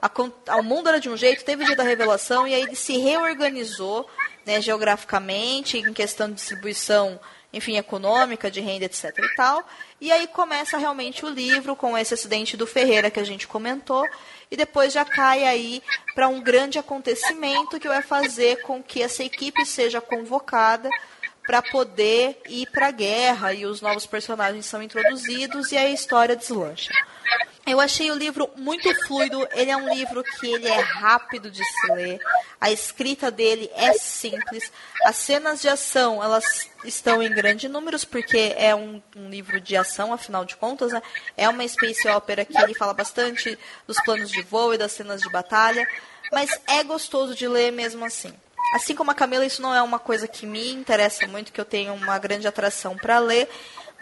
a, 0.00 0.58
o 0.58 0.62
mundo 0.62 0.88
era 0.88 1.00
de 1.00 1.08
um 1.08 1.16
jeito, 1.16 1.44
teve 1.44 1.62
o 1.62 1.66
dia 1.66 1.76
da 1.76 1.82
revelação, 1.82 2.46
e 2.46 2.54
aí 2.54 2.62
ele 2.62 2.76
se 2.76 2.96
reorganizou 2.98 4.08
né, 4.46 4.60
geograficamente, 4.60 5.78
em 5.78 5.92
questão 5.92 6.28
de 6.28 6.34
distribuição, 6.34 7.18
enfim, 7.52 7.76
econômica, 7.76 8.50
de 8.50 8.60
renda, 8.60 8.84
etc. 8.84 9.16
e 9.18 9.36
tal. 9.36 9.66
E 10.00 10.10
aí 10.10 10.26
começa 10.26 10.76
realmente 10.76 11.24
o 11.24 11.28
livro 11.28 11.76
com 11.76 11.96
esse 11.96 12.14
acidente 12.14 12.56
do 12.56 12.66
Ferreira 12.66 13.10
que 13.10 13.20
a 13.20 13.24
gente 13.24 13.46
comentou, 13.46 14.04
e 14.50 14.56
depois 14.56 14.92
já 14.92 15.04
cai 15.04 15.44
aí 15.44 15.82
para 16.14 16.28
um 16.28 16.40
grande 16.40 16.78
acontecimento 16.78 17.80
que 17.80 17.88
vai 17.88 18.02
fazer 18.02 18.62
com 18.62 18.82
que 18.82 19.02
essa 19.02 19.22
equipe 19.22 19.64
seja 19.64 20.00
convocada 20.00 20.88
para 21.46 21.60
poder 21.62 22.40
ir 22.48 22.66
para 22.70 22.88
a 22.88 22.90
guerra 22.90 23.52
e 23.52 23.66
os 23.66 23.80
novos 23.80 24.06
personagens 24.06 24.66
são 24.66 24.82
introduzidos 24.82 25.72
e 25.72 25.76
a 25.76 25.88
história 25.88 26.34
deslancha. 26.34 26.92
Eu 27.66 27.80
achei 27.80 28.10
o 28.10 28.14
livro 28.14 28.50
muito 28.56 28.92
fluido, 29.06 29.48
ele 29.52 29.70
é 29.70 29.76
um 29.76 29.94
livro 29.94 30.22
que 30.22 30.46
ele 30.46 30.68
é 30.68 30.80
rápido 30.80 31.50
de 31.50 31.64
se 31.64 31.92
ler, 31.92 32.20
a 32.60 32.70
escrita 32.70 33.30
dele 33.30 33.70
é 33.74 33.94
simples, 33.94 34.70
as 35.04 35.16
cenas 35.16 35.62
de 35.62 35.68
ação, 35.68 36.22
elas 36.22 36.68
estão 36.84 37.22
em 37.22 37.30
grandes 37.30 37.70
números, 37.70 38.04
porque 38.04 38.54
é 38.58 38.74
um, 38.74 39.02
um, 39.16 39.30
livro 39.30 39.58
de 39.62 39.76
ação, 39.76 40.12
afinal 40.12 40.44
de 40.44 40.56
contas, 40.56 40.92
né? 40.92 41.02
é 41.38 41.48
uma 41.48 41.66
space 41.66 42.06
opera 42.08 42.44
que 42.44 42.56
ele 42.58 42.74
fala 42.74 42.92
bastante 42.92 43.58
dos 43.86 43.98
planos 44.02 44.30
de 44.30 44.42
voo 44.42 44.74
e 44.74 44.78
das 44.78 44.92
cenas 44.92 45.22
de 45.22 45.30
batalha, 45.30 45.88
mas 46.30 46.50
é 46.66 46.84
gostoso 46.84 47.34
de 47.34 47.48
ler 47.48 47.72
mesmo 47.72 48.04
assim. 48.04 48.32
Assim 48.74 48.94
como 48.94 49.10
a 49.10 49.14
Camila, 49.14 49.46
isso 49.46 49.62
não 49.62 49.74
é 49.74 49.80
uma 49.80 49.98
coisa 49.98 50.26
que 50.26 50.44
me 50.44 50.72
interessa 50.72 51.26
muito, 51.26 51.52
que 51.52 51.60
eu 51.60 51.64
tenho 51.64 51.94
uma 51.94 52.18
grande 52.18 52.46
atração 52.46 52.96
para 52.96 53.18
ler, 53.18 53.48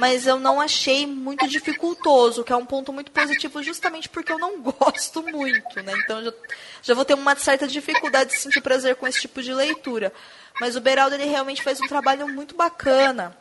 mas 0.02 0.26
eu 0.26 0.36
não 0.36 0.60
achei 0.60 1.06
muito 1.06 1.46
dificultoso, 1.46 2.42
que 2.42 2.52
é 2.52 2.56
um 2.56 2.66
ponto 2.66 2.92
muito 2.92 3.12
positivo, 3.12 3.62
justamente 3.62 4.08
porque 4.08 4.32
eu 4.32 4.38
não 4.38 4.58
gosto 4.60 5.22
muito, 5.22 5.80
né? 5.80 5.92
Então 6.02 6.24
já, 6.24 6.32
já 6.82 6.92
vou 6.92 7.04
ter 7.04 7.14
uma 7.14 7.36
certa 7.36 7.68
dificuldade 7.68 8.30
de 8.30 8.36
sentir 8.36 8.60
prazer 8.60 8.96
com 8.96 9.06
esse 9.06 9.20
tipo 9.20 9.40
de 9.40 9.54
leitura. 9.54 10.12
Mas 10.60 10.74
o 10.74 10.80
Beraldo, 10.80 11.14
ele 11.14 11.26
realmente 11.26 11.62
faz 11.62 11.80
um 11.80 11.86
trabalho 11.86 12.26
muito 12.26 12.56
bacana. 12.56 13.36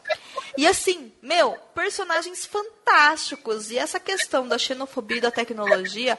E 0.55 0.67
assim, 0.67 1.11
meu, 1.19 1.57
personagens 1.73 2.45
fantásticos. 2.45 3.71
E 3.71 3.79
essa 3.79 3.99
questão 3.99 4.47
da 4.47 4.59
xenofobia 4.59 5.17
e 5.17 5.21
da 5.21 5.31
tecnologia, 5.31 6.15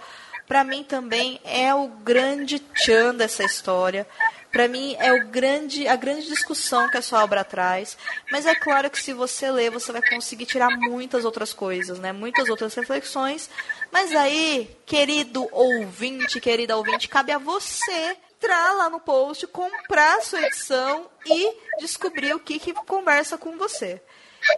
para 0.49 0.65
mim 0.65 0.83
também 0.83 1.41
é 1.45 1.73
o 1.73 1.87
grande 1.87 2.59
tchan 2.59 3.15
dessa 3.15 3.45
história 3.45 4.09
para 4.53 4.69
mim 4.69 4.95
é 4.99 5.13
o 5.15 5.29
grande, 5.29 5.89
a 5.89 5.97
grande 5.97 6.27
discussão 6.29 6.89
que 6.91 6.99
essa 6.99 7.25
obra 7.25 7.43
traz. 7.43 7.97
Mas 8.31 8.45
é 8.45 8.55
claro 8.55 8.91
que 8.91 9.03
se 9.03 9.15
você 9.15 9.51
ler, 9.51 9.71
você 9.71 9.91
vai 9.91 10.03
conseguir 10.03 10.45
tirar 10.45 10.69
muitas 10.79 11.25
outras 11.25 11.55
coisas, 11.55 11.99
né? 11.99 12.13
Muitas 12.13 12.51
outras 12.51 12.75
reflexões. 12.75 13.49
Mas 13.91 14.15
aí, 14.15 14.71
querido 14.85 15.49
ouvinte, 15.51 16.39
querida 16.39 16.77
ouvinte, 16.77 17.09
cabe 17.09 17.33
a 17.33 17.39
você 17.39 18.17
entrar 18.37 18.73
lá 18.75 18.91
no 18.91 19.01
post, 19.01 19.47
comprar 19.47 20.19
a 20.19 20.21
sua 20.21 20.43
edição 20.43 21.09
e 21.25 21.55
descobrir 21.81 22.35
o 22.35 22.41
que, 22.41 22.59
que 22.59 22.75
conversa 22.75 23.39
com 23.39 23.57
você. 23.57 24.03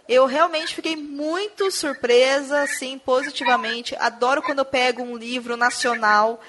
Eu 0.09 0.25
realmente 0.25 0.73
fiquei 0.73 0.95
muito 0.95 1.71
surpresa, 1.71 2.63
assim, 2.63 2.97
positivamente. 2.97 3.95
Adoro 3.97 4.41
quando 4.41 4.59
eu 4.59 4.65
pego 4.65 5.03
um 5.03 5.15
livro 5.15 5.55
nacional 5.55 6.41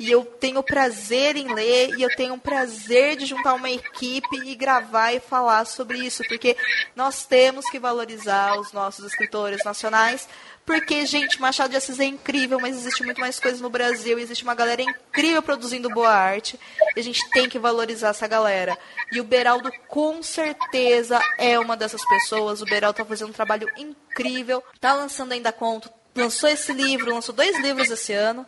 e 0.00 0.10
eu 0.10 0.24
tenho 0.24 0.62
prazer 0.62 1.36
em 1.36 1.52
ler 1.52 1.90
e 1.96 2.02
eu 2.02 2.14
tenho 2.16 2.36
prazer 2.38 3.16
de 3.16 3.26
juntar 3.26 3.54
uma 3.54 3.70
equipe 3.70 4.36
e 4.44 4.54
gravar 4.54 5.12
e 5.12 5.20
falar 5.20 5.64
sobre 5.64 5.98
isso, 5.98 6.22
porque 6.28 6.56
nós 6.96 7.24
temos 7.24 7.68
que 7.70 7.78
valorizar 7.78 8.58
os 8.58 8.72
nossos 8.72 9.04
escritores 9.04 9.64
nacionais, 9.64 10.28
porque, 10.66 11.04
gente, 11.04 11.40
Machado 11.40 11.70
de 11.70 11.76
Assis 11.76 12.00
é 12.00 12.06
incrível, 12.06 12.58
mas 12.58 12.76
existe 12.76 13.04
muito 13.04 13.20
mais 13.20 13.38
coisas 13.38 13.60
no 13.60 13.68
Brasil, 13.68 14.18
existe 14.18 14.44
uma 14.44 14.54
galera 14.54 14.80
incrível 14.80 15.42
produzindo 15.42 15.90
boa 15.90 16.10
arte, 16.10 16.58
e 16.96 17.00
a 17.00 17.02
gente 17.02 17.28
tem 17.30 17.50
que 17.50 17.58
valorizar 17.58 18.08
essa 18.08 18.26
galera. 18.26 18.76
E 19.12 19.20
o 19.20 19.24
Beraldo, 19.24 19.70
com 19.86 20.22
certeza, 20.22 21.20
é 21.36 21.58
uma 21.58 21.76
dessas 21.76 22.02
pessoas. 22.08 22.62
O 22.62 22.64
Beraldo 22.64 22.98
está 22.98 23.04
fazendo 23.04 23.28
um 23.28 23.32
trabalho 23.32 23.68
incrível, 23.76 24.64
está 24.74 24.94
lançando 24.94 25.32
ainda 25.32 25.52
conto, 25.52 25.90
lançou 26.16 26.48
esse 26.48 26.72
livro, 26.72 27.12
lançou 27.12 27.34
dois 27.34 27.60
livros 27.60 27.90
esse 27.90 28.14
ano, 28.14 28.44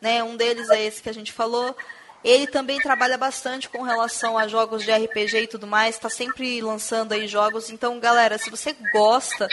né? 0.00 0.22
Um 0.22 0.36
deles 0.36 0.68
é 0.70 0.82
esse 0.82 1.02
que 1.02 1.08
a 1.08 1.14
gente 1.14 1.32
falou. 1.32 1.76
Ele 2.24 2.46
também 2.46 2.80
trabalha 2.80 3.16
bastante 3.16 3.68
com 3.68 3.82
relação 3.82 4.36
a 4.36 4.48
jogos 4.48 4.82
de 4.82 4.90
RPG 4.90 5.42
e 5.42 5.46
tudo 5.46 5.66
mais, 5.66 5.94
está 5.94 6.10
sempre 6.10 6.60
lançando 6.60 7.12
aí 7.12 7.28
jogos. 7.28 7.70
Então, 7.70 7.98
galera, 8.00 8.38
se 8.38 8.50
você 8.50 8.74
gosta 8.92 9.48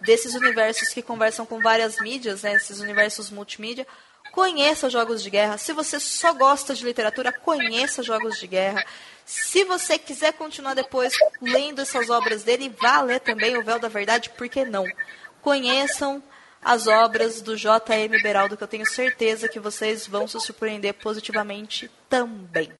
desses 0.00 0.34
universos 0.34 0.90
que 0.90 1.00
conversam 1.00 1.46
com 1.46 1.60
várias 1.60 1.98
mídias, 2.00 2.42
né, 2.42 2.54
esses 2.54 2.80
universos 2.80 3.30
multimídia, 3.30 3.86
conheça 4.32 4.90
jogos 4.90 5.22
de 5.22 5.30
guerra. 5.30 5.56
Se 5.56 5.72
você 5.72 5.98
só 5.98 6.32
gosta 6.32 6.74
de 6.74 6.84
literatura, 6.84 7.32
conheça 7.32 8.02
jogos 8.02 8.38
de 8.38 8.46
guerra. 8.46 8.84
Se 9.24 9.64
você 9.64 9.98
quiser 9.98 10.32
continuar 10.32 10.74
depois 10.74 11.14
lendo 11.40 11.80
essas 11.80 12.10
obras 12.10 12.42
dele, 12.42 12.74
vá 12.80 13.00
ler 13.00 13.20
também 13.20 13.56
o 13.56 13.62
Véu 13.62 13.78
da 13.78 13.88
Verdade, 13.88 14.30
por 14.30 14.48
que 14.48 14.64
não? 14.64 14.84
Conheçam 15.40 16.22
as 16.62 16.86
obras 16.86 17.42
do 17.42 17.56
J.M. 17.56 18.22
Beraldo, 18.22 18.56
que 18.56 18.62
eu 18.62 18.68
tenho 18.68 18.86
certeza 18.86 19.48
que 19.48 19.58
vocês 19.58 20.06
vão 20.06 20.28
se 20.28 20.38
surpreender 20.40 20.94
positivamente 20.94 21.90
também. 22.08 22.72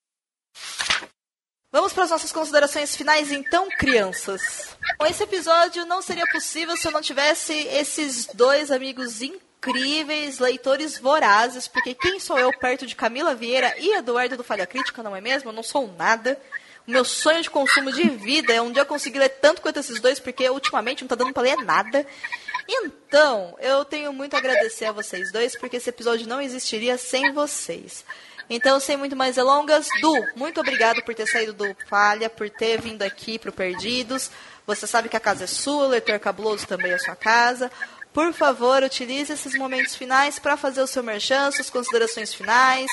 Vamos 1.72 1.92
para 1.94 2.04
as 2.04 2.10
nossas 2.10 2.30
considerações 2.30 2.94
finais, 2.94 3.32
então, 3.32 3.66
crianças. 3.78 4.76
Esse 5.08 5.22
episódio 5.22 5.86
não 5.86 6.02
seria 6.02 6.26
possível 6.30 6.76
se 6.76 6.86
eu 6.86 6.92
não 6.92 7.00
tivesse 7.00 7.54
esses 7.54 8.26
dois 8.26 8.70
amigos 8.70 9.22
incríveis, 9.22 10.38
leitores 10.38 10.98
vorazes, 10.98 11.66
porque 11.66 11.94
quem 11.94 12.20
sou 12.20 12.38
eu 12.38 12.50
perto 12.58 12.86
de 12.86 12.94
Camila 12.94 13.34
Vieira 13.34 13.74
e 13.78 13.96
Eduardo 13.96 14.36
do 14.36 14.44
Falha 14.44 14.66
Crítica, 14.66 15.02
não 15.02 15.16
é 15.16 15.20
mesmo? 15.20 15.48
Eu 15.48 15.54
não 15.54 15.62
sou 15.62 15.90
nada. 15.96 16.38
O 16.86 16.90
meu 16.90 17.04
sonho 17.04 17.42
de 17.42 17.50
consumo 17.50 17.92
de 17.92 18.08
vida 18.08 18.52
é 18.52 18.60
um 18.60 18.72
dia 18.72 18.84
conseguir 18.84 19.18
ler 19.18 19.28
tanto 19.28 19.62
quanto 19.62 19.78
esses 19.78 20.00
dois, 20.00 20.18
porque 20.18 20.48
ultimamente 20.48 21.02
não 21.02 21.06
está 21.06 21.14
dando 21.14 21.32
para 21.32 21.42
ler 21.42 21.56
nada. 21.58 22.06
Então, 22.68 23.56
eu 23.60 23.84
tenho 23.84 24.12
muito 24.12 24.34
a 24.34 24.38
agradecer 24.38 24.86
a 24.86 24.92
vocês 24.92 25.30
dois, 25.30 25.56
porque 25.56 25.76
esse 25.76 25.90
episódio 25.90 26.26
não 26.26 26.40
existiria 26.40 26.98
sem 26.98 27.32
vocês. 27.32 28.04
Então, 28.50 28.80
sem 28.80 28.96
muito 28.96 29.16
mais 29.16 29.36
delongas, 29.36 29.88
Du, 30.00 30.14
muito 30.36 30.60
obrigado 30.60 31.02
por 31.02 31.14
ter 31.14 31.26
saído 31.26 31.52
do 31.52 31.76
Falha, 31.88 32.28
por 32.28 32.50
ter 32.50 32.80
vindo 32.80 33.02
aqui 33.02 33.38
para 33.38 33.50
o 33.50 33.52
Perdidos. 33.52 34.30
Você 34.66 34.86
sabe 34.86 35.08
que 35.08 35.16
a 35.16 35.20
casa 35.20 35.44
é 35.44 35.46
sua, 35.46 35.86
o 35.86 35.88
Leitor 35.88 36.18
Cabuloso 36.18 36.66
também 36.66 36.92
é 36.92 36.98
sua 36.98 37.16
casa. 37.16 37.70
Por 38.12 38.32
favor, 38.32 38.82
utilize 38.82 39.32
esses 39.32 39.54
momentos 39.54 39.96
finais 39.96 40.38
para 40.38 40.56
fazer 40.56 40.82
o 40.82 40.86
seu 40.86 41.02
merchan, 41.02 41.50
suas 41.50 41.70
considerações 41.70 42.34
finais. 42.34 42.90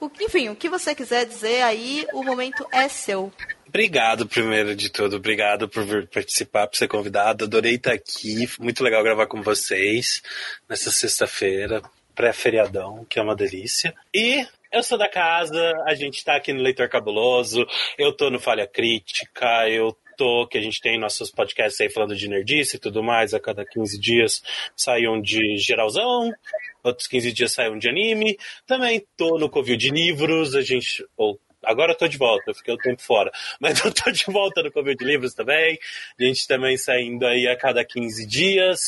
O, 0.00 0.10
enfim, 0.20 0.48
o 0.48 0.56
que 0.56 0.68
você 0.68 0.94
quiser 0.94 1.26
dizer 1.26 1.62
aí, 1.62 2.06
o 2.14 2.22
momento 2.22 2.66
é 2.72 2.88
seu. 2.88 3.30
Obrigado, 3.68 4.26
primeiro 4.26 4.74
de 4.74 4.90
tudo. 4.90 5.16
Obrigado 5.16 5.68
por 5.68 5.84
participar, 6.08 6.66
por 6.66 6.76
ser 6.76 6.88
convidado. 6.88 7.44
Adorei 7.44 7.74
estar 7.74 7.92
aqui. 7.92 8.48
Muito 8.58 8.82
legal 8.82 9.02
gravar 9.04 9.26
com 9.26 9.42
vocês 9.42 10.22
nessa 10.68 10.90
sexta-feira, 10.90 11.82
pré-feriadão, 12.14 13.04
que 13.08 13.18
é 13.18 13.22
uma 13.22 13.36
delícia. 13.36 13.94
E 14.12 14.44
eu 14.72 14.82
sou 14.82 14.96
da 14.96 15.08
casa, 15.08 15.72
a 15.86 15.94
gente 15.94 16.24
tá 16.24 16.36
aqui 16.36 16.52
no 16.52 16.62
Leitor 16.62 16.88
Cabuloso, 16.88 17.66
eu 17.98 18.12
tô 18.12 18.30
no 18.30 18.40
Falha 18.40 18.66
Crítica, 18.66 19.68
eu 19.68 19.96
tô, 20.16 20.46
que 20.46 20.58
a 20.58 20.60
gente 20.60 20.80
tem 20.80 20.98
nossos 20.98 21.30
podcasts 21.30 21.80
aí 21.80 21.88
falando 21.90 22.14
de 22.14 22.28
nerdice 22.28 22.76
e 22.76 22.78
tudo 22.78 23.02
mais, 23.02 23.34
a 23.34 23.40
cada 23.40 23.64
15 23.64 23.98
dias 23.98 24.42
sai 24.76 25.06
um 25.06 25.20
de 25.20 25.56
geralzão, 25.56 26.32
outros 26.82 27.06
15 27.06 27.32
dias 27.32 27.52
sai 27.52 27.70
um 27.70 27.78
de 27.78 27.88
anime. 27.88 28.38
Também 28.66 29.04
tô 29.16 29.38
no 29.38 29.48
Covil 29.48 29.76
de 29.76 29.90
Livros, 29.90 30.54
a 30.54 30.62
gente, 30.62 31.04
ou 31.16 31.40
agora 31.64 31.92
eu 31.92 31.96
tô 31.96 32.08
de 32.08 32.18
volta, 32.18 32.50
eu 32.50 32.54
fiquei 32.54 32.74
um 32.74 32.78
tempo 32.78 33.02
fora. 33.02 33.30
Mas 33.60 33.84
eu 33.84 33.92
tô 33.92 34.10
de 34.10 34.24
volta 34.26 34.62
no 34.62 34.72
Covil 34.72 34.94
de 34.94 35.04
Livros 35.04 35.34
também. 35.34 35.78
A 36.18 36.22
gente 36.22 36.46
também 36.46 36.76
saindo 36.76 37.26
aí 37.26 37.46
a 37.46 37.56
cada 37.56 37.84
15 37.84 38.26
dias. 38.26 38.80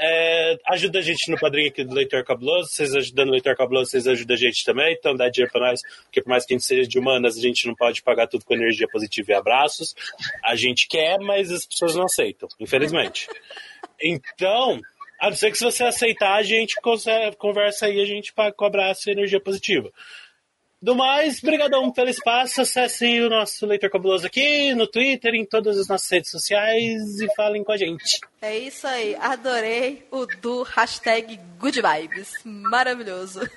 É, 0.00 0.56
ajuda 0.68 1.00
a 1.00 1.02
gente 1.02 1.28
no 1.28 1.36
padrinho 1.36 1.68
aqui 1.68 1.82
do 1.82 1.92
Leitor 1.92 2.24
Cabuloso. 2.24 2.68
Vocês 2.68 2.94
ajudando 2.94 3.30
o 3.30 3.32
Leitor 3.32 3.56
Cabuloso, 3.56 3.90
vocês 3.90 4.06
ajudam 4.06 4.36
a 4.36 4.38
gente 4.38 4.64
também. 4.64 4.94
Então 4.96 5.16
dá 5.16 5.28
dinheiro 5.28 5.50
pra 5.50 5.68
nós, 5.68 5.80
porque 6.04 6.22
por 6.22 6.30
mais 6.30 6.46
que 6.46 6.54
a 6.54 6.56
gente 6.56 6.66
seja 6.66 6.88
de 6.88 6.98
humanas, 6.98 7.36
a 7.36 7.40
gente 7.40 7.66
não 7.66 7.74
pode 7.74 8.02
pagar 8.02 8.28
tudo 8.28 8.44
com 8.44 8.54
energia 8.54 8.86
positiva 8.88 9.32
e 9.32 9.34
abraços. 9.34 9.94
A 10.44 10.54
gente 10.54 10.86
quer, 10.86 11.18
mas 11.18 11.50
as 11.50 11.66
pessoas 11.66 11.96
não 11.96 12.04
aceitam, 12.04 12.48
infelizmente. 12.60 13.28
Então, 14.00 14.80
a 15.18 15.30
não 15.30 15.36
ser 15.36 15.50
que 15.50 15.58
se 15.58 15.64
você 15.64 15.84
aceitar, 15.84 16.34
a 16.34 16.42
gente 16.42 16.76
conversa 17.38 17.86
aí, 17.86 18.00
a 18.00 18.04
gente 18.04 18.32
cobrar 18.56 18.90
essa 18.90 19.10
energia 19.10 19.40
positiva. 19.40 19.90
Do 20.80 20.94
mais, 20.94 21.40
brigadão 21.40 21.90
pelo 21.90 22.08
espaço. 22.08 22.60
Acesse 22.60 23.20
o 23.20 23.28
nosso 23.28 23.66
Leitor 23.66 23.90
Cabuloso 23.90 24.24
aqui 24.28 24.72
no 24.74 24.86
Twitter, 24.86 25.34
em 25.34 25.44
todas 25.44 25.76
as 25.76 25.88
nossas 25.88 26.08
redes 26.08 26.30
sociais 26.30 27.20
e 27.20 27.34
falem 27.34 27.64
com 27.64 27.72
a 27.72 27.76
gente. 27.76 28.20
É 28.40 28.56
isso 28.56 28.86
aí. 28.86 29.16
Adorei 29.16 30.06
o 30.12 30.24
do 30.24 30.62
hashtag 30.62 31.36
Good 31.58 31.82
Vibes. 31.82 32.32
Maravilhoso. 32.44 33.40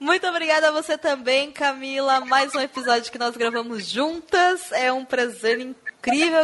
Muito 0.00 0.26
obrigada 0.26 0.68
a 0.68 0.72
você 0.72 0.96
também, 0.96 1.52
Camila. 1.52 2.20
Mais 2.20 2.54
um 2.54 2.60
episódio 2.60 3.12
que 3.12 3.18
nós 3.18 3.36
gravamos 3.36 3.86
juntas. 3.86 4.72
É 4.72 4.90
um 4.90 5.04
prazer 5.04 5.60
incrível 5.60 5.83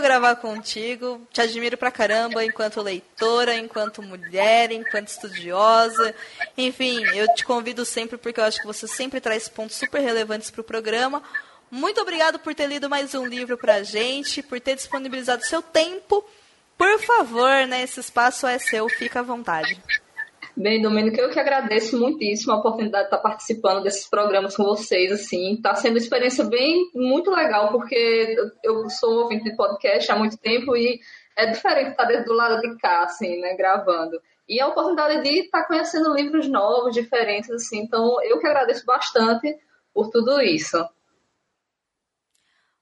gravar 0.00 0.36
contigo. 0.36 1.26
Te 1.32 1.40
admiro 1.40 1.76
pra 1.76 1.90
caramba 1.90 2.44
enquanto 2.44 2.80
leitora, 2.80 3.54
enquanto 3.56 4.02
mulher, 4.02 4.72
enquanto 4.72 5.08
estudiosa. 5.08 6.14
Enfim, 6.56 7.04
eu 7.14 7.32
te 7.34 7.44
convido 7.44 7.84
sempre 7.84 8.16
porque 8.16 8.40
eu 8.40 8.44
acho 8.44 8.60
que 8.60 8.66
você 8.66 8.86
sempre 8.86 9.20
traz 9.20 9.48
pontos 9.48 9.76
super 9.76 10.00
relevantes 10.00 10.50
para 10.50 10.60
o 10.60 10.64
programa. 10.64 11.22
Muito 11.70 12.00
obrigado 12.00 12.38
por 12.38 12.54
ter 12.54 12.66
lido 12.66 12.88
mais 12.88 13.14
um 13.14 13.26
livro 13.26 13.56
pra 13.56 13.82
gente, 13.82 14.42
por 14.42 14.60
ter 14.60 14.74
disponibilizado 14.74 15.44
seu 15.44 15.62
tempo. 15.62 16.24
Por 16.76 16.98
favor, 17.00 17.66
né, 17.66 17.82
esse 17.82 18.00
espaço 18.00 18.46
é 18.46 18.58
seu, 18.58 18.88
fica 18.88 19.20
à 19.20 19.22
vontade. 19.22 19.80
Bem, 20.60 20.82
Domênico, 20.82 21.18
eu 21.18 21.30
que 21.30 21.40
agradeço 21.40 21.98
muitíssimo 21.98 22.52
a 22.52 22.58
oportunidade 22.58 23.04
de 23.04 23.14
estar 23.14 23.22
participando 23.22 23.82
desses 23.82 24.06
programas 24.06 24.54
com 24.54 24.62
vocês, 24.62 25.10
assim, 25.10 25.54
está 25.54 25.74
sendo 25.74 25.92
uma 25.92 25.98
experiência 25.98 26.44
bem, 26.44 26.90
muito 26.94 27.30
legal, 27.30 27.70
porque 27.72 28.36
eu 28.62 28.90
sou 28.90 29.22
ouvinte 29.22 29.44
de 29.44 29.56
podcast 29.56 30.12
há 30.12 30.16
muito 30.16 30.36
tempo 30.36 30.76
e 30.76 31.00
é 31.34 31.46
diferente 31.46 31.92
estar 31.92 32.04
do 32.04 32.34
lado 32.34 32.60
de 32.60 32.76
cá, 32.76 33.04
assim, 33.04 33.40
né, 33.40 33.56
gravando. 33.56 34.20
E 34.46 34.60
a 34.60 34.68
oportunidade 34.68 35.22
de 35.22 35.44
estar 35.44 35.64
conhecendo 35.64 36.12
livros 36.12 36.46
novos, 36.46 36.92
diferentes, 36.92 37.50
assim, 37.50 37.78
então 37.78 38.22
eu 38.22 38.38
que 38.38 38.46
agradeço 38.46 38.84
bastante 38.84 39.56
por 39.94 40.10
tudo 40.10 40.42
isso. 40.42 40.76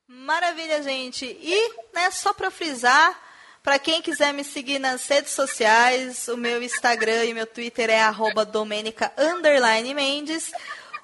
Maravilha, 0.08 0.82
gente. 0.82 1.26
E, 1.26 1.74
né, 1.94 2.10
só 2.10 2.34
para 2.34 2.50
frisar, 2.50 3.27
para 3.68 3.78
quem 3.78 4.00
quiser 4.00 4.32
me 4.32 4.42
seguir 4.42 4.78
nas 4.78 5.06
redes 5.06 5.32
sociais, 5.32 6.26
o 6.28 6.38
meu 6.38 6.62
Instagram 6.62 7.26
e 7.26 7.34
meu 7.34 7.46
Twitter 7.46 7.90
é 7.90 8.10
domenica 8.50 9.12
Mendes. 9.94 10.50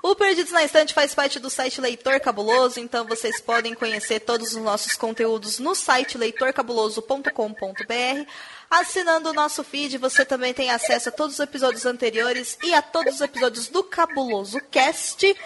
O 0.02 0.16
Perdidos 0.16 0.50
na 0.50 0.64
Estante 0.64 0.94
faz 0.94 1.14
parte 1.14 1.38
do 1.38 1.50
site 1.50 1.78
Leitor 1.78 2.18
Cabuloso, 2.20 2.80
então 2.80 3.04
vocês 3.04 3.38
podem 3.38 3.74
conhecer 3.74 4.20
todos 4.20 4.54
os 4.54 4.62
nossos 4.62 4.94
conteúdos 4.94 5.58
no 5.58 5.74
site 5.74 6.16
leitorcabuloso.com.br. 6.16 8.30
Assinando 8.70 9.28
o 9.28 9.34
nosso 9.34 9.62
feed, 9.62 9.98
você 9.98 10.24
também 10.24 10.54
tem 10.54 10.70
acesso 10.70 11.10
a 11.10 11.12
todos 11.12 11.34
os 11.34 11.40
episódios 11.40 11.84
anteriores 11.84 12.56
e 12.64 12.72
a 12.72 12.80
todos 12.80 13.16
os 13.16 13.20
episódios 13.20 13.68
do 13.68 13.84
Cabuloso 13.84 14.58
Cast. 14.70 15.36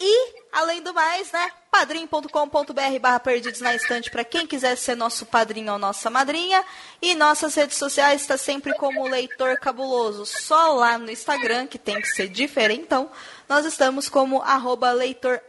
E, 0.00 0.34
além 0.52 0.82
do 0.82 0.94
mais, 0.94 1.32
né, 1.32 1.50
padrim.com.br 1.70 2.98
barra 3.00 3.20
perdidos 3.20 3.60
na 3.60 3.74
estante 3.74 4.10
para 4.10 4.24
quem 4.24 4.46
quiser 4.46 4.76
ser 4.76 4.94
nosso 4.94 5.26
padrinho 5.26 5.72
ou 5.72 5.78
nossa 5.78 6.08
madrinha. 6.08 6.64
E 7.02 7.14
nossas 7.14 7.54
redes 7.54 7.76
sociais 7.76 8.20
está 8.20 8.36
sempre 8.36 8.74
como 8.74 9.08
Leitor 9.08 9.58
Cabuloso. 9.58 10.24
Só 10.24 10.74
lá 10.74 10.98
no 10.98 11.10
Instagram, 11.10 11.66
que 11.66 11.78
tem 11.78 12.00
que 12.00 12.08
ser 12.08 12.28
diferentão, 12.28 13.10
nós 13.48 13.64
estamos 13.64 14.08
como 14.08 14.42
arroba 14.42 14.92
leitor 14.92 15.40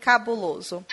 cabuloso. 0.00 0.84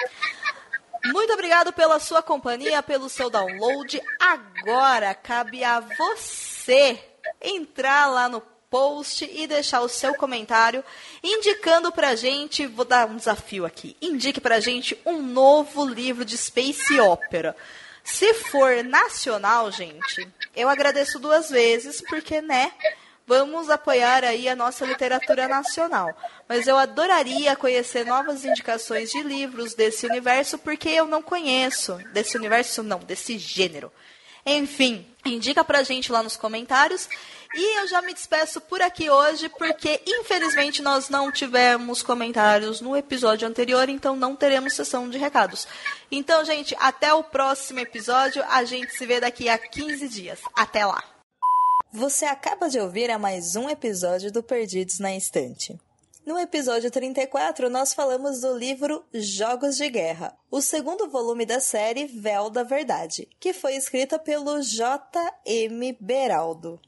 Muito 1.05 1.33
obrigado 1.33 1.71
pela 1.71 1.99
sua 1.99 2.21
companhia, 2.21 2.81
pelo 2.81 3.09
seu 3.09 3.29
download. 3.29 4.01
Agora 4.19 5.13
cabe 5.13 5.63
a 5.63 5.79
você 5.79 6.99
entrar 7.41 8.07
lá 8.07 8.27
no 8.27 8.41
post 8.69 9.29
e 9.31 9.47
deixar 9.47 9.81
o 9.81 9.89
seu 9.89 10.13
comentário 10.15 10.83
indicando 11.23 11.91
pra 11.91 12.15
gente, 12.15 12.65
vou 12.65 12.85
dar 12.85 13.07
um 13.07 13.15
desafio 13.15 13.65
aqui, 13.65 13.95
indique 14.01 14.41
pra 14.41 14.59
gente 14.59 14.97
um 15.05 15.21
novo 15.21 15.85
livro 15.85 16.25
de 16.25 16.37
space 16.37 16.99
opera. 16.99 17.55
Se 18.03 18.33
for 18.33 18.83
nacional, 18.83 19.69
gente, 19.71 20.27
eu 20.55 20.69
agradeço 20.69 21.19
duas 21.19 21.49
vezes, 21.49 22.01
porque, 22.01 22.41
né, 22.41 22.71
vamos 23.25 23.69
apoiar 23.69 24.23
aí 24.23 24.47
a 24.47 24.55
nossa 24.55 24.85
literatura 24.85 25.45
nacional. 25.45 26.17
Mas 26.47 26.67
eu 26.67 26.77
adoraria 26.77 27.57
conhecer 27.57 28.05
novas 28.05 28.45
indicações 28.45 29.11
de 29.11 29.21
livros 29.21 29.73
desse 29.73 30.05
universo, 30.05 30.57
porque 30.57 30.87
eu 30.87 31.05
não 31.05 31.21
conheço 31.21 31.97
desse 32.13 32.37
universo, 32.37 32.81
não, 32.81 32.99
desse 32.99 33.37
gênero. 33.37 33.91
Enfim, 34.45 35.05
indica 35.25 35.61
pra 35.61 35.83
gente 35.83 36.09
lá 36.09 36.23
nos 36.23 36.37
comentários. 36.37 37.09
E 37.55 37.79
eu 37.79 37.87
já 37.87 38.01
me 38.01 38.13
despeço 38.13 38.59
por 38.61 38.81
aqui 38.81 39.09
hoje, 39.09 39.49
porque 39.49 40.01
infelizmente 40.05 40.81
nós 40.81 41.09
não 41.09 41.31
tivemos 41.31 42.03
comentários 42.03 42.81
no 42.81 42.95
episódio 42.95 43.47
anterior, 43.47 43.89
então 43.89 44.15
não 44.15 44.35
teremos 44.35 44.73
sessão 44.73 45.09
de 45.09 45.17
recados. 45.17 45.67
Então, 46.11 46.43
gente, 46.43 46.75
até 46.79 47.13
o 47.13 47.23
próximo 47.23 47.79
episódio. 47.79 48.43
A 48.49 48.63
gente 48.63 48.91
se 48.93 49.05
vê 49.05 49.19
daqui 49.19 49.49
a 49.49 49.57
15 49.57 50.07
dias. 50.09 50.39
Até 50.53 50.85
lá! 50.85 51.03
Você 51.91 52.25
acaba 52.25 52.69
de 52.69 52.79
ouvir 52.79 53.09
a 53.09 53.17
mais 53.17 53.55
um 53.55 53.69
episódio 53.69 54.31
do 54.31 54.43
Perdidos 54.43 54.99
na 54.99 55.15
Estante. 55.15 55.79
No 56.27 56.37
episódio 56.37 56.91
34, 56.91 57.69
nós 57.69 57.93
falamos 57.93 58.41
do 58.41 58.53
livro 58.53 59.01
Jogos 59.13 59.77
de 59.77 59.89
Guerra, 59.89 60.37
o 60.51 60.61
segundo 60.61 61.09
volume 61.09 61.45
da 61.45 61.61
série 61.61 62.05
Véu 62.05 62.49
da 62.49 62.63
Verdade, 62.63 63.29
que 63.39 63.53
foi 63.53 63.77
escrita 63.77 64.19
pelo 64.19 64.61
J.M. 64.61 65.97
Beraldo. 66.01 66.81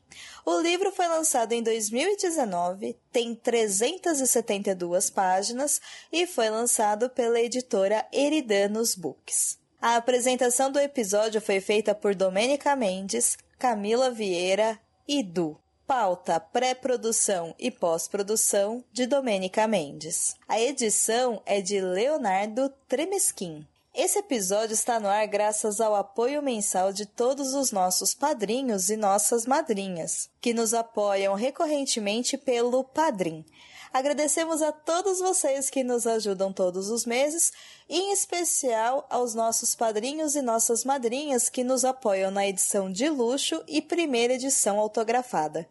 O 0.46 0.60
livro 0.60 0.92
foi 0.92 1.08
lançado 1.08 1.54
em 1.54 1.64
2019, 1.64 3.00
tem 3.14 3.34
372 3.34 5.10
páginas 5.10 5.80
e 6.12 6.28
foi 6.28 6.50
lançado 6.50 7.10
pela 7.10 7.40
editora 7.40 8.06
Eridanos 8.12 8.94
Books. 8.94 9.58
A 9.82 9.96
apresentação 9.96 10.70
do 10.70 10.82
episódio 10.82 11.40
foi 11.40 11.62
feita 11.62 11.96
por 11.96 12.14
Domênica 12.14 12.76
Mendes, 12.76 13.38
Camila 13.58 14.12
Vieira 14.12 14.78
e 15.08 15.24
Du. 15.24 15.58
Pauta, 15.90 16.40
pré-produção 16.40 17.56
e 17.58 17.72
pós-produção 17.72 18.84
de 18.94 19.08
Domênica 19.08 19.68
Mendes. 19.68 20.36
A 20.48 20.62
edição 20.62 21.42
é 21.48 21.62
de 21.62 21.82
Leonardo 21.82 22.70
Tremesquim. 22.88 23.66
Esse 23.92 24.20
episódio 24.20 24.76
está 24.76 25.00
no 25.00 25.08
ar 25.08 25.26
graças 25.26 25.82
ao 25.82 25.96
apoio 25.96 26.44
mensal 26.44 26.94
de 26.94 27.08
todos 27.08 27.56
os 27.56 27.72
nossos 27.72 28.14
padrinhos 28.14 28.92
e 28.92 28.96
nossas 28.96 29.48
madrinhas, 29.48 30.30
que 30.40 30.54
nos 30.54 30.76
apoiam 30.76 31.34
recorrentemente 31.34 32.38
pelo 32.38 32.84
Padrim. 32.84 33.44
Agradecemos 33.92 34.62
a 34.62 34.72
todos 34.72 35.20
vocês 35.20 35.70
que 35.70 35.84
nos 35.84 36.06
ajudam 36.06 36.54
todos 36.54 36.90
os 36.90 37.06
meses, 37.06 37.52
em 37.90 38.12
especial 38.12 39.08
aos 39.10 39.34
nossos 39.34 39.74
padrinhos 39.74 40.36
e 40.36 40.42
nossas 40.44 40.86
madrinhas 40.86 41.50
que 41.50 41.64
nos 41.64 41.84
apoiam 41.84 42.30
na 42.30 42.48
edição 42.48 42.92
de 42.92 43.10
luxo 43.10 43.64
e 43.68 43.82
primeira 43.82 44.34
edição 44.34 44.80
autografada. 44.80 45.68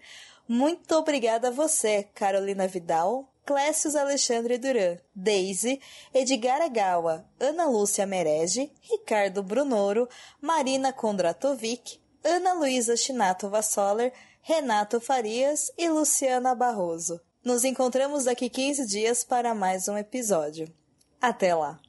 Muito 0.49 0.97
obrigada 0.97 1.49
a 1.49 1.53
você, 1.53 2.09
Carolina 2.15 2.67
Vidal, 2.67 3.33
Clécius 3.47 3.95
Alexandre 3.95 4.59
Duran, 4.59 4.99
Daisy, 5.15 5.81
Edgar 6.13 6.61
Agawa, 6.61 7.25
Ana 7.39 7.67
Lúcia 7.67 8.05
Merege, 8.05 8.73
Ricardo 8.83 9.43
Brunoro, 9.45 10.09
Marina 10.41 10.93
Kondratovic, 10.93 12.01
Ana 12.25 12.53
Luísa 12.55 12.97
Chinato 12.97 13.49
Vassoler, 13.49 14.13
Renato 14.43 15.01
Farias 15.01 15.71
e 15.79 15.89
Luciana 15.89 16.55
Barroso. 16.55 17.21
Nos 17.49 17.65
encontramos 17.65 18.25
daqui 18.25 18.51
15 18.51 18.85
dias 18.85 19.25
para 19.25 19.55
mais 19.55 19.89
um 19.89 19.97
episódio. 19.97 20.71
Até 21.19 21.55
lá! 21.55 21.81